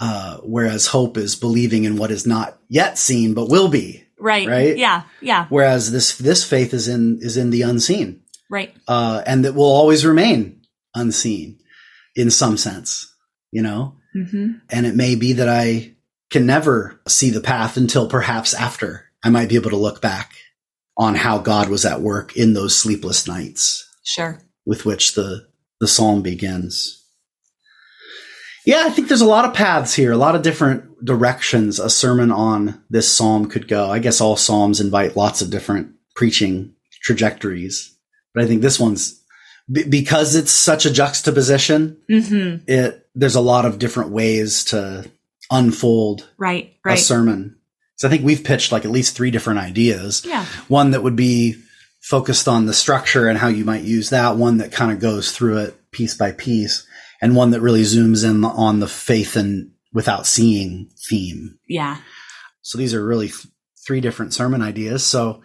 uh, 0.00 0.38
whereas 0.44 0.86
hope 0.86 1.16
is 1.16 1.34
believing 1.36 1.84
in 1.84 1.96
what 1.96 2.10
is 2.10 2.26
not 2.26 2.58
yet 2.68 2.98
seen 2.98 3.34
but 3.34 3.48
will 3.48 3.68
be. 3.68 4.04
Right. 4.18 4.46
right? 4.48 4.76
Yeah. 4.76 5.02
Yeah. 5.20 5.46
Whereas 5.48 5.92
this 5.92 6.16
this 6.18 6.44
faith 6.44 6.72
is 6.74 6.88
in 6.88 7.18
is 7.20 7.36
in 7.36 7.50
the 7.50 7.62
unseen, 7.62 8.22
Right. 8.50 8.74
uh, 8.88 9.22
and 9.26 9.44
that 9.44 9.54
will 9.54 9.64
always 9.64 10.04
remain 10.06 10.62
unseen 10.94 11.58
in 12.14 12.30
some 12.30 12.56
sense. 12.56 13.12
You 13.52 13.62
know, 13.62 13.96
hmm 14.12 14.52
and 14.70 14.86
it 14.86 14.94
may 14.96 15.14
be 15.14 15.34
that 15.34 15.48
I 15.48 15.94
can 16.30 16.44
never 16.46 17.00
see 17.06 17.30
the 17.30 17.40
path 17.40 17.76
until 17.76 18.08
perhaps 18.08 18.52
after 18.54 19.04
I 19.22 19.30
might 19.30 19.48
be 19.48 19.54
able 19.56 19.70
to 19.70 19.76
look 19.76 20.02
back 20.02 20.32
on 20.98 21.14
how 21.14 21.38
God 21.38 21.68
was 21.68 21.84
at 21.84 22.00
work 22.00 22.36
in 22.36 22.54
those 22.54 22.76
sleepless 22.76 23.26
nights 23.28 23.88
Sure. 24.02 24.38
with 24.64 24.84
which 24.84 25.14
the 25.14 25.46
the 25.80 25.86
psalm 25.86 26.22
begins. 26.22 27.02
Yeah, 28.64 28.82
I 28.84 28.90
think 28.90 29.06
there's 29.08 29.20
a 29.20 29.26
lot 29.26 29.44
of 29.44 29.54
paths 29.54 29.94
here, 29.94 30.10
a 30.10 30.16
lot 30.16 30.34
of 30.34 30.42
different 30.42 30.85
directions 31.04 31.78
a 31.78 31.90
sermon 31.90 32.30
on 32.32 32.82
this 32.90 33.10
psalm 33.10 33.48
could 33.48 33.68
go. 33.68 33.90
I 33.90 33.98
guess 33.98 34.20
all 34.20 34.36
psalms 34.36 34.80
invite 34.80 35.16
lots 35.16 35.42
of 35.42 35.50
different 35.50 35.92
preaching 36.14 36.74
trajectories, 37.02 37.94
but 38.34 38.42
I 38.44 38.46
think 38.46 38.62
this 38.62 38.80
one's 38.80 39.20
be- 39.70 39.84
because 39.84 40.34
it's 40.34 40.50
such 40.52 40.86
a 40.86 40.92
juxtaposition. 40.92 41.96
hmm 42.08 42.56
It 42.66 43.06
there's 43.14 43.34
a 43.36 43.40
lot 43.40 43.64
of 43.64 43.78
different 43.78 44.10
ways 44.10 44.64
to 44.66 45.10
unfold 45.50 46.28
Right. 46.36 46.74
right. 46.84 46.98
a 46.98 47.02
sermon. 47.02 47.56
So 47.96 48.06
I 48.08 48.10
think 48.10 48.24
we've 48.24 48.44
pitched 48.44 48.72
like 48.72 48.84
at 48.84 48.90
least 48.90 49.16
three 49.16 49.30
different 49.30 49.60
ideas 49.60 50.22
Yeah. 50.26 50.44
one 50.68 50.90
that 50.90 51.02
would 51.02 51.16
be 51.16 51.56
focused 52.02 52.46
on 52.48 52.66
the 52.66 52.74
structure 52.74 53.26
and 53.28 53.38
how 53.38 53.48
you 53.48 53.64
might 53.64 53.82
use 53.84 54.10
that 54.10 54.36
one 54.36 54.58
that 54.58 54.70
kind 54.72 54.92
of 54.92 55.00
goes 55.00 55.32
through 55.32 55.58
it 55.58 55.90
piece 55.92 56.14
by 56.14 56.32
piece 56.32 56.86
and 57.22 57.34
one 57.34 57.50
that 57.52 57.60
really 57.62 57.82
zooms 57.82 58.24
in 58.28 58.44
on 58.44 58.80
the 58.80 58.86
faith 58.88 59.34
and 59.36 59.70
without 59.96 60.26
seeing 60.26 60.90
theme. 61.08 61.58
Yeah. 61.66 61.96
so 62.60 62.76
these 62.76 62.92
are 62.92 63.02
really 63.02 63.28
th- 63.28 63.46
three 63.86 64.02
different 64.02 64.34
sermon 64.34 64.60
ideas. 64.60 65.06
So 65.06 65.40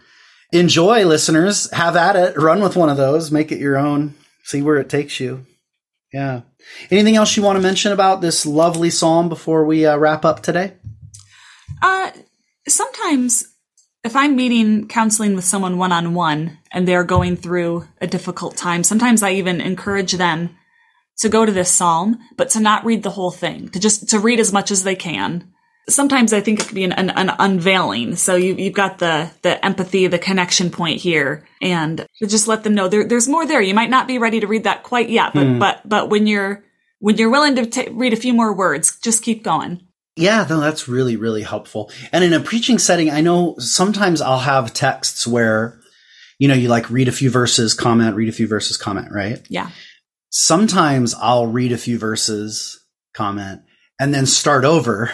enjoy 0.51 1.05
listeners. 1.05 1.71
Have 1.71 1.95
at 1.95 2.17
it. 2.17 2.37
Run 2.37 2.61
with 2.61 2.75
one 2.75 2.89
of 2.89 2.97
those. 2.97 3.31
Make 3.31 3.53
it 3.53 3.61
your 3.61 3.77
own. 3.77 4.13
See 4.43 4.61
where 4.61 4.75
it 4.75 4.89
takes 4.89 5.21
you. 5.21 5.45
Yeah. 6.11 6.41
Anything 6.91 7.15
else 7.15 7.37
you 7.37 7.43
want 7.43 7.55
to 7.55 7.61
mention 7.61 7.93
about 7.93 8.19
this 8.19 8.45
lovely 8.45 8.89
psalm 8.89 9.29
before 9.29 9.63
we 9.63 9.85
uh, 9.85 9.95
wrap 9.95 10.25
up 10.25 10.41
today? 10.41 10.73
Uh, 11.81 12.11
sometimes 12.67 13.45
if 14.03 14.17
I'm 14.17 14.35
meeting 14.35 14.89
counseling 14.89 15.33
with 15.33 15.45
someone 15.45 15.77
one 15.77 15.93
on 15.93 16.13
one 16.13 16.57
and 16.73 16.85
they're 16.85 17.05
going 17.05 17.37
through 17.37 17.87
a 18.01 18.07
difficult 18.07 18.57
time, 18.57 18.83
sometimes 18.83 19.23
I 19.23 19.31
even 19.31 19.61
encourage 19.61 20.11
them 20.11 20.57
to 21.22 21.30
go 21.30 21.45
to 21.45 21.51
this 21.51 21.72
psalm, 21.72 22.19
but 22.38 22.51
to 22.51 22.59
not 22.59 22.86
read 22.86 23.03
the 23.03 23.09
whole 23.09 23.32
thing, 23.32 23.69
to 23.69 23.80
just 23.80 24.09
to 24.09 24.19
read 24.19 24.39
as 24.39 24.53
much 24.53 24.72
as 24.72 24.84
they 24.84 24.95
can. 24.95 25.51
Sometimes 25.89 26.32
I 26.32 26.41
think 26.41 26.59
it 26.59 26.67
could 26.67 26.76
be 26.76 26.84
an, 26.84 26.91
an, 26.91 27.09
an 27.09 27.32
unveiling. 27.39 28.15
So 28.15 28.36
you, 28.36 28.53
you've 28.55 28.76
got 28.76 28.99
the 28.99 29.32
the 29.41 29.63
empathy, 29.65 30.07
the 30.07 30.19
connection 30.19 30.69
point 30.69 31.01
here, 31.01 31.47
and 31.61 32.05
just 32.22 32.47
let 32.47 32.63
them 32.63 32.76
know 32.76 32.88
there, 32.88 33.03
there's 33.03 33.28
more 33.28 33.45
there. 33.47 33.61
You 33.61 33.74
might 33.74 33.89
not 33.89 34.07
be 34.07 34.19
ready 34.19 34.39
to 34.41 34.47
read 34.47 34.65
that 34.65 34.84
quite 34.84 35.09
yet, 35.09 35.34
but 35.34 35.45
hmm. 35.45 35.59
but 35.59 35.82
but 35.84 36.09
when 36.09 36.28
you're 36.28 36.63
when 36.99 37.17
you're 37.17 37.32
willing 37.32 37.55
to 37.55 37.65
t- 37.65 37.89
read 37.91 38.13
a 38.13 38.17
few 38.17 38.34
more 38.34 38.53
words, 38.53 38.99
just 38.99 39.24
keep 39.24 39.43
going. 39.43 39.82
Yeah, 40.15 40.45
no, 40.47 40.59
that's 40.59 40.88
really, 40.88 41.15
really 41.15 41.41
helpful. 41.41 41.89
And 42.11 42.24
in 42.24 42.34
a 42.34 42.39
preaching 42.39 42.78
setting, 42.78 43.09
I 43.09 43.22
know 43.22 43.55
sometimes 43.57 44.22
I'll 44.22 44.39
have 44.39 44.74
texts 44.74 45.26
where, 45.26 45.80
you 46.38 46.47
know, 46.47 46.53
you 46.53 46.67
like 46.67 46.89
read 46.89 47.07
a 47.07 47.13
few 47.13 47.32
verses, 47.32 47.74
comment, 47.74 48.15
read 48.15 48.30
a 48.30 48.34
few 48.34 48.47
verses, 48.47 48.78
comment, 48.78 49.07
right? 49.11 49.41
Yeah. 49.49 49.69
Sometimes 50.32 51.13
I'll 51.13 51.45
read 51.47 51.73
a 51.73 51.77
few 51.77 51.99
verses, 51.99 52.84
comment, 53.13 53.61
and 53.99 54.13
then 54.13 54.25
start 54.25 54.63
over, 54.63 55.11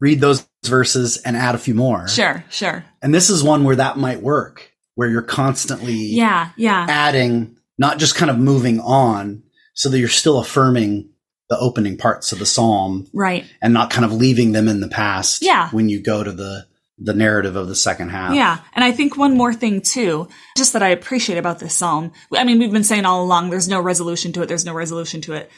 read 0.00 0.20
those 0.20 0.46
verses 0.64 1.16
and 1.18 1.36
add 1.36 1.56
a 1.56 1.58
few 1.58 1.74
more. 1.74 2.06
Sure, 2.06 2.44
sure. 2.50 2.84
And 3.02 3.12
this 3.12 3.30
is 3.30 3.42
one 3.42 3.64
where 3.64 3.74
that 3.76 3.98
might 3.98 4.22
work, 4.22 4.70
where 4.94 5.08
you're 5.08 5.22
constantly 5.22 5.94
Yeah, 5.94 6.50
yeah. 6.56 6.86
adding, 6.88 7.56
not 7.78 7.98
just 7.98 8.14
kind 8.14 8.30
of 8.30 8.38
moving 8.38 8.78
on, 8.80 9.42
so 9.74 9.88
that 9.88 9.98
you're 9.98 10.08
still 10.08 10.38
affirming 10.38 11.10
the 11.50 11.58
opening 11.58 11.98
parts 11.98 12.30
of 12.30 12.38
the 12.38 12.46
psalm 12.46 13.08
Right. 13.12 13.44
and 13.60 13.74
not 13.74 13.90
kind 13.90 14.04
of 14.04 14.12
leaving 14.12 14.52
them 14.52 14.68
in 14.68 14.80
the 14.80 14.88
past 14.88 15.42
Yeah. 15.42 15.68
when 15.70 15.88
you 15.88 16.00
go 16.00 16.22
to 16.22 16.30
the 16.32 16.66
the 16.98 17.14
narrative 17.14 17.56
of 17.56 17.66
the 17.68 17.74
second 17.74 18.10
half. 18.10 18.34
Yeah. 18.34 18.58
And 18.74 18.84
I 18.84 18.92
think 18.92 19.16
one 19.16 19.36
more 19.36 19.52
thing 19.52 19.80
too, 19.80 20.28
just 20.56 20.74
that 20.74 20.82
I 20.82 20.88
appreciate 20.90 21.38
about 21.38 21.58
this 21.58 21.74
psalm. 21.74 22.12
I 22.32 22.44
mean, 22.44 22.58
we've 22.58 22.70
been 22.72 22.84
saying 22.84 23.04
all 23.04 23.24
along, 23.24 23.50
there's 23.50 23.68
no 23.68 23.80
resolution 23.80 24.32
to 24.34 24.42
it. 24.42 24.46
There's 24.46 24.64
no 24.64 24.74
resolution 24.74 25.20
to 25.22 25.32
it. 25.32 25.50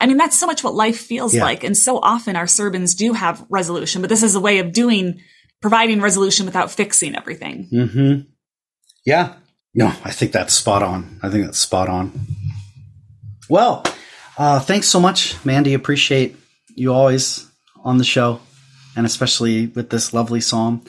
I 0.00 0.06
mean, 0.06 0.16
that's 0.16 0.38
so 0.38 0.46
much 0.46 0.64
what 0.64 0.74
life 0.74 0.98
feels 0.98 1.34
Yeah. 1.34 1.42
like. 1.44 1.62
And 1.64 1.76
so 1.76 1.98
often 1.98 2.36
our 2.36 2.46
sermons 2.46 2.94
do 2.94 3.12
have 3.12 3.44
resolution, 3.50 4.00
but 4.00 4.08
this 4.08 4.22
is 4.22 4.34
a 4.34 4.40
way 4.40 4.58
of 4.60 4.72
doing, 4.72 5.20
providing 5.60 6.00
resolution 6.00 6.46
without 6.46 6.70
fixing 6.70 7.14
everything. 7.16 7.68
Mm-hmm. 7.72 8.20
Yeah. 9.04 9.34
No, 9.74 9.88
I 10.04 10.10
think 10.12 10.32
that's 10.32 10.54
spot 10.54 10.82
on. 10.82 11.20
I 11.22 11.28
think 11.28 11.44
that's 11.44 11.58
spot 11.58 11.88
on. 11.88 12.12
Well, 13.50 13.84
uh, 14.38 14.60
thanks 14.60 14.86
so 14.88 15.00
much, 15.00 15.42
Mandy. 15.44 15.74
Appreciate 15.74 16.36
you 16.74 16.92
always 16.94 17.46
on 17.84 17.98
the 17.98 18.04
show, 18.04 18.40
and 18.96 19.06
especially 19.06 19.66
with 19.68 19.90
this 19.90 20.12
lovely 20.12 20.40
psalm. 20.40 20.82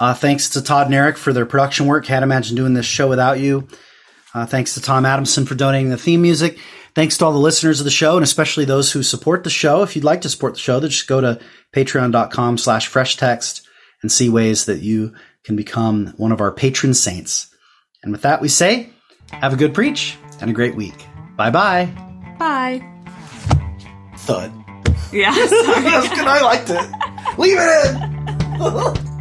Uh, 0.00 0.14
thanks 0.14 0.50
to 0.50 0.62
Todd 0.62 0.86
and 0.86 0.94
Eric 0.94 1.16
for 1.16 1.32
their 1.32 1.46
production 1.46 1.86
work. 1.86 2.04
Can't 2.04 2.24
imagine 2.24 2.56
doing 2.56 2.74
this 2.74 2.86
show 2.86 3.08
without 3.08 3.38
you. 3.38 3.68
Uh, 4.34 4.46
thanks 4.46 4.74
to 4.74 4.80
Tom 4.80 5.04
Adamson 5.04 5.46
for 5.46 5.54
donating 5.54 5.90
the 5.90 5.96
theme 5.96 6.22
music. 6.22 6.58
Thanks 6.94 7.16
to 7.18 7.24
all 7.24 7.32
the 7.32 7.38
listeners 7.38 7.80
of 7.80 7.84
the 7.84 7.90
show, 7.90 8.16
and 8.16 8.24
especially 8.24 8.64
those 8.64 8.92
who 8.92 9.02
support 9.02 9.44
the 9.44 9.50
show. 9.50 9.82
If 9.82 9.94
you'd 9.94 10.04
like 10.04 10.22
to 10.22 10.28
support 10.28 10.54
the 10.54 10.60
show, 10.60 10.80
then 10.80 10.90
just 10.90 11.06
go 11.06 11.20
to 11.20 11.40
patreon.com 11.74 12.58
slash 12.58 12.86
fresh 12.86 13.16
text 13.16 13.66
and 14.02 14.10
see 14.10 14.28
ways 14.28 14.66
that 14.66 14.80
you 14.80 15.14
can 15.44 15.56
become 15.56 16.08
one 16.16 16.32
of 16.32 16.40
our 16.40 16.52
patron 16.52 16.94
saints. 16.94 17.54
And 18.02 18.12
with 18.12 18.22
that, 18.22 18.40
we 18.40 18.48
say, 18.48 18.90
have 19.30 19.52
a 19.52 19.56
good 19.56 19.74
preach 19.74 20.16
and 20.40 20.50
a 20.50 20.54
great 20.54 20.74
week. 20.74 21.06
Bye 21.36 21.50
bye. 21.50 21.86
Bye. 22.38 22.84
Thud. 24.18 24.52
Yeah. 25.12 25.32
Sorry. 25.46 25.82
That's. 25.82 26.18
I 26.18 26.40
liked 26.42 26.70
it. 26.70 27.11
Leave 27.38 27.58
it 27.58 27.94
in. 27.94 29.08